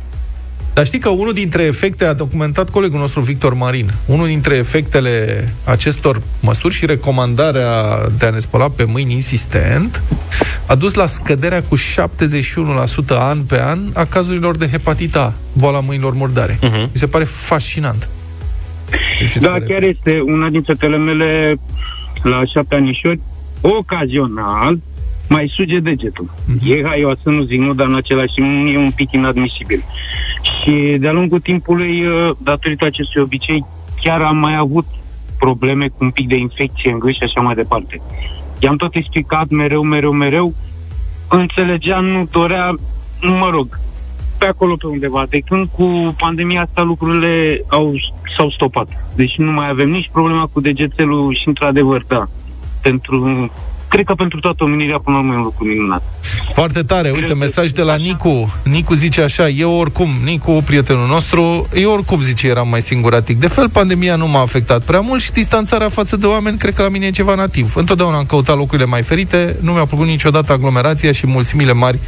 Dar 0.77 0.87
știi 0.87 0.99
că 0.99 1.09
unul 1.09 1.33
dintre 1.33 1.63
efecte, 1.63 2.05
a 2.05 2.13
documentat 2.13 2.71
colegul 2.71 2.99
nostru 2.99 3.21
Victor 3.21 3.55
Marin, 3.55 3.91
unul 4.07 4.27
dintre 4.27 4.57
efectele 4.57 5.49
acestor 5.65 6.23
măsuri 6.41 6.75
și 6.75 6.87
recomandarea 6.87 7.99
de 8.19 8.27
a 8.27 8.31
ne 8.31 8.39
spăla 8.39 8.69
pe 8.69 8.85
mâini 8.85 9.13
insistent 9.13 10.03
a 10.67 10.75
dus 10.75 10.95
la 10.95 11.07
scăderea 11.07 11.63
cu 11.63 11.77
71% 11.77 11.81
an 13.09 13.43
pe 13.43 13.61
an 13.61 13.79
a 13.95 14.05
cazurilor 14.05 14.57
de 14.57 14.69
hepatita 14.69 15.21
A, 15.21 15.33
boala 15.53 15.81
mâinilor 15.81 16.15
murdare. 16.15 16.59
Mhm. 16.63 16.81
Mi 16.81 16.91
se 16.93 17.07
pare 17.07 17.25
fascinant. 17.25 18.09
Deci, 18.91 19.23
mi 19.23 19.29
se 19.29 19.39
Da, 19.39 19.49
pare 19.49 19.65
chiar 19.65 19.83
este 19.83 20.21
una 20.21 20.49
din 20.49 20.63
fetele 20.63 20.97
mele 20.97 21.57
la 22.23 22.43
șapte 22.53 22.75
anișori, 22.75 23.21
ocazional, 23.61 24.79
mai 25.29 25.53
suge 25.57 25.79
degetul. 25.79 26.35
E 26.63 26.83
haioasă, 26.85 27.31
nu 27.31 27.43
zic 27.43 27.59
nu, 27.59 27.75
dar 27.75 27.87
în 27.87 27.97
același 27.97 28.35
timp 28.35 28.75
e 28.75 28.79
un 28.79 28.91
pic 28.91 29.13
inadmisibil. 29.13 29.83
Și 30.63 30.97
de-a 30.99 31.13
lungul 31.13 31.41
timpului, 31.41 32.07
uh, 32.07 32.31
datorită 32.39 32.85
acestui 32.85 33.23
obicei, 33.23 33.65
chiar 34.03 34.21
am 34.21 34.37
mai 34.37 34.57
avut 34.57 34.87
probleme 35.39 35.89
cu 35.89 36.05
un 36.05 36.11
pic 36.11 36.29
de 36.29 36.37
infecție 36.37 36.91
în 36.91 36.99
gât 36.99 37.15
și 37.15 37.23
așa 37.23 37.41
mai 37.41 37.55
departe. 37.55 38.01
I-am 38.59 38.77
tot 38.77 38.95
explicat 38.95 39.49
mereu, 39.49 39.83
mereu, 39.83 40.13
mereu, 40.13 40.55
înțelegea, 41.29 42.01
nu 42.01 42.29
dorea, 42.31 42.75
mă 43.21 43.49
rog, 43.51 43.79
pe 44.39 44.47
acolo 44.47 44.77
pe 44.77 44.87
undeva. 44.87 45.27
De 45.29 45.39
când 45.39 45.69
cu 45.73 46.15
pandemia 46.19 46.63
asta 46.63 46.83
lucrurile 46.83 47.65
au, 47.67 47.93
s-au 48.37 48.51
stopat. 48.51 48.89
Deci 49.15 49.37
nu 49.37 49.51
mai 49.51 49.69
avem 49.69 49.91
nici 49.91 50.11
problema 50.13 50.49
cu 50.53 50.61
degețelul 50.61 51.35
și 51.35 51.49
într-adevăr, 51.49 52.05
da. 52.09 52.27
Pentru, 52.83 53.51
cred 53.97 54.09
că 54.09 54.15
pentru 54.15 54.41
toată 54.41 54.65
omenirea 54.65 54.99
până 54.99 55.17
la 55.17 55.23
urmă 55.23 55.35
e 55.35 55.37
un 55.37 55.43
lucru 55.43 55.65
minunat. 55.65 56.03
Foarte 56.55 56.83
tare. 56.83 57.11
Uite, 57.11 57.35
mesaj 57.35 57.71
de 57.71 57.83
la 57.83 57.95
Nicu. 57.95 58.55
Nicu 58.65 58.95
zice 58.95 59.21
așa, 59.21 59.49
eu 59.49 59.73
oricum, 59.73 60.11
Nicu, 60.25 60.63
prietenul 60.67 61.07
nostru, 61.07 61.69
eu 61.75 61.93
oricum 61.93 62.23
zice 62.23 62.49
eram 62.49 62.69
mai 62.69 62.83
singuratic. 62.83 63.39
De 63.39 63.47
fel, 63.49 63.69
pandemia 63.69 64.17
nu 64.17 64.29
m-a 64.29 64.41
afectat 64.41 64.85
prea 64.85 65.01
mult 65.01 65.23
și 65.23 65.33
distanțarea 65.33 65.89
față 65.89 66.17
de 66.17 66.27
oameni 66.27 66.59
cred 66.59 66.75
că 66.75 66.83
la 66.83 66.89
mine 66.89 67.07
e 67.07 67.11
ceva 67.11 67.35
nativ. 67.35 67.77
Întotdeauna 67.77 68.17
am 68.17 68.25
căutat 68.25 68.57
locurile 68.57 68.87
mai 68.87 69.03
ferite, 69.03 69.57
nu 69.61 69.73
mi-a 69.73 69.85
plăcut 69.85 70.07
niciodată 70.07 70.53
aglomerația 70.53 71.13
și 71.13 71.27
mulțimile 71.27 71.73
mari 71.73 71.99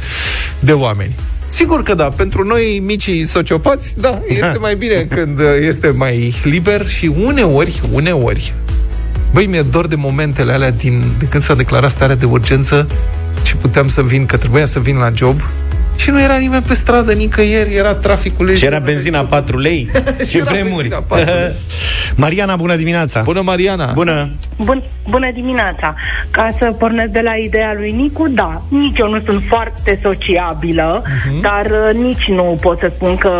de 0.59 0.71
oameni. 0.71 1.15
Sigur 1.47 1.83
că 1.83 1.95
da, 1.95 2.09
pentru 2.09 2.43
noi 2.43 2.81
micii 2.85 3.25
sociopați, 3.25 3.99
da, 3.99 4.21
este 4.27 4.57
mai 4.67 4.75
bine 4.75 5.07
când 5.09 5.39
uh, 5.39 5.45
este 5.61 5.93
mai 5.97 6.33
liber 6.43 6.87
și 6.87 7.11
uneori, 7.23 7.81
uneori, 7.91 8.53
Băi, 9.31 9.45
mi-e 9.45 9.61
dor 9.61 9.87
de 9.87 9.95
momentele 9.95 10.51
alea 10.53 10.71
din, 10.71 11.15
de 11.19 11.25
când 11.25 11.43
s-a 11.43 11.55
declarat 11.55 11.91
starea 11.91 12.15
de 12.15 12.25
urgență 12.25 12.87
și 13.43 13.55
puteam 13.55 13.87
să 13.87 14.01
vin, 14.01 14.25
că 14.25 14.37
trebuia 14.37 14.65
să 14.65 14.79
vin 14.79 14.97
la 14.97 15.11
job 15.15 15.41
și 15.99 16.09
nu 16.09 16.21
era 16.21 16.37
nimeni 16.37 16.63
pe 16.67 16.73
stradă 16.73 17.13
nicăieri, 17.13 17.75
era 17.75 17.93
traficul 17.93 18.53
Și 18.53 18.65
era 18.65 18.79
benzina 18.79 19.21
4 19.21 19.57
lei? 19.57 19.89
Ce 20.31 20.41
vremuri! 20.41 20.89
Mariana, 22.15 22.55
bună 22.55 22.75
dimineața! 22.75 23.21
Bună, 23.21 23.41
Mariana! 23.41 23.91
Bună! 23.93 24.29
Bun, 24.63 24.83
bună 25.09 25.29
dimineața! 25.33 25.95
Ca 26.31 26.49
să 26.57 26.75
pornesc 26.77 27.11
de 27.11 27.21
la 27.23 27.35
ideea 27.35 27.73
lui 27.77 27.91
Nicu, 27.91 28.27
da, 28.27 28.61
nici 28.69 28.97
eu 28.97 29.09
nu 29.09 29.19
sunt 29.25 29.43
foarte 29.47 29.99
sociabilă, 30.01 31.01
uh-huh. 31.01 31.41
dar 31.41 31.65
uh, 31.65 31.95
nici 32.01 32.27
nu 32.27 32.57
pot 32.61 32.79
să 32.79 32.91
spun 32.95 33.15
că 33.15 33.31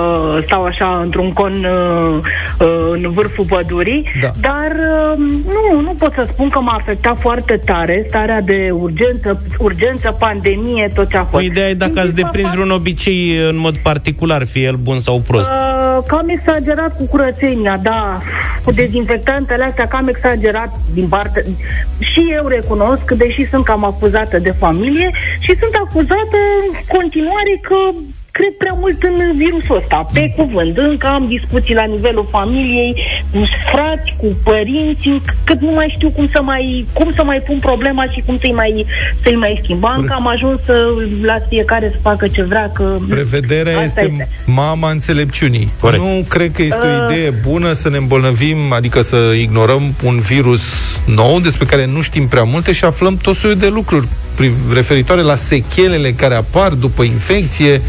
stau 0.45 0.63
așa 0.63 1.02
într-un 1.04 1.34
con 1.34 1.54
uh, 1.54 2.19
uh, 2.60 3.02
în 3.04 3.12
vârful 3.12 3.45
pădurii, 3.45 4.12
Da. 4.22 4.30
dar 4.41 4.72
uh, 4.72 5.17
nu, 5.45 5.82
nu 5.82 5.95
pot 5.98 6.13
să 6.13 6.28
spun 6.32 6.50
că 6.50 6.60
m-a 6.60 6.78
afectat 6.80 7.17
foarte 7.19 7.60
tare 7.65 8.06
starea 8.08 8.41
de 8.41 8.69
urgență, 8.72 9.41
urgență, 9.58 10.15
pandemie, 10.19 10.91
tot 10.93 11.10
ce 11.10 11.17
a 11.17 11.19
fost. 11.19 11.32
Păi 11.32 11.45
ideea 11.45 11.69
e 11.69 11.74
dacă 11.74 12.00
ați 12.00 12.15
deprins 12.15 12.49
vreun 12.52 12.72
obicei 12.72 13.38
în 13.50 13.58
mod 13.58 13.78
particular, 13.78 14.46
fie 14.46 14.64
el 14.64 14.76
bun 14.76 15.00
sau 15.00 15.20
prost. 15.20 15.50
Uh, 15.50 15.80
Uh, 16.00 16.06
cam 16.08 16.30
exagerat 16.30 16.98
cu 16.98 17.06
curățenia, 17.06 17.78
da, 17.78 18.22
cu 18.64 18.72
dezinfectantele 18.72 19.64
astea, 19.64 19.88
cam 19.88 20.08
exagerat 20.08 20.76
din 20.94 21.08
parte. 21.08 21.46
Și 22.00 22.28
eu 22.32 22.48
recunosc, 22.48 23.12
deși 23.12 23.50
sunt 23.50 23.64
cam 23.64 23.84
acuzată 23.84 24.40
de 24.40 24.52
familie 24.52 25.12
și 25.40 25.58
sunt 25.60 25.74
acuzată 25.86 26.38
în 26.62 26.98
continuare 26.98 27.60
că 27.62 27.76
cred 28.39 28.54
prea 28.58 28.75
mult 28.84 28.99
în 29.04 29.17
virusul 29.43 29.75
ăsta, 29.82 30.08
pe 30.13 30.34
cuvânt. 30.38 30.78
Încă 30.78 31.08
am 31.08 31.25
discuții 31.36 31.73
la 31.82 31.84
nivelul 31.95 32.28
familiei, 32.32 32.93
cu 33.32 33.41
frați, 33.72 34.14
cu 34.22 34.28
părinți, 34.43 35.07
cât 35.43 35.59
nu 35.61 35.72
mai 35.80 35.89
știu 35.95 36.09
cum 36.09 36.28
să 36.32 36.41
mai, 36.41 36.86
cum 36.93 37.11
să 37.16 37.24
mai 37.24 37.39
pun 37.47 37.57
problema 37.59 38.03
și 38.14 38.24
cum 38.26 38.38
să-i 38.41 38.51
mai, 38.61 38.86
să-i 39.24 39.36
mai 39.36 39.59
schimb. 39.64 39.84
Încă 39.97 40.14
am 40.16 40.28
ajuns 40.28 40.59
să 40.66 40.86
las 41.22 41.41
fiecare 41.49 41.89
să 41.93 41.99
facă 42.01 42.28
ce 42.28 42.43
vrea, 42.43 42.72
că... 42.74 42.95
Prevederea 43.09 43.78
Asta 43.80 44.01
este, 44.01 44.11
este. 44.11 44.30
mama 44.45 44.89
înțelepciunii. 44.91 45.72
Corect. 45.80 46.03
Nu 46.03 46.26
cred 46.28 46.51
că 46.51 46.61
este 46.61 46.80
o 46.86 46.88
Uh. 47.05 47.14
idee 47.16 47.30
bună 47.49 47.72
să 47.72 47.89
ne 47.89 47.97
îmbolnăvim, 47.97 48.57
adică 48.74 49.01
să 49.01 49.16
ignorăm 49.39 49.82
un 50.03 50.20
virus 50.20 50.64
nou 51.05 51.39
despre 51.39 51.66
care 51.66 51.86
nu 51.86 52.01
știm 52.01 52.28
prea 52.28 52.43
multe 52.43 52.72
și 52.72 52.86
aflăm 52.86 53.18
tot 53.18 53.36
soiul 53.36 53.57
de 53.57 53.68
lucruri 53.68 54.07
pri- 54.41 54.74
referitoare 54.74 55.22
la 55.22 55.36
sechelele 55.36 56.11
care 56.11 56.36
apar 56.36 56.72
după 56.74 57.03
infecție. 57.03 57.82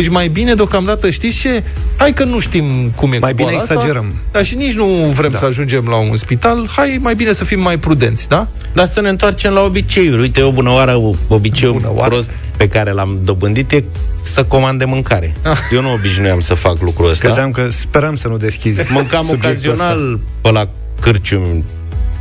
Deci 0.00 0.08
mai 0.08 0.28
bine 0.28 0.54
deocamdată, 0.54 1.10
știți 1.10 1.36
ce? 1.36 1.62
Hai 1.96 2.12
că 2.12 2.24
nu 2.24 2.38
știm 2.38 2.92
cum 2.96 3.12
e 3.12 3.18
Mai 3.18 3.30
cu 3.30 3.36
bine 3.36 3.50
boala 3.50 3.62
exagerăm. 3.62 4.04
Asta, 4.06 4.28
dar 4.32 4.44
și 4.44 4.54
nici 4.54 4.74
nu 4.74 4.84
vrem 5.14 5.30
da. 5.30 5.38
să 5.38 5.44
ajungem 5.44 5.86
la 5.88 5.96
un 5.96 6.16
spital. 6.16 6.68
Hai 6.76 6.98
mai 7.00 7.14
bine 7.14 7.32
să 7.32 7.44
fim 7.44 7.60
mai 7.60 7.78
prudenți, 7.78 8.28
da? 8.28 8.48
Dar 8.72 8.88
să 8.88 9.00
ne 9.00 9.08
întoarcem 9.08 9.52
la 9.52 9.62
obiceiuri. 9.62 10.20
Uite, 10.20 10.42
o 10.42 10.50
bună 10.50 10.70
oară, 10.70 11.00
obiceiul 11.28 11.74
bună 11.74 11.90
oară. 11.94 12.10
prost 12.10 12.30
pe 12.56 12.68
care 12.68 12.92
l-am 12.92 13.18
dobândit 13.24 13.72
e 13.72 13.84
să 14.22 14.44
comand 14.44 14.78
de 14.78 14.84
mâncare. 14.84 15.34
Ah. 15.42 15.58
Eu 15.72 15.82
nu 15.82 15.92
obișnuiam 15.92 16.40
să 16.40 16.54
fac 16.54 16.80
lucrul 16.80 17.10
ăsta. 17.10 17.26
Credeam 17.26 17.50
că 17.50 17.68
sperăm 17.70 18.14
să 18.14 18.28
nu 18.28 18.36
deschizi 18.36 18.92
Mâncam 18.92 19.24
subiectul 19.24 19.50
ocazional 19.50 20.20
pe 20.40 20.50
la 20.50 20.68
cârciumi 21.00 21.64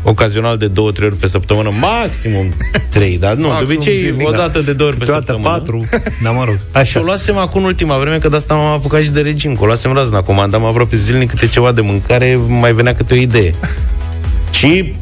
ocazional 0.08 0.58
de 0.58 0.68
două, 0.68 0.92
trei 0.92 1.08
ori 1.08 1.16
pe 1.16 1.28
săptămână, 1.28 1.72
maximum 1.80 2.54
trei, 2.90 3.18
dar 3.18 3.34
nu, 3.34 3.48
Maximum 3.48 3.68
de 3.68 3.74
obicei 3.74 3.98
zilnic, 3.98 4.28
o 4.28 4.32
da. 4.32 4.38
dată 4.38 4.62
de 4.62 4.74
două 4.74 4.90
ori 4.90 4.98
pe 4.98 5.06
Câteodată 5.06 5.32
săptămână. 5.32 5.58
patru, 5.58 5.86
dar 6.24 6.34
mă 6.34 6.44
rog. 6.46 6.60
Așa. 6.72 6.84
Și 6.84 6.98
o 6.98 7.02
luasem 7.02 7.38
acum 7.38 7.62
în 7.62 7.68
ultima 7.68 7.98
vreme, 7.98 8.18
că 8.18 8.30
de 8.30 8.36
asta 8.36 8.54
m-am 8.54 8.74
apucat 8.74 9.02
și 9.02 9.10
de 9.10 9.22
regim, 9.22 9.56
că 9.56 9.64
o 9.64 9.66
luasem 9.66 9.94
razna, 9.94 10.22
comandam 10.22 10.66
aproape 10.66 10.96
zilnic 10.96 11.30
câte 11.30 11.48
ceva 11.48 11.72
de 11.72 11.82
mâncare, 11.82 12.40
mai 12.48 12.74
venea 12.74 12.96
câte 12.96 13.14
o 13.14 13.18
idee. 13.18 13.54
și 14.52 14.94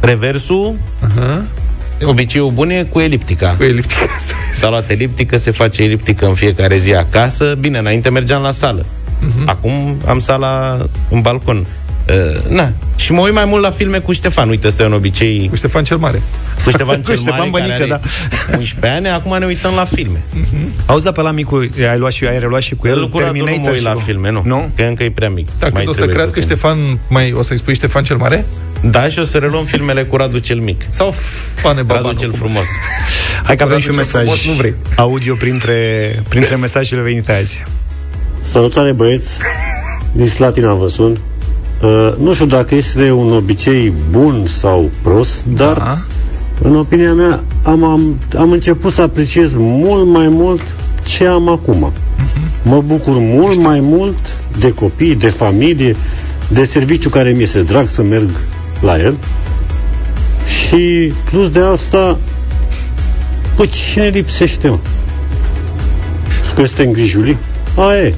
reversul, 0.00 0.74
uh-huh. 1.06 1.38
obiceiul 2.04 2.50
bun 2.50 2.70
e 2.70 2.82
cu 2.82 3.00
eliptica. 3.00 3.54
Cu 3.56 3.62
eliptica. 3.62 4.16
S-a 4.52 4.68
luat 4.68 4.90
eliptică, 4.90 5.36
se 5.36 5.50
face 5.50 5.82
eliptică 5.82 6.26
în 6.26 6.34
fiecare 6.34 6.76
zi 6.76 6.94
acasă. 6.94 7.56
Bine, 7.60 7.78
înainte 7.78 8.10
mergeam 8.10 8.42
la 8.42 8.50
sală. 8.50 8.84
Uh-huh. 8.84 9.44
Acum 9.44 9.96
am 10.06 10.18
sala 10.18 10.86
în 11.10 11.20
balcon. 11.20 11.66
Uh, 12.08 12.48
na. 12.48 12.72
Și 12.96 13.12
mă 13.12 13.20
uit 13.20 13.34
mai 13.34 13.44
mult 13.44 13.62
la 13.62 13.70
filme 13.70 13.98
cu 13.98 14.12
Ștefan. 14.12 14.48
Uite, 14.48 14.66
ăsta 14.66 14.82
e 14.82 14.86
un 14.86 14.92
obicei... 14.92 15.46
Cu 15.48 15.56
Ștefan 15.56 15.84
cel 15.84 15.96
Mare. 15.96 16.22
Cu 16.64 16.70
Ștefan 16.70 16.96
Cu 17.02 17.06
cel 17.06 17.16
Ștefan 17.16 17.38
Mare, 17.38 17.50
Bănică, 17.50 17.70
care 17.72 17.82
are 17.92 18.00
da. 18.50 18.56
11 18.56 18.86
ani. 18.96 19.08
Acum 19.08 19.38
ne 19.38 19.46
uităm 19.46 19.72
la 19.76 19.84
filme. 19.84 20.22
Auzi, 20.86 21.04
da, 21.04 21.12
pe 21.12 21.20
la 21.20 21.30
micu, 21.30 21.56
ai 21.90 21.98
luat 21.98 22.12
și 22.12 22.24
ai 22.24 22.38
reluat 22.38 22.62
și 22.62 22.74
cu 22.74 22.86
el 22.86 22.96
El 22.98 23.08
cu 23.08 23.18
Radu 23.18 23.32
nu 23.32 23.38
mă 23.38 23.44
Terminator 23.44 23.70
uit 23.70 23.78
și 23.78 23.84
la 23.84 23.92
cu- 23.92 24.02
filme, 24.04 24.30
nu. 24.30 24.42
Nu? 24.44 24.70
Că 24.76 24.82
încă 24.82 25.02
e 25.02 25.10
prea 25.10 25.30
mic. 25.30 25.46
Da, 25.46 25.52
Mai 25.60 25.70
când 25.70 25.88
o 25.88 25.90
să 25.90 25.96
trebuie 25.96 26.14
crească 26.16 26.38
puțin. 26.40 26.48
Ștefan, 26.56 26.78
mai, 27.08 27.32
o 27.32 27.42
să-i 27.42 27.58
spui 27.58 27.74
Ștefan 27.74 28.04
cel 28.04 28.16
Mare? 28.16 28.44
Da, 28.82 29.08
și 29.08 29.18
o 29.18 29.24
să 29.24 29.38
reluăm 29.38 29.64
filmele 29.64 30.02
cu 30.04 30.16
Radu 30.16 30.38
cel 30.38 30.58
mic. 30.58 30.80
Sau 30.88 31.10
Fane 31.54 31.82
Babanu. 31.82 32.06
Radu 32.06 32.18
cel 32.18 32.30
cum- 32.30 32.38
frumos. 32.38 32.66
Hai 33.44 33.56
că 33.56 33.62
avem 33.62 33.78
și 33.78 33.88
un 33.88 33.94
Radu 33.96 34.08
cel 34.10 34.18
mesaj 34.20 34.38
frumos, 34.38 34.46
nu 34.46 34.52
vrei. 34.52 34.74
audio 34.96 35.34
printre, 35.34 35.76
printre 36.28 36.54
mesajele 36.56 37.00
venite 37.00 37.32
azi. 37.32 37.62
Salutare 38.40 38.92
băieți, 38.92 39.38
din 40.12 40.28
Slatina 40.28 40.72
vă 40.74 40.88
sun. 40.88 41.18
Uh, 41.82 42.12
nu 42.18 42.34
știu 42.34 42.46
dacă 42.46 42.74
este 42.74 43.10
un 43.10 43.32
obicei 43.32 43.92
bun 44.10 44.46
sau 44.46 44.90
prost, 45.02 45.44
dar 45.44 45.76
Da. 45.76 45.98
în 46.62 46.76
opinia 46.76 47.12
mea 47.12 47.44
am, 47.62 47.84
am, 47.84 48.18
am 48.38 48.50
început 48.50 48.92
să 48.92 49.02
apreciez 49.02 49.52
mult 49.56 50.08
mai 50.08 50.28
mult 50.28 50.60
ce 51.04 51.26
am 51.26 51.48
acum. 51.48 51.92
Mă 52.62 52.82
bucur 52.86 53.14
mult 53.18 53.58
mai 53.60 53.80
mult 53.80 54.36
de 54.58 54.72
copii, 54.72 55.14
de 55.14 55.28
familie, 55.28 55.96
de 56.48 56.64
serviciu 56.64 57.08
care 57.08 57.30
mi 57.32 57.42
este 57.42 57.62
drag 57.62 57.86
să 57.86 58.02
merg 58.02 58.30
la 58.80 58.98
el. 58.98 59.16
Și 60.46 61.12
plus 61.30 61.48
de 61.50 61.60
asta, 61.60 62.18
păi 63.56 63.68
cine 63.68 64.06
lipsește, 64.06 64.68
mă? 64.68 64.78
Că 66.54 66.60
este 66.62 66.82
îngrijuli? 66.82 67.38
Aia 67.76 68.02
e. 68.02 68.14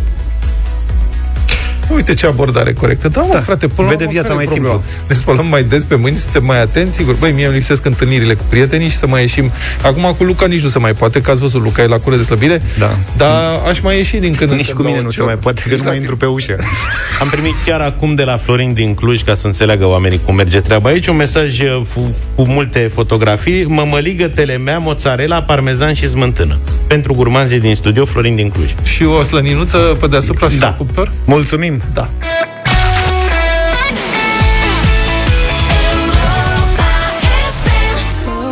Uite 1.95 2.15
ce 2.15 2.27
abordare 2.27 2.73
corectă. 2.73 3.09
Da, 3.09 3.21
mă, 3.21 3.29
Da. 3.33 3.41
frate, 3.41 3.67
până 3.69 3.87
la 3.89 3.93
Vede 3.93 4.05
urmă, 4.05 4.13
viața 4.13 4.29
care 4.29 4.43
e 4.43 4.45
mai 4.47 4.55
problema? 4.55 4.75
simplu. 4.83 5.05
Ne 5.09 5.15
spălăm 5.15 5.47
mai 5.47 5.63
des 5.65 5.85
pe 5.85 5.95
mâini, 5.95 6.17
suntem 6.17 6.45
mai 6.45 6.61
atenți, 6.61 6.95
sigur. 6.97 7.15
Băi, 7.15 7.33
mie 7.33 7.45
îmi 7.47 7.55
lipsesc 7.55 7.85
întâlnirile 7.85 8.35
cu 8.35 8.45
prietenii 8.49 8.89
și 8.89 8.97
să 8.97 9.07
mai 9.07 9.21
ieșim. 9.21 9.51
Acum 9.83 10.15
cu 10.19 10.25
Luca 10.25 10.47
nici 10.47 10.61
nu 10.63 10.69
se 10.69 10.79
mai 10.79 10.93
poate, 10.93 11.21
că 11.21 11.31
ați 11.31 11.41
văzut, 11.41 11.63
Luca 11.63 11.83
e 11.83 11.87
la 11.87 11.99
cură 11.99 12.17
de 12.17 12.23
slăbire. 12.23 12.63
Da. 12.79 12.97
Dar 13.17 13.61
aș 13.69 13.81
mai 13.81 13.97
ieși 13.97 14.17
din 14.17 14.35
când 14.35 14.51
în 14.51 14.57
Nici 14.57 14.65
când 14.67 14.77
cu 14.77 14.83
la 14.83 14.89
mine 14.89 14.99
un 14.99 15.05
nu 15.05 15.11
se 15.11 15.17
cioc. 15.17 15.27
mai 15.27 15.37
poate, 15.37 15.61
că 15.63 15.69
Deci 15.69 15.79
nu 15.79 15.85
la 15.85 15.91
mai 15.91 15.99
intru 15.99 16.17
pe 16.17 16.27
ușă. 16.27 16.57
Am 17.21 17.29
primit 17.29 17.55
chiar 17.67 17.81
acum 17.81 18.15
de 18.15 18.23
la 18.23 18.37
Florin 18.37 18.73
din 18.73 18.95
Cluj, 18.95 19.23
ca 19.23 19.35
să 19.35 19.47
înțeleagă 19.47 19.87
oamenii 19.87 20.21
cum 20.25 20.35
merge 20.35 20.61
treaba 20.61 20.89
aici, 20.89 21.07
un 21.07 21.17
mesaj 21.17 21.61
uh, 21.61 21.81
fu- 21.85 22.15
cu 22.35 22.43
multe 22.47 22.79
fotografii. 22.79 23.65
Mămăligă, 23.69 24.29
telemea, 24.29 24.79
mozzarella, 24.79 25.43
parmezan 25.43 25.95
și 25.95 26.09
smântână. 26.09 26.59
Pentru 26.87 27.15
gurmanzii 27.15 27.61
din 27.61 27.75
studio, 27.75 28.05
Florin 28.05 28.35
din 28.37 28.49
Cluj. 28.51 28.75
Și 28.83 29.05
o 29.05 29.23
slăninuță 29.23 29.77
pe 30.01 30.07
deasupra 30.07 30.49
și 30.49 30.57
Da. 30.57 30.67
la 30.67 30.75
cuptor? 30.75 31.13
Mulțumim! 31.25 31.82
Da. 31.95 32.09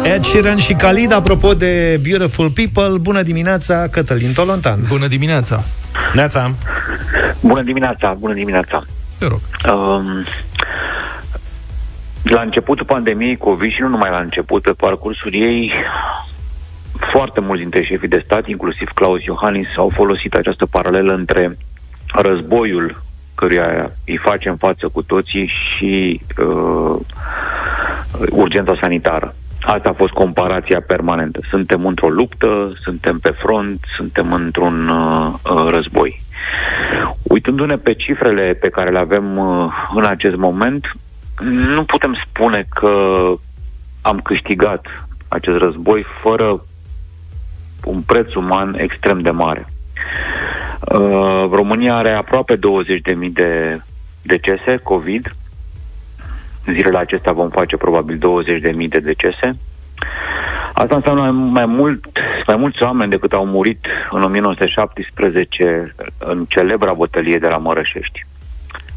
Ed 0.04 0.24
Sheeran 0.24 0.58
și 0.58 0.72
Khalid, 0.72 1.12
apropo 1.12 1.54
de 1.54 2.00
Beautiful 2.08 2.50
People, 2.50 2.98
bună 2.98 3.22
dimineața, 3.22 3.86
Cătălin 3.90 4.32
Tolontan. 4.32 4.78
Bună 4.88 5.06
dimineața! 5.06 5.62
Neața! 6.14 6.50
Bună 7.40 7.62
dimineața, 7.62 8.16
bună 8.18 8.34
dimineața. 8.34 8.82
Te 9.18 9.26
rog. 9.26 9.40
Um, 9.72 10.24
la 12.22 12.40
începutul 12.40 12.86
pandemiei 12.86 13.36
COVID 13.36 13.70
și 13.70 13.80
nu 13.80 13.88
numai 13.88 14.10
la 14.10 14.18
început, 14.18 14.62
pe 14.62 14.70
parcursul 14.70 15.34
ei, 15.34 15.72
foarte 17.12 17.40
mulți 17.40 17.62
dintre 17.62 17.84
șefii 17.84 18.08
de 18.08 18.22
stat, 18.24 18.46
inclusiv 18.46 18.88
Claus 18.94 19.22
Iohannis, 19.24 19.68
au 19.76 19.92
folosit 19.94 20.34
această 20.34 20.66
paralelă 20.66 21.14
între 21.14 21.56
războiul 22.14 23.02
căruia 23.40 23.90
îi 24.06 24.16
facem 24.16 24.56
față 24.56 24.88
cu 24.88 25.02
toții 25.02 25.46
și 25.46 26.20
uh, 26.38 26.96
urgența 28.30 28.74
sanitară. 28.80 29.34
Asta 29.60 29.88
a 29.88 29.92
fost 29.92 30.12
comparația 30.12 30.80
permanentă. 30.86 31.40
Suntem 31.48 31.86
într-o 31.86 32.08
luptă, 32.08 32.72
suntem 32.82 33.18
pe 33.18 33.30
front, 33.30 33.84
suntem 33.96 34.32
într-un 34.32 34.88
uh, 34.88 35.32
uh, 35.44 35.66
război. 35.70 36.20
Uitându-ne 37.22 37.76
pe 37.76 37.94
cifrele 37.94 38.52
pe 38.60 38.68
care 38.68 38.90
le 38.90 38.98
avem 38.98 39.36
uh, 39.38 39.72
în 39.94 40.04
acest 40.04 40.36
moment, 40.36 40.96
nu 41.74 41.84
putem 41.84 42.16
spune 42.26 42.66
că 42.74 42.94
am 44.02 44.20
câștigat 44.20 44.86
acest 45.28 45.58
război 45.58 46.04
fără 46.22 46.64
un 47.84 48.00
preț 48.00 48.34
uman 48.34 48.74
extrem 48.78 49.20
de 49.20 49.30
mare. 49.30 49.66
Uh, 49.66 50.39
România 51.50 51.96
are 51.96 52.12
aproape 52.12 52.56
20.000 52.56 52.60
de 53.32 53.80
decese 54.22 54.76
COVID. 54.76 55.34
Zilele 56.66 56.98
acestea 56.98 57.32
vom 57.32 57.48
face 57.48 57.76
probabil 57.76 58.16
20.000 58.16 58.88
de 58.88 58.98
decese. 58.98 59.56
Asta 60.72 60.94
înseamnă 60.94 61.30
mai, 61.30 61.66
mult, 61.66 62.06
mai 62.46 62.56
mulți 62.56 62.82
oameni 62.82 63.10
decât 63.10 63.32
au 63.32 63.46
murit 63.46 63.86
în 64.10 64.22
1917 64.22 65.94
în 66.18 66.44
celebra 66.48 66.92
bătălie 66.92 67.38
de 67.38 67.46
la 67.46 67.56
Mărășești. 67.56 68.26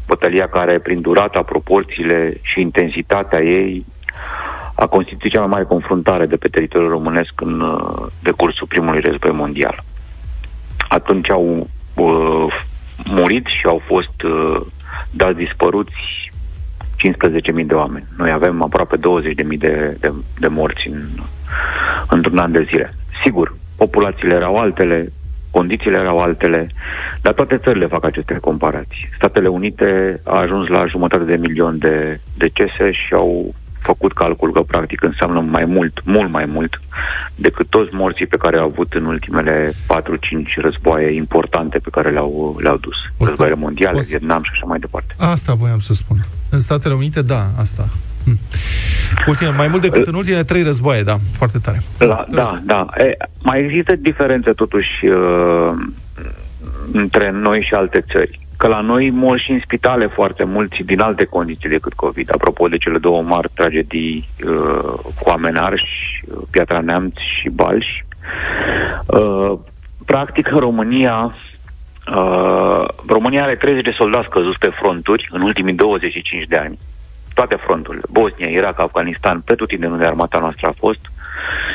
Bătălia 0.06 0.48
care, 0.48 0.78
prin 0.78 1.00
durata, 1.00 1.42
proporțiile 1.42 2.36
și 2.42 2.60
intensitatea 2.60 3.40
ei, 3.40 3.84
a 4.74 4.86
constituit 4.86 5.32
cea 5.32 5.40
mai 5.40 5.48
mare 5.48 5.64
confruntare 5.64 6.26
de 6.26 6.36
pe 6.36 6.48
teritoriul 6.48 6.90
românesc 6.90 7.40
în 7.40 7.60
uh, 7.60 8.06
decursul 8.22 8.66
primului 8.66 9.00
război 9.00 9.32
mondial. 9.32 9.82
Atunci 10.88 11.30
au 11.30 11.68
uh, 11.94 12.46
murit 13.04 13.46
și 13.46 13.66
au 13.66 13.82
fost 13.86 14.22
uh, 14.22 14.60
dați 15.10 15.36
dispăruți 15.36 16.32
15.000 16.96 17.66
de 17.66 17.74
oameni. 17.74 18.04
Noi 18.16 18.30
avem 18.30 18.62
aproape 18.62 18.96
20.000 18.96 19.02
de, 19.58 19.96
de, 20.00 20.12
de 20.38 20.46
morți 20.46 20.88
în, 20.88 21.08
într-un 22.08 22.38
an 22.38 22.52
de 22.52 22.62
zile. 22.62 22.94
Sigur, 23.22 23.56
populațiile 23.76 24.34
erau 24.34 24.58
altele, 24.58 25.12
condițiile 25.50 25.96
erau 25.96 26.20
altele, 26.20 26.68
dar 27.22 27.32
toate 27.32 27.56
țările 27.56 27.86
fac 27.86 28.04
aceste 28.04 28.38
comparații. 28.40 29.08
Statele 29.16 29.48
Unite 29.48 30.20
a 30.24 30.38
ajuns 30.38 30.68
la 30.68 30.86
jumătate 30.86 31.24
de 31.24 31.36
milion 31.36 31.78
de 31.78 32.20
decese 32.36 32.90
și 32.90 33.14
au 33.14 33.54
făcut 33.84 34.12
calcul 34.12 34.52
că 34.52 34.60
practic 34.60 35.02
înseamnă 35.02 35.40
mai 35.40 35.64
mult, 35.64 36.00
mult 36.04 36.30
mai 36.30 36.44
mult 36.44 36.80
decât 37.34 37.68
toți 37.68 37.94
morții 37.94 38.26
pe 38.26 38.36
care 38.36 38.56
au 38.56 38.64
avut 38.64 38.92
în 38.92 39.04
ultimele 39.04 39.72
4-5 39.72 39.74
războaie 40.56 41.10
importante 41.14 41.78
pe 41.78 41.90
care 41.90 42.10
le-au, 42.10 42.58
le-au 42.62 42.76
dus. 42.76 42.96
O 43.18 43.24
Războaiele 43.24 43.58
mondiale, 43.58 43.96
o 43.96 44.00
să... 44.00 44.06
Vietnam 44.08 44.42
și 44.42 44.50
așa 44.52 44.64
mai 44.66 44.78
departe. 44.78 45.14
Asta 45.18 45.54
voiam 45.54 45.80
să 45.80 45.94
spun. 45.94 46.16
În 46.50 46.60
Statele 46.60 46.94
Unite, 46.94 47.22
da, 47.22 47.46
asta. 47.60 47.88
Hm. 48.24 48.38
Ultime, 49.26 49.50
mai 49.50 49.68
mult 49.68 49.82
decât 49.82 50.06
în 50.06 50.14
ultimele 50.14 50.44
trei 50.44 50.62
războaie, 50.62 51.02
da, 51.02 51.16
foarte 51.32 51.58
tare. 51.58 51.82
La, 51.98 52.24
da, 52.30 52.60
da. 52.64 52.86
E, 52.96 53.16
mai 53.42 53.64
există 53.64 53.96
diferențe 53.96 54.52
totuși 54.52 55.06
uh, 55.06 55.72
între 56.92 57.30
noi 57.30 57.62
și 57.68 57.74
alte 57.74 58.04
țări 58.12 58.40
că 58.64 58.70
la 58.70 58.80
noi 58.80 59.10
mor 59.10 59.38
și 59.38 59.50
în 59.50 59.60
spitale 59.60 60.06
foarte 60.06 60.44
mulți 60.44 60.82
din 60.82 61.00
alte 61.00 61.24
condiții 61.24 61.68
decât 61.68 61.92
COVID. 61.92 62.32
Apropo 62.32 62.68
de 62.68 62.76
cele 62.76 62.98
două 62.98 63.22
mari 63.22 63.50
tragedii 63.54 64.28
uh, 64.46 64.92
cu 65.20 65.30
Amenarș, 65.30 65.82
uh, 65.82 66.42
Piatra 66.50 66.80
Neamț 66.80 67.12
și 67.40 67.48
Balși. 67.48 68.04
Uh, 69.06 69.58
practic, 70.06 70.50
în 70.50 70.58
România, 70.58 71.34
uh, 72.16 72.84
România 73.06 73.42
are 73.42 73.56
30 73.56 73.84
de 73.84 73.94
soldați 73.96 74.28
căzuți 74.28 74.58
pe 74.58 74.70
fronturi 74.80 75.28
în 75.32 75.40
ultimii 75.40 75.74
25 75.74 76.46
de 76.48 76.56
ani. 76.56 76.78
Toate 77.34 77.56
fronturile. 77.56 78.02
Bosnia, 78.10 78.48
Irak, 78.48 78.78
Afganistan, 78.78 79.40
pe 79.40 79.54
tutine 79.54 79.86
unde 79.86 80.04
armata 80.04 80.38
noastră 80.38 80.66
a 80.66 80.74
fost 80.78 81.00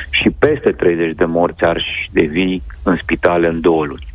și 0.09 0.29
peste 0.39 0.71
30 0.71 1.15
de 1.15 1.25
morți 1.25 1.63
arși 1.63 2.09
de 2.11 2.21
vii 2.21 2.63
în 2.83 2.97
spitale 3.01 3.47
în 3.47 3.61
două 3.61 3.85
luni. 3.85 4.07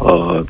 Uh, 0.00 0.40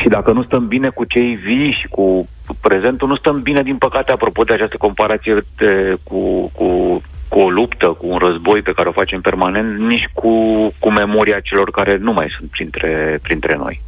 și 0.00 0.08
dacă 0.08 0.32
nu 0.32 0.42
stăm 0.42 0.66
bine 0.66 0.88
cu 0.88 1.04
cei 1.04 1.34
vii 1.34 1.76
și 1.80 1.86
cu 1.86 2.28
prezentul, 2.60 3.08
nu 3.08 3.16
stăm 3.16 3.42
bine, 3.42 3.62
din 3.62 3.76
păcate, 3.76 4.12
apropo 4.12 4.42
de 4.42 4.52
această 4.52 4.76
comparație 4.76 5.44
de, 5.56 5.96
cu, 6.02 6.50
cu, 6.54 7.00
cu 7.28 7.38
o 7.38 7.50
luptă, 7.50 7.86
cu 7.86 8.06
un 8.08 8.18
război 8.18 8.62
pe 8.62 8.72
care 8.72 8.88
o 8.88 8.92
facem 8.92 9.20
permanent, 9.20 9.78
nici 9.78 10.08
cu, 10.12 10.30
cu 10.78 10.90
memoria 10.90 11.40
celor 11.40 11.70
care 11.70 11.96
nu 11.96 12.12
mai 12.12 12.26
sunt 12.38 12.50
printre, 12.50 13.18
printre 13.22 13.56
noi. 13.56 13.80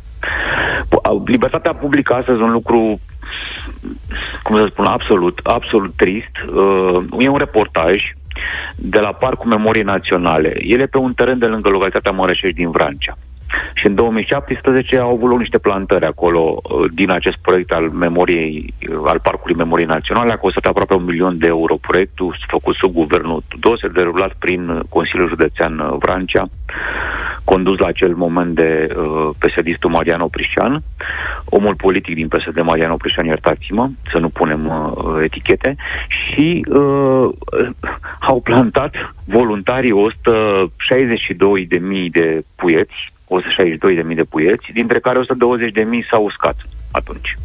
Libertatea 1.25 1.75
publică 1.75 2.15
astăzi 2.15 2.41
un 2.41 2.51
lucru 2.51 3.01
cum 4.43 4.57
să 4.57 4.67
spun, 4.71 4.85
absolut, 4.85 5.41
absolut 5.43 5.93
trist. 5.97 6.37
Uh, 6.55 7.05
e 7.19 7.29
un 7.29 7.37
reportaj 7.37 7.97
de 8.77 8.99
la 8.99 9.13
Parcul 9.13 9.51
Memoriei 9.51 9.85
Naționale. 9.85 10.55
El 10.59 10.81
e 10.81 10.87
pe 10.87 10.99
un 10.99 11.13
teren 11.13 11.39
de 11.39 11.47
lângă 11.47 11.69
localitatea 11.69 12.11
Mărășești 12.11 12.57
din 12.57 12.71
Vrancea. 12.71 13.17
Și 13.75 13.87
în 13.87 13.95
2017 13.95 14.99
au 14.99 15.13
avut 15.13 15.29
loc 15.29 15.39
niște 15.39 15.59
plantări 15.59 16.05
acolo 16.05 16.61
uh, 16.63 16.91
din 16.95 17.11
acest 17.11 17.37
proiect 17.43 17.73
al 17.73 17.89
memoriei, 17.89 18.75
uh, 18.91 18.97
al 19.05 19.21
Parcului 19.23 19.57
Memoriei 19.57 19.89
Naționale. 19.89 20.33
A 20.33 20.37
costat 20.37 20.65
aproape 20.65 20.95
un 20.95 21.05
milion 21.05 21.39
de 21.39 21.47
euro 21.47 21.77
proiectul, 21.77 22.37
făcut 22.49 22.75
sub 22.75 22.93
guvernul 22.93 23.43
Tudose, 23.49 23.89
derulat 23.89 24.33
prin 24.39 24.83
Consiliul 24.89 25.29
Județean 25.29 25.79
uh, 25.79 25.97
Vrancea, 25.99 26.49
condus 27.45 27.79
la 27.79 27.87
acel 27.87 28.15
moment 28.15 28.55
de 28.55 28.95
uh, 28.97 29.31
PSD-istul 29.39 29.91
Marian 29.91 30.21
Oprișan, 30.21 30.83
omul 31.45 31.75
politic 31.75 32.15
din 32.15 32.29
PSD 32.29 32.61
Marian 32.63 32.91
Oprișan, 32.91 33.25
iertați-mă, 33.25 33.89
să 34.11 34.19
nu 34.19 34.29
punem 34.29 34.67
uh, 34.67 35.23
etichete, 35.23 35.77
și 36.09 36.67
uh, 36.69 37.29
au 38.31 38.41
plantat 38.41 39.15
voluntarii 39.25 39.93
162.000 39.93 39.97
de 42.11 42.45
puieți 42.57 43.13
162.000 43.29 44.15
de 44.15 44.25
puieți, 44.25 44.73
dintre 44.73 44.99
care 44.99 45.19
120.000 45.21 45.25
s-au 46.11 46.25
uscat 46.25 46.57
atunci. 46.91 47.37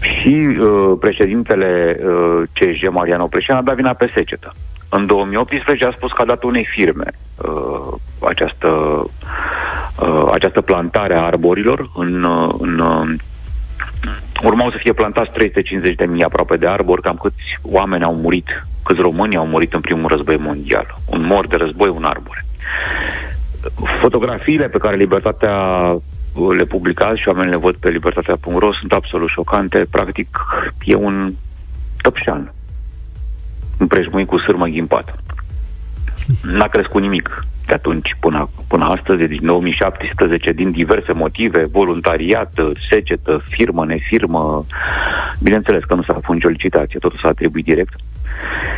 Și 0.00 0.56
uh, 0.60 0.96
președintele 1.00 2.00
uh, 2.04 2.42
CSG, 2.54 2.88
Mariano 2.90 3.26
Preșan, 3.26 3.56
a 3.56 3.62
dat 3.62 3.74
vina 3.74 3.92
pe 3.92 4.10
secetă. 4.14 4.54
În 4.88 5.06
2018 5.06 5.84
a 5.84 5.92
spus 5.96 6.12
că 6.12 6.22
a 6.22 6.24
dat 6.24 6.42
unei 6.42 6.64
firme 6.64 7.10
uh, 7.36 7.94
această, 8.28 8.68
uh, 8.68 10.30
această 10.32 10.60
plantare 10.60 11.14
a 11.14 11.24
arborilor 11.24 11.90
în, 11.94 12.22
uh, 12.22 12.54
în 12.58 12.78
uh, 12.78 13.08
urmau 14.42 14.70
să 14.70 14.76
fie 14.80 14.92
plantați 14.92 15.30
350 15.30 15.94
de 15.94 16.04
mii 16.04 16.22
aproape 16.22 16.56
de 16.56 16.66
arbori, 16.66 17.02
cam 17.02 17.16
câți 17.16 17.58
oameni 17.62 18.04
au 18.04 18.14
murit, 18.14 18.66
câți 18.84 19.00
români 19.00 19.36
au 19.36 19.46
murit 19.46 19.72
în 19.72 19.80
primul 19.80 20.08
război 20.08 20.36
mondial. 20.36 20.94
Un 21.06 21.24
mor 21.24 21.46
de 21.46 21.56
război, 21.56 21.88
un 21.88 22.04
arbore 22.04 22.44
fotografiile 24.00 24.68
pe 24.68 24.78
care 24.78 24.96
Libertatea 24.96 25.90
le 26.56 26.64
publicați 26.64 27.20
și 27.20 27.28
oamenii 27.28 27.50
le 27.50 27.56
văd 27.56 27.76
pe 27.76 27.88
libertatea.ro 27.88 28.72
sunt 28.72 28.92
absolut 28.92 29.28
șocante. 29.28 29.86
Practic, 29.90 30.38
e 30.84 30.94
un 30.94 31.32
tăpșan 32.02 32.52
împrejmuit 33.80 34.26
cu 34.26 34.38
sârmă 34.38 34.66
ghimpată. 34.66 35.14
N-a 36.42 36.66
crescut 36.66 37.00
nimic 37.00 37.44
de 37.66 37.74
atunci 37.74 38.16
până, 38.20 38.48
până 38.68 38.84
astăzi, 38.84 39.26
din 39.26 39.40
2017, 39.42 40.52
din 40.52 40.70
diverse 40.70 41.12
motive, 41.12 41.64
voluntariat, 41.64 42.52
secetă, 42.88 43.42
firmă, 43.48 43.84
nefirmă. 43.84 44.64
Bineînțeles 45.42 45.84
că 45.84 45.94
nu 45.94 46.02
s-a 46.02 46.12
făcut 46.12 46.34
nicio 46.34 46.48
licitație, 46.48 46.98
totul 46.98 47.18
s-a 47.22 47.28
atribuit 47.28 47.64
direct. 47.64 47.94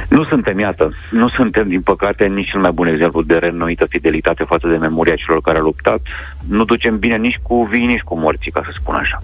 Nu 0.08 0.24
suntem, 0.24 0.58
iată, 0.58 0.92
nu 1.10 1.28
suntem, 1.28 1.68
din 1.68 1.80
păcate, 1.80 2.26
nici 2.26 2.50
cel 2.50 2.60
mai 2.60 2.70
bun 2.70 2.86
exemplu 2.86 3.22
de 3.22 3.34
reînnoită 3.34 3.86
fidelitate 3.88 4.44
față 4.44 4.68
de 4.68 4.76
memoria 4.76 5.14
celor 5.14 5.40
care 5.40 5.58
au 5.58 5.64
luptat. 5.64 6.00
Nu 6.48 6.64
ducem 6.64 6.98
bine 6.98 7.16
nici 7.16 7.38
cu 7.42 7.64
vii, 7.64 7.86
nici 7.86 8.00
cu 8.00 8.18
morții, 8.18 8.50
ca 8.50 8.62
să 8.64 8.70
spun 8.74 8.94
așa. 8.94 9.22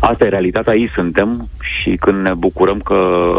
Asta 0.00 0.24
e 0.24 0.28
realitatea, 0.28 0.72
aici 0.72 0.90
suntem 0.94 1.48
și 1.60 1.96
când 2.00 2.22
ne 2.22 2.34
bucurăm 2.34 2.78
că, 2.78 2.96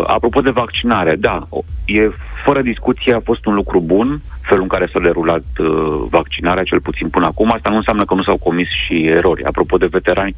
apropo 0.08 0.42
de 0.42 0.50
vaccinare, 0.50 1.16
da, 1.16 1.48
e 1.86 2.10
fără 2.44 2.62
discuție 2.62 3.14
a 3.14 3.20
fost 3.20 3.46
un 3.46 3.54
lucru 3.54 3.80
bun, 3.80 4.22
felul 4.42 4.64
în 4.64 4.70
care 4.70 4.90
s-a 4.94 5.00
derulat 5.00 5.44
uh, 5.60 5.68
vaccinarea, 6.10 6.64
cel 6.64 6.80
puțin 6.80 7.10
până 7.10 7.26
acum. 7.26 7.52
Asta 7.52 7.70
nu 7.70 7.76
înseamnă 7.76 8.06
că 8.06 8.14
nu 8.14 8.24
s-au 8.24 8.38
comis 8.38 8.68
și 8.68 9.06
erori. 9.06 9.44
Apropo 9.44 9.78
de 9.78 9.86
veterani, 9.86 10.36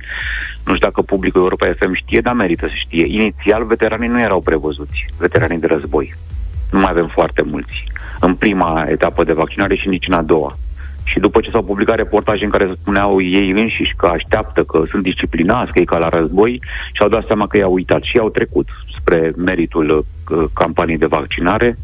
nu 0.66 0.76
știu 0.76 0.88
dacă 0.88 1.02
publicul 1.02 1.42
Europa 1.42 1.74
FM 1.80 1.94
știe, 1.94 2.22
dar 2.22 2.34
merită 2.34 2.66
să 2.68 2.74
știe. 2.76 3.06
Inițial, 3.08 3.66
veteranii 3.66 4.08
nu 4.08 4.20
erau 4.20 4.42
prevăzuți, 4.42 5.06
veteranii 5.18 5.60
de 5.60 5.68
război. 5.68 6.16
Nu 6.72 6.80
mai 6.80 6.90
avem 6.90 7.08
foarte 7.08 7.42
mulți. 7.42 7.84
În 8.20 8.36
prima 8.36 8.86
etapă 8.90 9.24
de 9.24 9.34
vaccinare 9.34 9.76
și 9.76 9.88
nici 9.88 10.08
în 10.08 10.14
a 10.14 10.22
doua. 10.22 10.58
Și 11.12 11.20
după 11.20 11.42
ce 11.42 11.50
s-au 11.52 11.64
publicat 11.64 11.96
reportaje 11.96 12.44
în 12.44 12.50
care 12.50 12.76
spuneau 12.82 13.22
ei 13.22 13.50
înșiși 13.50 13.96
că 13.98 14.06
așteaptă, 14.06 14.64
că 14.64 14.84
sunt 14.90 15.04
disciplinați, 15.04 15.72
că 15.72 15.80
e 15.80 15.84
ca 15.84 15.98
la 15.98 16.10
război, 16.10 16.62
și-au 16.94 17.10
dat 17.10 17.26
seama 17.26 17.48
că 17.48 17.58
i-au 17.58 17.74
uitat 17.74 18.02
și 18.04 18.18
au 18.18 18.30
trecut 18.30 18.68
spre 19.00 19.34
meritul 19.36 20.06
uh, 20.30 20.44
campaniei 20.54 20.98
de 20.98 21.06
vaccinare, 21.06 21.78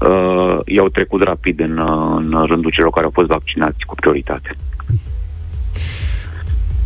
uh, 0.00 0.58
i-au 0.64 0.88
trecut 0.88 1.22
rapid 1.22 1.60
în, 1.60 1.78
uh, 1.78 2.24
în 2.30 2.44
rândul 2.46 2.70
celor 2.70 2.90
care 2.90 3.04
au 3.04 3.10
fost 3.14 3.28
vaccinați 3.28 3.84
cu 3.86 3.94
prioritate. 3.94 4.56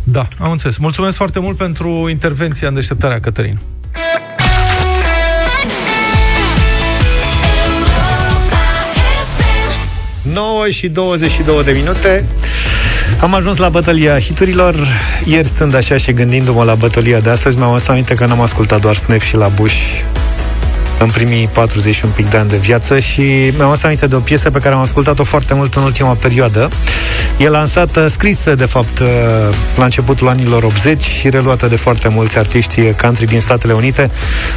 Da, 0.03 0.27
am 0.39 0.51
înțeles. 0.51 0.77
Mulțumesc 0.77 1.17
foarte 1.17 1.39
mult 1.39 1.57
pentru 1.57 2.07
intervenția 2.09 2.67
în 2.67 2.73
deșteptarea, 2.73 3.19
Cătălin. 3.19 3.57
9 10.21 10.69
și 10.69 10.87
22 10.87 11.63
de 11.63 11.71
minute. 11.71 12.25
Am 13.21 13.33
ajuns 13.33 13.57
la 13.57 13.69
bătălia 13.69 14.19
hiturilor. 14.19 14.75
Ieri 15.25 15.47
stând 15.47 15.75
așa 15.75 15.97
și 15.97 16.13
gândindu-mă 16.13 16.63
la 16.63 16.75
bătălia 16.75 17.19
de 17.19 17.29
astăzi, 17.29 17.57
mi-am 17.57 17.69
adus 17.69 17.87
aminte 17.87 18.13
că 18.13 18.25
n-am 18.25 18.41
ascultat 18.41 18.81
doar 18.81 18.95
Snap 18.95 19.21
și 19.21 19.35
la 19.35 19.47
Bush 19.47 20.01
în 20.99 21.09
primii 21.09 21.49
40 21.53 21.95
și 21.95 22.05
un 22.05 22.11
pic 22.15 22.29
de 22.29 22.37
ani 22.37 22.49
de 22.49 22.57
viață 22.57 22.99
și 22.99 23.21
mi-am 23.57 23.69
adus 23.69 23.83
aminte 23.83 24.07
de 24.07 24.15
o 24.15 24.19
piesă 24.19 24.51
pe 24.51 24.59
care 24.59 24.75
am 24.75 24.81
ascultat-o 24.81 25.23
foarte 25.23 25.53
mult 25.53 25.75
în 25.75 25.83
ultima 25.83 26.13
perioadă. 26.13 26.69
E 27.37 27.49
lansată, 27.49 28.07
scrisă 28.07 28.55
de 28.55 28.65
fapt 28.65 28.99
la 29.75 29.83
începutul 29.83 30.27
anilor 30.27 30.63
80 30.63 31.03
și 31.03 31.29
reluată 31.29 31.67
de 31.67 31.75
foarte 31.75 32.07
mulți 32.07 32.37
artiști 32.37 32.93
country 33.01 33.25
din 33.25 33.39
Statele 33.39 33.73
Unite. 33.73 34.11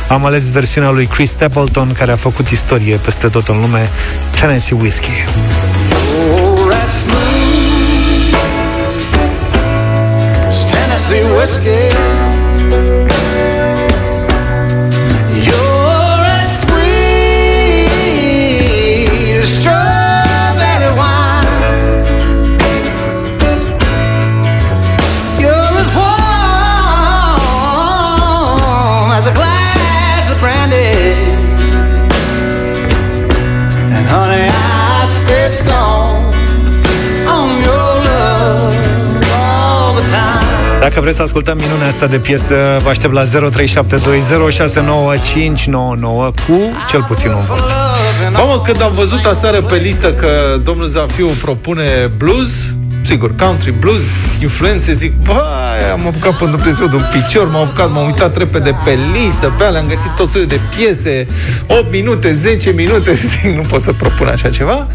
Am 0.09 0.25
ales 0.25 0.51
versiunea 0.51 0.91
lui 0.91 1.07
Chris 1.07 1.31
Stapleton 1.31 1.93
care 1.93 2.13
a 2.13 2.17
făcut 2.17 2.49
istorie 2.49 2.97
peste 2.97 3.29
tot 3.29 3.49
în 3.49 3.61
lume, 3.61 3.89
Tennessee 4.41 4.79
Whiskey. 4.81 5.27
Tennessee 10.71 11.25
whiskey 11.37 12.02
Dacă 40.83 41.01
vreți 41.01 41.17
să 41.17 41.23
ascultăm 41.23 41.57
minunea 41.57 41.87
asta 41.87 42.07
de 42.07 42.19
piesă, 42.19 42.79
vă 42.83 42.89
aștept 42.89 43.13
la 43.13 43.25
0372069599 43.25 43.29
cu 46.47 46.59
cel 46.89 47.05
puțin 47.09 47.31
un 47.31 47.45
vot. 47.49 47.59
Mamă, 48.33 48.61
când 48.65 48.83
am 48.83 48.93
văzut 48.95 49.25
aseară 49.25 49.63
pe 49.63 49.77
listă 49.77 50.13
că 50.13 50.29
domnul 50.65 50.87
Zafiu 50.87 51.27
propune 51.27 52.11
blues, 52.17 52.51
sigur, 53.13 53.35
country, 53.37 53.75
blues, 53.79 54.03
influențe, 54.41 54.93
zic, 54.93 55.13
bă, 55.25 55.43
am 55.93 56.07
apucat 56.07 56.39
pe 56.39 56.45
Dumnezeu 56.45 56.87
de 56.87 56.97
un 56.97 57.05
picior, 57.13 57.51
m-am 57.51 57.63
apucat, 57.63 57.91
m-am 57.93 58.07
uitat 58.07 58.37
repede 58.37 58.77
pe 58.85 58.99
listă, 59.13 59.55
pe 59.59 59.65
alea, 59.65 59.81
am 59.81 59.87
găsit 59.89 60.11
tot 60.17 60.29
soiul 60.29 60.47
de 60.47 60.61
piese, 60.77 61.27
8 61.67 61.91
minute, 61.91 62.35
10 62.35 62.71
minute, 62.71 63.15
zic, 63.31 63.55
nu 63.55 63.63
pot 63.69 63.81
să 63.81 63.93
propun 63.93 64.27
așa 64.27 64.49
ceva, 64.49 64.87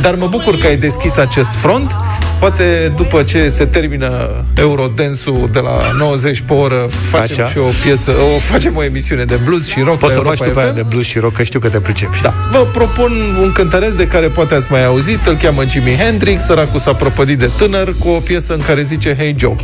dar 0.00 0.14
mă 0.14 0.26
bucur 0.26 0.58
că 0.58 0.66
ai 0.66 0.76
deschis 0.76 1.16
acest 1.16 1.50
front, 1.50 1.90
poate 2.38 2.92
după 2.96 3.22
ce 3.22 3.48
se 3.48 3.64
termină 3.64 4.08
Eurodensul 4.56 5.48
de 5.52 5.58
la 5.58 5.78
90 5.98 6.42
pe 6.46 6.52
oră, 6.52 6.86
facem 7.10 7.44
Așa. 7.44 7.52
și 7.52 7.58
o 7.58 7.70
piesă, 7.82 8.10
o, 8.10 8.38
facem 8.38 8.76
o 8.76 8.84
emisiune 8.84 9.24
de 9.24 9.38
blues 9.44 9.66
și 9.66 9.80
rock 9.80 9.98
Poți 9.98 10.12
să 10.12 10.18
pe 10.18 10.26
faci 10.26 10.38
tu 10.38 10.42
Europa 10.42 10.60
pe 10.60 10.66
aia 10.66 10.74
FM. 10.74 10.82
de 10.82 10.86
blues 10.88 11.06
și 11.06 11.18
rock, 11.18 11.36
că 11.36 11.42
știu 11.42 11.60
că 11.60 11.68
te 11.68 11.78
pricepi. 11.78 12.20
Da. 12.22 12.34
Vă 12.50 12.66
propun 12.72 13.12
un 13.40 13.52
cântăreț 13.52 13.94
de 13.94 14.06
care 14.06 14.26
poate 14.26 14.54
ați 14.54 14.66
mai 14.70 14.84
auzit, 14.84 15.26
îl 15.26 15.36
cheamă 15.36 15.62
Jimi 15.68 15.96
Hendrix, 15.96 16.44
săracul 16.44 16.80
s-a 16.80 16.92
prăpădit 16.92 17.38
de 17.38 17.50
tânăr 17.56 17.63
cu 17.98 18.08
o 18.08 18.18
piesă 18.18 18.54
în 18.54 18.60
care 18.60 18.82
zice 18.82 19.14
Hey 19.16 19.34
Joe. 19.38 19.56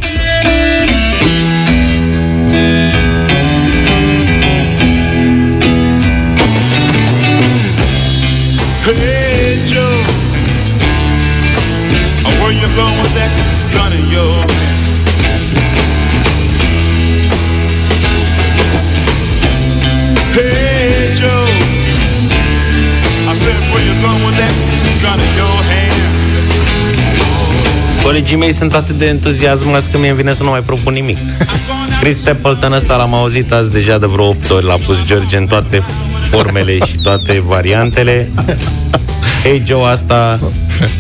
Colegii 28.11 28.37
mei 28.37 28.53
sunt 28.53 28.75
atât 28.75 28.99
de 28.99 29.07
entuziasmați 29.07 29.91
că 29.91 29.99
mie 29.99 30.09
îmi 30.09 30.17
vine 30.17 30.33
să 30.33 30.43
nu 30.43 30.51
mai 30.51 30.61
propun 30.61 30.93
nimic. 30.93 31.19
Chris 32.01 32.17
Stapleton 32.17 32.73
ăsta 32.73 32.97
l-am 32.97 33.15
auzit 33.15 33.53
azi 33.53 33.71
deja 33.71 33.99
de 33.99 34.07
vreo 34.07 34.27
8 34.27 34.51
ori, 34.51 34.65
l-a 34.65 34.79
pus 34.87 35.05
George 35.05 35.37
în 35.37 35.47
toate 35.47 35.83
formele 36.23 36.79
și 36.87 36.97
toate 37.03 37.43
variantele. 37.47 38.29
Hey 39.43 39.63
Joe, 39.67 39.85
asta 39.85 40.39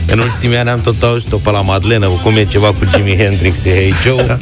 în 0.06 0.18
ultimii 0.18 0.56
ani 0.56 0.68
am 0.68 0.80
tot 0.80 1.02
auzit-o 1.02 1.36
pe 1.36 1.50
la 1.50 1.60
Madlenă, 1.60 2.06
cum 2.06 2.36
e 2.36 2.44
ceva 2.44 2.66
cu 2.66 2.88
Jimi 2.94 3.16
Hendrix, 3.16 3.64
e 3.64 3.70
Hey 3.70 3.94
Joe. 4.04 4.38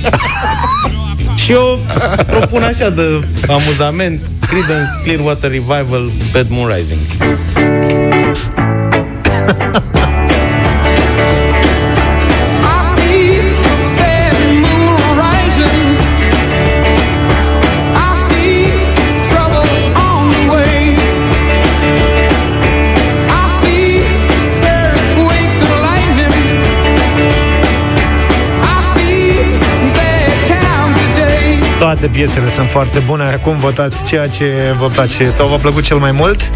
și 1.44 1.52
eu 1.52 1.78
propun 2.26 2.62
așa 2.62 2.90
de 2.90 3.02
amuzament 3.48 4.20
Creedence 4.46 4.90
Clearwater 5.02 5.50
Revival 5.50 6.10
Bad 6.32 6.46
Moon 6.48 6.72
Rising. 6.74 7.00
Toate 31.88 32.06
piesele 32.06 32.48
sunt 32.48 32.70
foarte 32.70 32.98
bune. 32.98 33.22
Acum 33.24 33.58
votați 33.58 34.04
ceea 34.04 34.26
ce 34.26 34.74
vă 34.78 34.86
place 34.86 35.28
sau 35.28 35.48
v-a 35.48 35.56
plăcut 35.56 35.82
cel 35.82 35.96
mai 35.96 36.12
mult. 36.12 36.50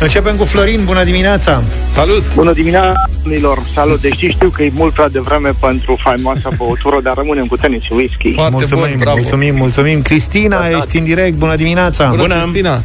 Începem 0.00 0.36
cu 0.36 0.44
Florin. 0.44 0.84
Bună 0.84 1.04
dimineața! 1.04 1.62
Salut! 1.86 2.34
Bună 2.34 2.52
dimineața, 2.52 3.08
domnilor! 3.22 3.58
Salut! 3.58 4.00
Deși 4.00 4.28
știu 4.28 4.48
că 4.48 4.62
e 4.62 4.70
mult 4.74 4.92
prea 4.92 5.08
devreme 5.08 5.50
pentru 5.60 5.98
faimoasa 6.02 6.48
băutură, 6.56 7.00
dar 7.02 7.14
rămânem 7.14 7.46
cu 7.46 7.56
tenis 7.56 7.82
și 7.82 7.92
whisky. 7.92 8.34
mulțumim, 8.50 9.02
mulțumim, 9.04 9.54
mulțumim. 9.54 10.02
Cristina, 10.02 10.68
ești 10.68 10.98
în 10.98 11.04
direct. 11.04 11.36
Bună 11.36 11.56
dimineața! 11.56 12.14
Bună, 12.16 12.40
Cristina! 12.40 12.82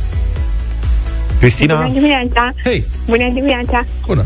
Cristina? 1.40 1.76
Bună 1.76 1.94
dimineața! 1.94 2.54
Hei! 2.64 2.86
Bună 3.06 3.32
dimineața! 3.34 3.86
Bună! 4.06 4.26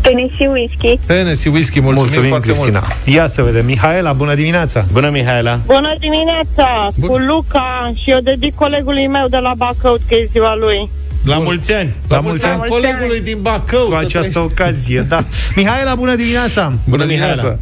Tennessee 0.00 0.48
Whisky. 0.48 0.98
Tennessee 1.06 1.52
Whisky, 1.52 1.80
mulțumim, 1.80 2.02
mulțumim 2.02 2.28
foarte 2.28 2.46
Cristina. 2.46 2.82
mult. 3.04 3.16
Ia 3.16 3.26
să 3.26 3.42
vedem. 3.42 3.64
Mihaela, 3.66 4.12
bună 4.12 4.34
dimineața! 4.34 4.84
Bună, 4.92 5.10
Mihaela! 5.10 5.60
Bună 5.66 5.94
dimineața! 5.98 6.88
Cu 7.06 7.16
Luca 7.16 7.92
și 8.02 8.10
eu 8.10 8.18
dedic 8.20 8.54
colegului 8.54 9.06
meu 9.08 9.26
de 9.28 9.36
la 9.36 9.52
Bacăut 9.56 10.00
că 10.08 10.14
e 10.14 10.28
ziua 10.30 10.54
lui. 10.56 10.90
La 11.24 11.38
mulți 11.38 11.72
ani! 11.72 11.92
La 12.08 12.20
mulți 12.20 12.46
ani 12.46 12.62
colegului 12.68 13.20
din 13.20 13.38
Bacău. 13.40 13.84
Cu 13.86 13.90
să 13.92 13.96
această 13.98 14.18
trăiești. 14.30 14.38
ocazie, 14.38 15.00
da. 15.08 15.24
Mihaela, 15.56 15.94
bună 15.94 16.14
dimineața! 16.14 16.72
Bună, 16.88 17.04
Mihaela! 17.04 17.56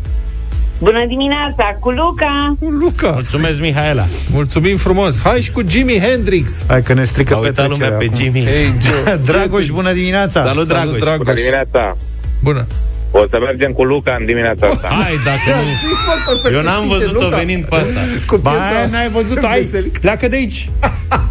Bună 0.79 1.05
dimineața! 1.09 1.77
Cu 1.81 1.91
Luca! 1.91 2.57
Luca! 2.81 3.11
Mulțumesc, 3.11 3.61
Mihaela! 3.61 4.05
Mulțumim 4.33 4.77
frumos! 4.77 5.21
Hai 5.23 5.41
și 5.41 5.51
cu 5.51 5.63
Jimi 5.69 5.99
Hendrix! 6.01 6.65
Hai 6.67 6.83
că 6.83 6.93
ne 6.95 7.05
strică 7.05 7.35
A 7.35 7.39
uitat 7.39 7.69
lumea 7.69 7.91
pe 7.91 8.11
Jimmy. 8.17 8.45
Hey, 8.45 8.67
Joe. 8.83 9.17
Dragoș, 9.25 9.67
bună 9.69 9.93
dimineața! 9.93 10.41
Salut, 10.41 10.67
Dragoș! 10.67 10.99
Bună 10.99 11.35
dimineața! 11.35 11.97
Bună! 12.43 12.67
O 13.11 13.19
să 13.31 13.39
mergem 13.41 13.73
cu 13.73 13.83
Luca 13.85 14.17
în 14.19 14.27
dimineața 14.27 14.67
asta. 14.67 14.89
Hai, 15.03 15.13
dacă 15.25 15.57
nu... 15.57 16.57
Eu 16.57 16.63
n-am 16.63 16.89
văzut-o 16.89 17.29
venind 17.29 17.65
pe 17.65 17.75
asta. 17.75 18.01
Cu 18.27 18.37
Ba, 18.37 18.51
piesa 18.51 18.67
aia 18.67 18.89
n-ai 18.91 19.09
văzut 19.09 19.45
Hai, 19.45 19.61
Veselic. 19.61 19.99
pleacă 19.99 20.29
de 20.29 20.37
aici! 20.37 20.71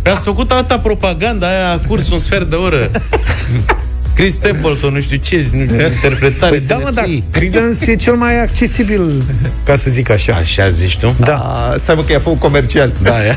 Ați 0.04 0.24
făcut 0.24 0.52
alta 0.52 0.80
propaganda 0.80 1.48
aia 1.48 1.72
a 1.72 1.80
curs 1.88 2.10
un 2.10 2.20
sfert 2.20 2.50
de 2.50 2.56
oră. 2.56 2.90
Chris 4.18 4.34
Stapleton, 4.34 4.94
nu 4.94 5.00
știu 5.00 5.18
ce, 5.18 5.48
nu, 5.52 5.60
interpretare 5.60 6.58
Păi 6.58 6.60
da, 6.68 6.76
mă, 6.76 6.92
dar 6.94 7.04
Tennessee. 7.04 7.24
Creedence 7.32 7.92
e 7.92 7.96
cel 7.96 8.14
mai 8.14 8.42
accesibil, 8.42 9.24
ca 9.64 9.76
să 9.76 9.90
zic 9.90 10.10
așa. 10.10 10.34
Așa 10.34 10.70
zici 10.70 10.98
tu? 10.98 11.16
Da. 11.20 11.36
A, 11.36 11.76
stai 11.78 11.96
mă 11.96 12.02
că 12.02 12.12
i-a 12.12 12.20
făcut 12.20 12.40
comercial. 12.40 12.94
Da, 13.02 13.24
ia. 13.24 13.36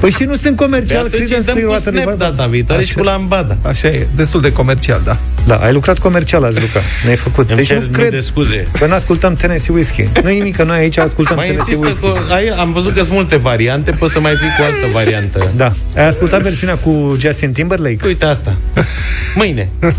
Păi 0.00 0.10
și 0.10 0.22
nu 0.24 0.34
sunt 0.34 0.56
Pe 0.56 0.64
comercial, 0.64 0.98
atunci 0.98 1.12
Creedence 1.12 1.40
dăm 1.40 1.54
cu 1.54 1.60
Clearwater 1.60 1.92
Snap 1.92 1.94
Revival. 1.94 2.16
data 2.16 2.46
viitoare 2.46 2.82
și 2.82 2.94
cu 2.94 3.02
Lambada. 3.02 3.56
Așa 3.62 3.88
e, 3.88 4.06
destul 4.16 4.40
de 4.40 4.52
comercial, 4.52 5.00
da. 5.04 5.16
Da, 5.46 5.56
ai 5.56 5.72
lucrat 5.72 5.98
comercial 5.98 6.44
azi, 6.44 6.60
Luca. 6.60 6.80
Ne-ai 7.04 7.16
făcut. 7.16 7.48
Îmi 7.48 7.56
deci 7.56 7.66
cer 7.66 7.76
nu 7.76 7.82
mii 7.82 7.92
cred 7.92 8.10
de 8.10 8.20
scuze. 8.20 8.66
că 8.78 8.86
nu 8.86 8.94
ascultăm 8.94 9.34
Tennessee 9.34 9.74
Whiskey. 9.74 10.08
Nu 10.22 10.28
nimic, 10.28 10.56
că 10.56 10.62
noi 10.62 10.78
aici 10.78 10.98
ascultăm 10.98 11.36
Mai 11.36 11.46
Tennessee 11.46 11.74
insistă 11.76 12.06
Whiskey. 12.06 12.26
că 12.28 12.32
ai, 12.34 12.48
am 12.48 12.72
văzut 12.72 12.94
că 12.94 13.00
sunt 13.02 13.12
multe 13.12 13.36
variante, 13.36 13.90
poți 13.90 14.12
să 14.12 14.20
mai 14.20 14.34
fii 14.36 14.48
cu 14.58 14.62
altă 14.64 14.86
variantă. 14.92 15.50
Da. 15.56 15.72
Ai 15.96 16.06
ascultat 16.06 16.42
versiunea 16.42 16.74
cu 16.74 17.16
Justin 17.18 17.52
Timberlake? 17.52 18.06
Uite 18.06 18.24
asta. 18.24 18.56
Mâine. 19.46 19.68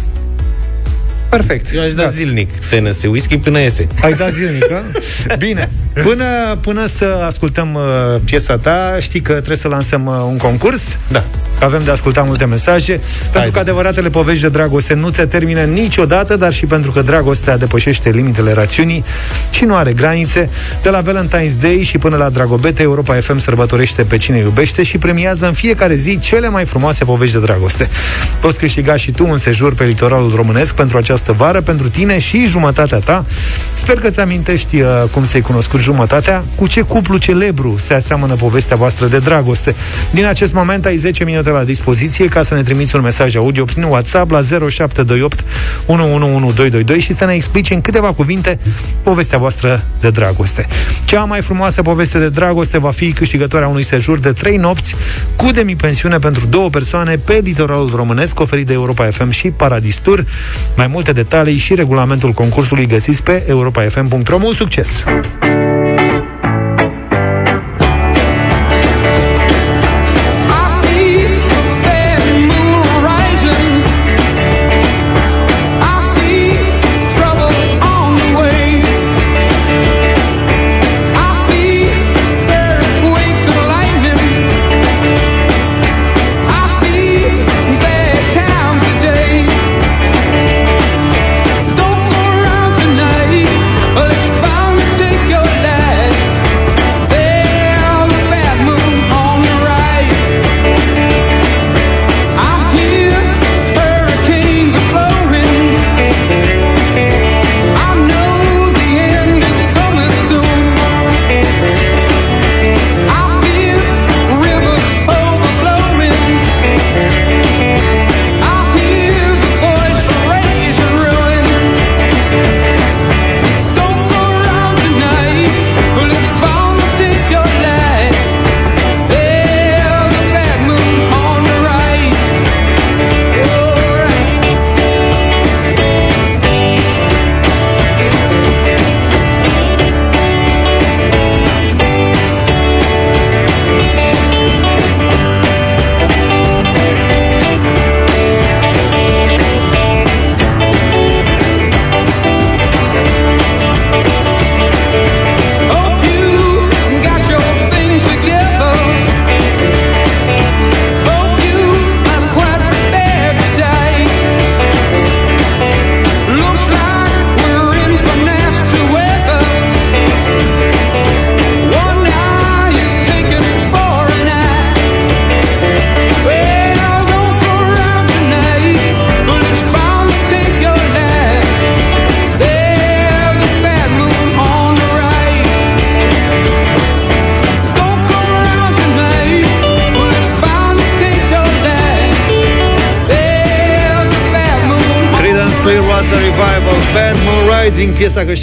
Perfect. 1.30 1.74
Eu 1.74 1.82
aș 1.82 1.94
da 1.94 2.02
Da. 2.04 2.10
zilnic 2.10 2.50
Tennessee 2.70 3.10
Whisky 3.10 3.38
până 3.38 3.60
iese. 3.60 3.88
Ai 4.02 4.14
dat 4.14 4.32
zilnic, 4.32 4.72
a? 4.72 4.82
Bine. 5.46 5.70
Până, 5.94 6.58
până 6.62 6.86
să 6.86 7.06
ascultăm 7.26 7.74
uh, 7.74 7.82
piesa 8.26 8.58
ta, 8.58 8.98
știi 9.00 9.22
că 9.22 9.34
trebuie 9.34 9.58
să 9.58 9.68
lansăm 9.68 10.06
uh, 10.06 10.14
un 10.28 10.38
concurs. 10.38 10.98
Da. 11.12 11.24
Avem 11.60 11.82
de 11.84 11.92
ascultat 11.92 12.26
multe 12.26 12.46
mesaje. 12.46 13.00
Pentru 13.32 13.52
că 13.52 13.60
adevăratele 13.60 14.10
povești 14.10 14.42
de 14.42 14.50
dragoste 14.50 14.94
nu 14.94 15.12
se 15.12 15.26
termină 15.26 15.62
niciodată, 15.62 16.36
dar 16.36 16.54
și 16.54 16.66
pentru 16.66 16.92
că 16.92 17.02
dragostea 17.02 17.58
depășește 17.58 18.10
limitele 18.10 18.54
rațiunii 18.54 19.04
și 19.50 19.66
nu 19.66 19.76
are 19.76 19.94
granițe. 19.94 20.50
De 20.82 20.90
la 20.90 21.02
Valentine's 21.02 21.60
Day 21.62 21.82
și 21.84 21.98
până 21.98 22.16
la 22.18 22.30
Dragobete, 22.30 22.82
Europa 22.82 23.14
FM 23.14 23.38
sărbătorește 23.38 24.04
pe 24.04 24.18
cine 24.18 24.38
iubește 24.38 24.84
și 24.84 24.98
premiază 24.98 25.46
în 25.46 25.54
fiecare 25.54 25.96
zi 25.96 26.20
cele 26.20 26.50
mai 26.50 26.66
frumoase 26.66 27.06
povești 27.06 27.34
de 27.34 27.40
dragoste. 27.40 27.90
Poți 28.40 28.58
câștiga 28.58 28.96
și 28.96 29.12
tu 29.12 29.28
un 29.28 29.38
sejur 29.38 29.74
pe 29.74 29.84
litoralul 29.84 30.34
românesc 30.36 30.76
pentru 30.76 30.98
această 30.98 31.32
vară, 31.32 31.62
pentru 31.62 31.90
tine 31.90 32.20
și 32.20 32.46
jumătatea 32.46 32.98
ta. 32.98 33.26
Sper 33.74 34.00
că 34.00 34.10
ți 34.10 34.20
amintești 34.20 34.82
uh, 34.82 34.90
cum 35.12 35.26
ți-ai 35.26 35.42
cunoscut 35.42 35.80
jumătatea, 35.80 36.44
cu 36.56 36.68
ce 36.68 36.82
cuplu 36.82 37.18
celebru 37.18 37.76
se 37.88 37.94
aseamănă 37.94 38.34
povestea 38.34 38.76
voastră 38.76 39.08
de 39.08 39.20
dragoste. 39.20 39.76
Din 40.12 40.26
acest 40.26 40.54
moment 40.54 40.86
ai 40.86 40.98
10 40.98 41.24
minute 41.24 41.47
la 41.52 41.64
dispoziție 41.64 42.26
ca 42.28 42.44
să 42.44 42.54
ne 42.54 42.62
trimiți 42.62 42.96
un 42.96 43.02
mesaj 43.02 43.36
audio 43.36 43.64
prin 43.64 43.84
WhatsApp 43.84 44.32
la 44.32 44.42
0728 44.42 45.44
111222 45.86 47.00
și 47.00 47.14
să 47.14 47.26
ne 47.26 47.34
explici 47.34 47.70
în 47.70 47.82
câteva 47.82 48.14
cuvinte 48.14 48.60
povestea 49.04 49.38
voastră 49.38 49.84
de 50.00 50.10
dragoste. 50.10 50.68
Cea 51.06 51.24
mai 51.24 51.42
frumoasă 51.42 51.82
poveste 51.82 52.20
de 52.20 52.30
dragoste 52.30 52.78
va 52.80 52.92
fi 52.92 53.14
câștigătoarea 53.14 53.68
unui 53.68 53.84
sejur 53.84 54.20
de 54.20 54.32
3 54.32 54.58
nopți 54.58 54.96
cu 55.36 55.52
demipensiune 55.52 56.18
pentru 56.18 56.46
două 56.46 56.70
persoane 56.70 57.16
pe 57.16 57.40
litoralul 57.44 57.92
românesc 57.96 58.40
oferit 58.40 58.66
de 58.66 58.74
Europa 58.74 59.06
FM 59.06 59.30
și 59.30 59.48
Paradis 59.48 59.96
Tour. 59.96 60.26
Mai 60.76 60.88
multe 60.88 61.12
detalii 61.12 61.58
și 61.58 61.76
regulamentul 61.76 62.32
concursului 62.32 62.86
găsiți 62.86 63.24
pe 63.24 63.44
europafm.ro. 63.48 64.38
Mult 64.38 64.56
succes! 64.56 65.04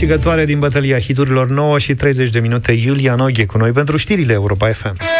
Câștigătoare 0.07 0.45
din 0.45 0.59
bătălia 0.59 0.99
hiturilor 0.99 1.49
9 1.49 1.79
și 1.79 1.95
30 1.95 2.31
de 2.31 2.41
minute. 2.41 2.73
Iulia 2.73 3.15
Noghe 3.15 3.47
cu 3.47 3.59
noi 3.59 3.71
pentru 3.71 3.97
știrile 3.97 4.33
Europa 4.33 4.73
FM. 4.73 5.14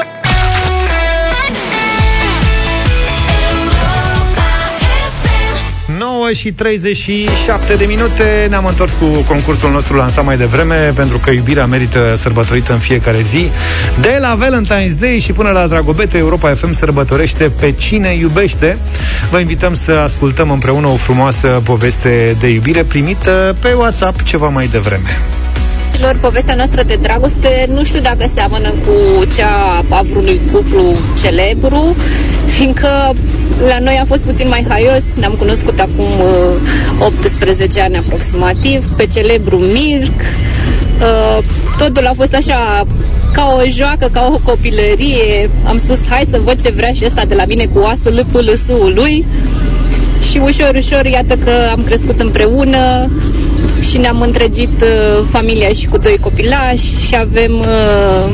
Și 6.35 6.53
37 6.53 7.75
de 7.75 7.85
minute. 7.85 8.47
Ne-am 8.49 8.67
întors 8.67 8.93
cu 8.93 9.07
concursul 9.07 9.71
nostru 9.71 9.97
lansat 9.97 10.25
mai 10.25 10.37
devreme 10.37 10.93
Pentru 10.95 11.19
că 11.19 11.31
iubirea 11.31 11.67
merită 11.67 12.15
sărbătorită 12.17 12.73
în 12.73 12.79
fiecare 12.79 13.21
zi. 13.23 13.51
De 14.01 14.17
la 14.21 14.39
Valentine's 14.39 14.99
Day 14.99 15.19
și 15.19 15.33
până 15.33 15.51
la 15.51 15.67
Dragobete 15.67 16.19
Europa 16.19 16.55
FM 16.55 16.73
sărbătorește 16.73 17.51
pe 17.61 17.73
cine 17.73 18.15
iubește. 18.15 18.79
Vă 19.31 19.39
invităm 19.39 19.75
să 19.75 19.93
ascultăm 19.93 20.51
împreună 20.51 20.87
o 20.87 20.95
frumoasă 20.95 21.61
poveste 21.65 22.37
de 22.41 22.49
iubire 22.49 22.83
Primită 22.83 23.57
pe 23.61 23.73
WhatsApp 23.73 24.23
ceva 24.23 24.49
mai 24.49 24.67
devreme 24.67 25.44
lor, 26.01 26.19
povestea 26.21 26.55
noastră 26.55 26.83
de 26.83 26.99
dragoste 27.03 27.67
nu 27.75 27.85
știu 27.85 28.01
dacă 28.01 28.31
seamănă 28.35 28.69
cu 28.69 29.25
cea 29.37 29.85
a 29.89 30.03
vreunui 30.03 30.41
cuplu 30.53 30.97
celebru, 31.23 31.97
fiindcă 32.47 33.15
la 33.69 33.79
noi 33.79 33.99
a 34.03 34.05
fost 34.05 34.25
puțin 34.25 34.49
mai 34.49 34.67
haios, 34.69 35.05
ne-am 35.17 35.33
cunoscut 35.33 35.79
acum 35.79 36.09
uh, 37.01 37.07
18 37.07 37.81
ani 37.81 37.97
aproximativ, 37.97 38.87
pe 38.97 39.07
celebru 39.07 39.57
Mirc, 39.57 40.21
uh, 40.21 41.39
totul 41.79 42.07
a 42.07 42.13
fost 42.17 42.35
așa 42.35 42.87
ca 43.33 43.55
o 43.57 43.69
joacă, 43.69 44.09
ca 44.13 44.31
o 44.33 44.39
copilărie, 44.43 45.51
am 45.65 45.77
spus 45.77 46.07
hai 46.09 46.25
să 46.31 46.41
văd 46.45 46.63
ce 46.63 46.71
vrea 46.71 46.93
și 46.93 47.05
ăsta 47.05 47.25
de 47.25 47.35
la 47.35 47.45
mine 47.45 47.65
cu 47.65 47.79
oasă 47.79 48.11
lâpul 48.11 48.93
lui. 48.95 49.27
Și 50.31 50.39
ușor, 50.39 50.75
ușor, 50.75 51.05
iată 51.05 51.37
că 51.45 51.51
am 51.71 51.83
crescut 51.83 52.21
împreună, 52.21 53.11
și 53.91 53.99
ne-am 53.99 54.21
întregit 54.21 54.83
uh, 54.83 55.25
familia 55.31 55.69
și 55.69 55.87
cu 55.87 55.99
doi 55.99 56.19
copilași 56.21 57.07
și 57.07 57.17
avem 57.17 57.59
uh, 57.59 58.29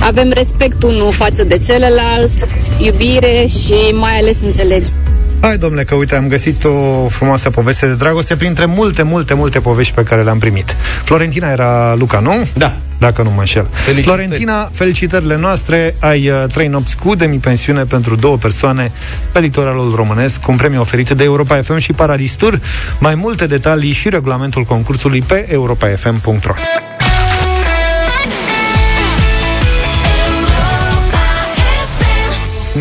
avem 0.00 0.30
respect 0.30 0.82
unul 0.82 1.12
față 1.12 1.44
de 1.44 1.58
celălalt, 1.58 2.32
iubire 2.78 3.46
și 3.46 3.74
mai 3.92 4.18
ales 4.18 4.40
înțelegere. 4.40 4.96
Hai, 5.40 5.58
domnule, 5.58 5.84
că 5.84 5.94
uite, 5.94 6.16
am 6.16 6.28
găsit 6.28 6.64
o 6.64 7.06
frumoasă 7.08 7.50
poveste 7.50 7.86
de 7.86 7.94
dragoste 7.94 8.36
printre 8.36 8.64
multe, 8.64 9.02
multe, 9.02 9.34
multe 9.34 9.60
povești 9.60 9.94
pe 9.94 10.02
care 10.02 10.22
le-am 10.22 10.38
primit. 10.38 10.76
Florentina 11.04 11.50
era 11.50 11.94
Luca, 11.94 12.18
nu? 12.18 12.32
Da. 12.54 12.76
Dacă 12.98 13.22
nu 13.22 13.30
mă 13.30 13.38
înșel. 13.38 13.68
Felicitări. 13.70 14.02
Florentina, 14.02 14.70
felicitările 14.72 15.36
noastre. 15.36 15.94
Ai 15.98 16.28
uh, 16.28 16.44
trei 16.52 16.68
nopți 16.68 16.96
cu 16.96 17.14
demi-pensiune 17.14 17.84
pentru 17.84 18.16
două 18.16 18.36
persoane 18.36 18.92
pe 19.32 19.40
litoralul 19.40 19.92
românesc, 19.94 20.40
cu 20.40 20.50
un 20.50 20.56
premiu 20.56 20.80
oferit 20.80 21.10
de 21.10 21.24
Europa 21.24 21.62
FM 21.62 21.76
și 21.76 21.92
Paradistur. 21.92 22.60
Mai 22.98 23.14
multe 23.14 23.46
detalii 23.46 23.92
și 23.92 24.08
regulamentul 24.08 24.62
concursului 24.62 25.22
pe 25.22 25.46
europafm.ro 25.50 26.54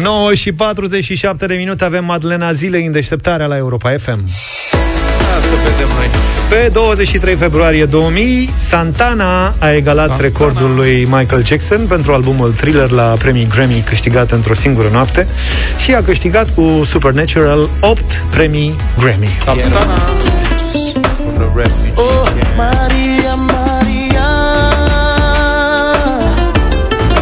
9 0.02 0.34
și 0.34 0.52
47 0.52 1.46
de 1.46 1.56
minute 1.56 1.84
avem 1.86 2.06
Madlena 2.06 2.52
Zilei 2.52 2.86
în 2.86 2.92
deșteptarea 2.92 3.46
la 3.46 3.58
Europa 3.58 3.96
FM. 3.98 4.24
Să 5.54 5.70
vedem 5.70 5.96
noi. 5.96 6.10
Pe 6.50 6.70
23 6.74 7.36
februarie 7.36 7.86
2000, 7.86 8.50
Santana 8.58 9.54
a 9.60 9.72
egalat 9.74 10.08
Santana. 10.08 10.28
recordul 10.28 10.76
lui 10.76 11.08
Michael 11.12 11.46
Jackson 11.46 11.86
pentru 11.88 12.14
albumul 12.14 12.52
Thriller 12.52 12.90
la 12.90 13.04
premii 13.04 13.48
Grammy 13.48 13.84
câștigat 13.86 14.32
într-o 14.32 14.54
singură 14.54 14.90
noapte 14.92 15.28
și 15.78 15.94
a 15.94 16.04
câștigat 16.04 16.50
cu 16.50 16.82
Supernatural 16.84 17.70
8 17.80 18.24
premii 18.30 18.76
Grammy. 19.00 19.30
Santana. 19.46 20.02
Oh, 21.96 22.28
Maria, 22.58 23.36
Maria. 23.36 24.30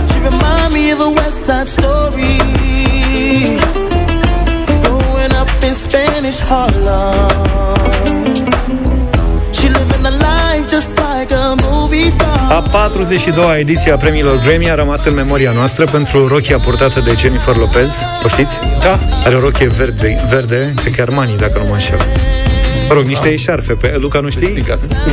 She 0.08 0.20
remind 0.24 0.74
me 0.74 0.94
of 0.94 1.00
a 1.00 1.10
West 1.10 1.44
Side 1.46 1.68
Story. 1.68 2.38
Growing 4.82 5.34
up 5.42 5.64
in 5.64 5.74
Spanish 5.74 6.40
Harlem. 6.40 7.51
A 12.52 12.64
42-a 12.64 13.58
ediție 13.58 13.92
a 13.92 13.98
premiilor 13.98 14.40
Grammy 14.46 14.70
a 14.70 14.76
rămas 14.76 15.06
în 15.06 15.14
memoria 15.14 15.52
noastră 15.52 15.86
pentru 15.86 16.28
rochia 16.28 16.58
purtată 16.58 17.00
de 17.00 17.16
Jennifer 17.18 17.56
Lopez. 17.56 17.92
O 18.24 18.28
știți? 18.28 18.60
Da. 18.82 18.98
Are 19.26 19.36
o 19.36 19.40
rochie 19.40 19.68
verde, 19.68 20.26
verde 20.30 20.74
cred 20.76 20.96
că 20.96 21.02
Armani, 21.02 21.38
dacă 21.38 21.60
nu 21.60 21.66
mă 21.66 21.74
înșel. 21.74 22.00
Mă 22.92 22.98
rog, 22.98 23.06
niște 23.06 23.30
eșarfe. 23.30 23.74
Pe 23.74 23.98
Luca, 24.00 24.20
nu 24.20 24.30
știi? 24.30 24.64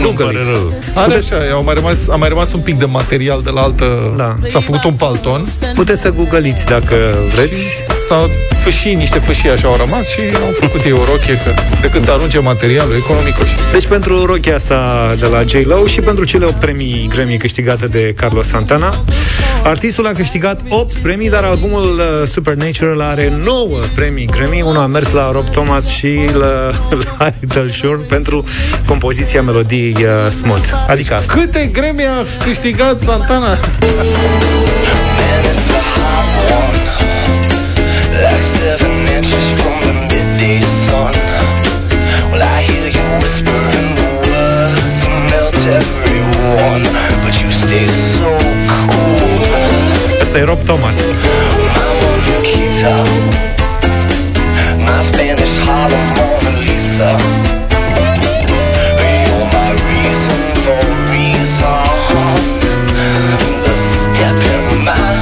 Nu 0.00 0.08
pare 0.08 0.38
rău. 0.52 0.72
Are 0.94 1.14
așa, 1.14 1.36
au 1.52 1.64
mai 1.64 1.74
rămas, 1.74 2.08
a 2.08 2.16
mai 2.16 2.28
rămas 2.28 2.52
un 2.52 2.60
pic 2.60 2.78
de 2.78 2.84
material 2.84 3.42
de 3.42 3.50
la 3.50 3.60
altă... 3.60 4.14
Da. 4.16 4.36
S-a 4.46 4.60
făcut 4.60 4.84
un 4.84 4.92
palton. 4.92 5.44
Puteți 5.74 6.00
să 6.00 6.10
googăliți 6.10 6.66
dacă 6.66 6.94
vreți. 7.34 7.84
S-au 8.08 8.30
fâșii, 8.56 8.94
niște 8.94 9.18
fâșii 9.18 9.50
așa 9.50 9.68
au 9.68 9.76
rămas 9.76 10.08
și 10.08 10.20
au 10.20 10.52
făcut 10.52 10.84
ei 10.84 10.92
o 10.92 11.04
rochie 11.04 11.34
că 11.44 11.54
decât 11.80 12.02
să 12.02 12.10
arunce 12.10 12.38
materialul 12.38 12.94
economicoși. 12.94 13.54
Deci 13.72 13.86
pentru 13.86 14.24
rochia 14.24 14.54
asta 14.54 15.06
de 15.18 15.26
la 15.26 15.42
J-Lo 15.42 15.86
și 15.86 16.00
pentru 16.00 16.24
cele 16.24 16.44
8 16.44 16.54
premii 16.54 17.08
Grammy 17.14 17.36
câștigate 17.38 17.86
de 17.86 18.14
Carlos 18.16 18.46
Santana, 18.46 18.94
artistul 19.62 20.06
a 20.06 20.12
câștigat 20.12 20.60
8 20.68 20.92
premii, 20.92 21.30
dar 21.30 21.44
albumul 21.44 21.98
uh, 21.98 22.26
Supernatural 22.26 23.00
are 23.00 23.32
9 23.44 23.78
premii 23.94 24.26
Grammy. 24.26 24.62
Unul 24.62 24.82
a 24.82 24.86
mers 24.86 25.10
la 25.10 25.30
Rob 25.32 25.48
Thomas 25.48 25.88
și 25.88 26.18
la, 26.38 26.70
la 27.18 27.30
Little 27.68 27.88
Shore 27.88 28.02
pentru 28.08 28.44
compoziția 28.86 29.42
melodiei 29.42 29.96
uh, 29.98 30.30
Smooth. 30.30 30.68
Adică 30.88 31.14
asta. 31.14 31.32
Câte 31.32 31.70
Grammy 31.72 32.04
a 32.04 32.44
câștigat 32.44 32.98
Santana? 32.98 33.58
Like 38.24 38.44
seven 38.60 38.92
inches 39.16 39.46
from 39.60 39.78
the 39.86 39.94
midday 40.10 40.60
sun. 40.84 41.14
Well, 42.30 42.42
I 42.42 42.62
hear 42.68 42.86
you 42.96 43.06
whispering 43.22 43.90
the 44.00 44.08
words 44.30 45.02
to 45.02 45.08
melt 45.30 45.58
everyone, 45.80 46.84
but 47.24 47.34
you 47.42 47.50
stay 47.50 47.86
so 48.16 48.30
cool. 48.86 49.42
Asta 50.22 50.38
e 50.38 50.42
Rob 50.42 50.62
Thomas. 50.64 50.96
I'm 50.96 51.98
on 52.10 52.18
your 52.28 52.40
guitar, 52.48 53.06
my 54.86 54.98
Spanish 55.08 55.58
Harlem 55.66 56.37
Mona 56.98 57.14
Lisa. 57.14 57.16
You're 59.26 59.46
my 59.54 59.70
reason 59.88 60.40
for 60.64 60.82
reason. 61.12 61.86
The 63.64 63.76
step 63.76 64.38
in 64.72 64.84
my 64.84 65.18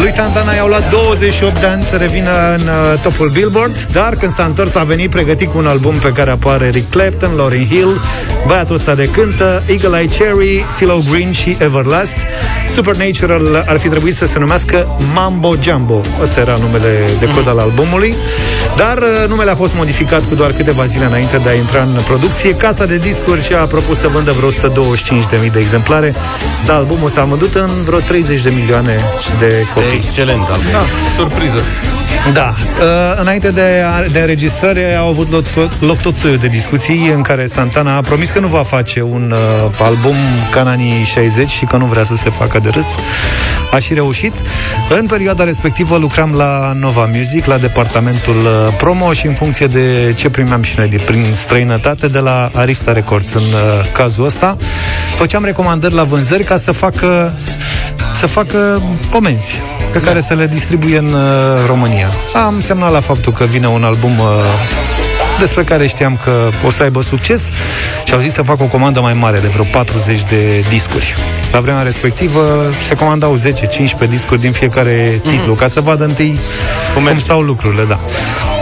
Lui 0.00 0.10
Santana 0.10 0.54
i-au 0.54 0.68
luat 0.68 0.90
28 0.90 1.60
de 1.60 1.66
ani 1.66 1.82
să 1.84 1.96
revină 1.96 2.30
în 2.54 2.60
uh, 2.60 3.00
topul 3.02 3.28
Billboard, 3.28 3.88
dar 3.92 4.14
când 4.14 4.32
s-a 4.32 4.44
întors 4.44 4.74
a 4.74 4.82
venit 4.82 5.10
pregătit 5.10 5.50
cu 5.50 5.58
un 5.58 5.66
album 5.66 5.94
pe 5.94 6.12
care 6.12 6.30
apare 6.30 6.66
Eric 6.66 6.90
Clapton, 6.90 7.34
Lauryn 7.36 7.66
Hill, 7.66 8.00
băiatul 8.46 8.74
ăsta 8.74 8.94
de 8.94 9.08
cântă, 9.08 9.62
Eagle 9.66 9.98
Eye 9.98 10.08
Cherry, 10.08 10.64
CeeLo 10.78 10.98
Green 11.10 11.32
și 11.32 11.56
Everlast. 11.60 12.16
Supernatural 12.68 13.64
ar 13.66 13.78
fi 13.78 13.88
trebuit 13.88 14.14
să 14.14 14.26
se 14.26 14.38
numească 14.38 14.86
Mambo 15.14 15.54
Jumbo. 15.62 16.00
Ăsta 16.22 16.40
era 16.40 16.56
numele 16.60 17.08
de 17.18 17.26
cod 17.34 17.48
al 17.48 17.58
albumului. 17.58 18.14
Dar 18.76 18.98
uh, 18.98 19.28
numele 19.28 19.50
a 19.50 19.54
fost 19.54 19.74
modificat 19.74 20.22
cu 20.28 20.34
doar 20.34 20.52
câteva 20.52 20.86
zile 20.86 21.04
înainte 21.04 21.36
de 21.36 21.48
a 21.48 21.54
intra 21.54 21.82
în 21.82 22.00
producție. 22.06 22.54
Casa 22.54 22.86
de 22.86 22.96
discuri 22.96 23.42
și-a 23.42 23.64
propus 23.64 23.98
să 23.98 24.08
vândă 24.08 24.32
vreo 24.32 24.50
125.000 24.50 25.52
de 25.52 25.58
exemplare, 25.58 26.14
dar 26.66 26.76
albumul 26.76 27.08
s-a 27.08 27.24
vândut 27.24 27.54
în 27.54 27.70
vreo 27.86 27.98
30 27.98 28.42
de 28.42 28.52
milioane 28.60 28.96
de 29.38 29.66
copii. 29.74 29.96
Excelent 29.96 30.46
album. 30.48 30.72
Da, 30.72 30.84
surpriză. 31.16 31.58
Da. 32.32 32.48
Uh, 32.48 33.20
înainte 33.20 33.50
de, 33.50 33.84
de 34.12 34.20
înregistrare 34.20 34.94
au 34.94 35.08
avut 35.08 35.30
loc, 35.30 35.44
loc 35.80 35.96
tot 35.96 36.16
soiul 36.16 36.36
de 36.36 36.46
discuții 36.46 37.12
în 37.14 37.22
care 37.22 37.46
Santana 37.46 37.96
a 37.96 38.00
promis 38.00 38.30
că 38.30 38.38
nu 38.38 38.46
va 38.46 38.62
face 38.62 39.02
un 39.02 39.34
uh, 39.34 39.84
album 39.84 40.14
ca 40.50 40.60
în 40.60 40.66
anii 40.66 41.04
60 41.04 41.48
și 41.48 41.64
că 41.64 41.76
nu 41.76 41.84
vrea 41.84 42.04
să 42.04 42.16
se 42.16 42.30
facă 42.30 42.57
de 42.58 42.68
râs. 42.68 42.86
Aș 43.72 43.84
și 43.84 43.94
reușit. 43.94 44.32
În 44.88 45.06
perioada 45.06 45.44
respectivă 45.44 45.96
lucram 45.96 46.34
la 46.34 46.72
Nova 46.80 47.10
Music, 47.14 47.44
la 47.44 47.56
departamentul 47.56 48.36
uh, 48.36 48.74
promo 48.78 49.12
și 49.12 49.26
în 49.26 49.34
funcție 49.34 49.66
de 49.66 50.14
ce 50.16 50.30
primeam 50.30 50.62
și 50.62 50.74
noi 50.78 50.88
de, 50.88 50.96
prin 50.96 51.24
străinătate 51.34 52.08
de 52.08 52.18
la 52.18 52.50
Arista 52.54 52.92
Records 52.92 53.32
în 53.32 53.42
uh, 53.42 53.90
cazul 53.92 54.24
ăsta, 54.24 54.56
făceam 55.16 55.44
recomandări 55.44 55.94
la 55.94 56.04
vânzări 56.04 56.44
ca 56.44 56.56
să 56.56 56.72
facă 56.72 57.32
să 58.18 58.26
facă 58.26 58.82
comenzi 59.10 59.54
pe 59.92 60.00
care 60.00 60.20
să 60.20 60.34
le 60.34 60.46
distribuie 60.46 60.98
în 60.98 61.12
uh, 61.12 61.20
România. 61.66 62.08
Am 62.46 62.60
semnat 62.60 62.92
la 62.92 63.00
faptul 63.00 63.32
că 63.32 63.44
vine 63.44 63.68
un 63.68 63.84
album 63.84 64.18
uh, 64.18 64.26
despre 65.38 65.64
care 65.64 65.86
știam 65.86 66.18
că 66.24 66.48
o 66.66 66.70
să 66.70 66.82
aibă 66.82 67.02
succes 67.02 67.50
și 68.04 68.14
au 68.14 68.20
zis 68.20 68.32
să 68.32 68.42
fac 68.42 68.60
o 68.60 68.64
comandă 68.64 69.00
mai 69.00 69.12
mare 69.12 69.38
de 69.38 69.46
vreo 69.46 69.64
40 69.64 70.22
de 70.22 70.64
discuri. 70.68 71.14
La 71.52 71.60
vremea 71.60 71.82
respectivă 71.82 72.72
se 72.86 72.94
comandau 72.94 73.36
10-15 74.06 74.08
discuri 74.08 74.40
din 74.40 74.52
fiecare 74.52 75.20
titlu, 75.22 75.54
ca 75.54 75.68
să 75.68 75.80
vadă 75.80 76.04
întâi 76.04 76.38
cum, 76.94 77.04
cum 77.04 77.18
stau 77.18 77.40
lucrurile, 77.40 77.84
da. 77.84 78.00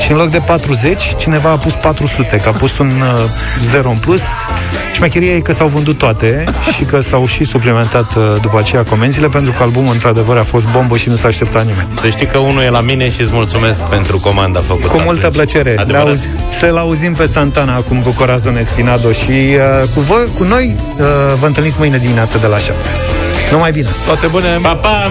Și 0.07 0.13
în 0.13 0.19
loc 0.19 0.31
de 0.31 0.39
40, 0.39 1.03
cineva 1.17 1.51
a 1.51 1.57
pus 1.57 1.75
400, 1.75 2.37
că 2.37 2.49
a 2.49 2.53
pus 2.53 2.79
un 2.79 2.87
uh, 2.87 3.31
0 3.65 3.91
în 3.91 3.97
plus. 3.97 4.23
Șmecheria 4.95 5.35
e 5.35 5.41
că 5.41 5.53
s-au 5.53 5.67
vândut 5.69 5.99
toate 5.99 6.45
și 6.77 6.85
că 6.85 7.01
s-au 7.01 7.27
și 7.27 7.45
suplimentat 7.45 8.15
uh, 8.15 8.23
după 8.41 8.59
aceea 8.59 8.85
comenzile, 8.85 9.29
pentru 9.29 9.53
că 9.53 9.63
albumul 9.63 9.93
într-adevăr 9.93 10.37
a 10.37 10.43
fost 10.43 10.67
bombă 10.69 10.97
și 10.97 11.09
nu 11.09 11.17
s-a 11.17 11.29
așteptat 11.29 11.65
nimeni. 11.65 11.89
Să 12.01 12.09
știi 12.09 12.27
că 12.27 12.39
unul 12.39 12.63
e 12.63 12.69
la 12.69 12.81
mine 12.81 13.11
și 13.11 13.21
îți 13.21 13.33
mulțumesc 13.33 13.83
pentru 13.83 14.19
comanda 14.19 14.61
făcută. 14.61 14.87
Cu 14.87 14.99
multă 14.99 15.27
atunci. 15.27 15.35
plăcere. 15.35 15.71
Le 15.71 15.81
Adevărat? 15.81 16.07
auzi, 16.07 16.29
să-l 16.51 16.77
auzim 16.77 17.15
pe 17.15 17.27
Santana 17.27 17.75
acum 17.75 18.03
cu 18.03 18.11
Corazon 18.11 18.57
Espinado 18.57 19.13
și 19.13 19.31
uh, 19.31 19.89
cu, 19.95 20.01
voi, 20.01 20.29
cu 20.39 20.45
noi 20.45 20.77
uh, 20.99 21.07
vă 21.41 21.47
întâlniți 21.47 21.77
mâine 21.79 21.99
dimineață 21.99 22.39
de 22.39 22.47
la 22.47 22.59
7. 22.59 22.75
Numai 23.51 23.71
bine! 23.71 23.89
Toate 24.05 24.27
bune! 24.27 24.59
Pa, 24.63 24.75
pa! 24.75 25.11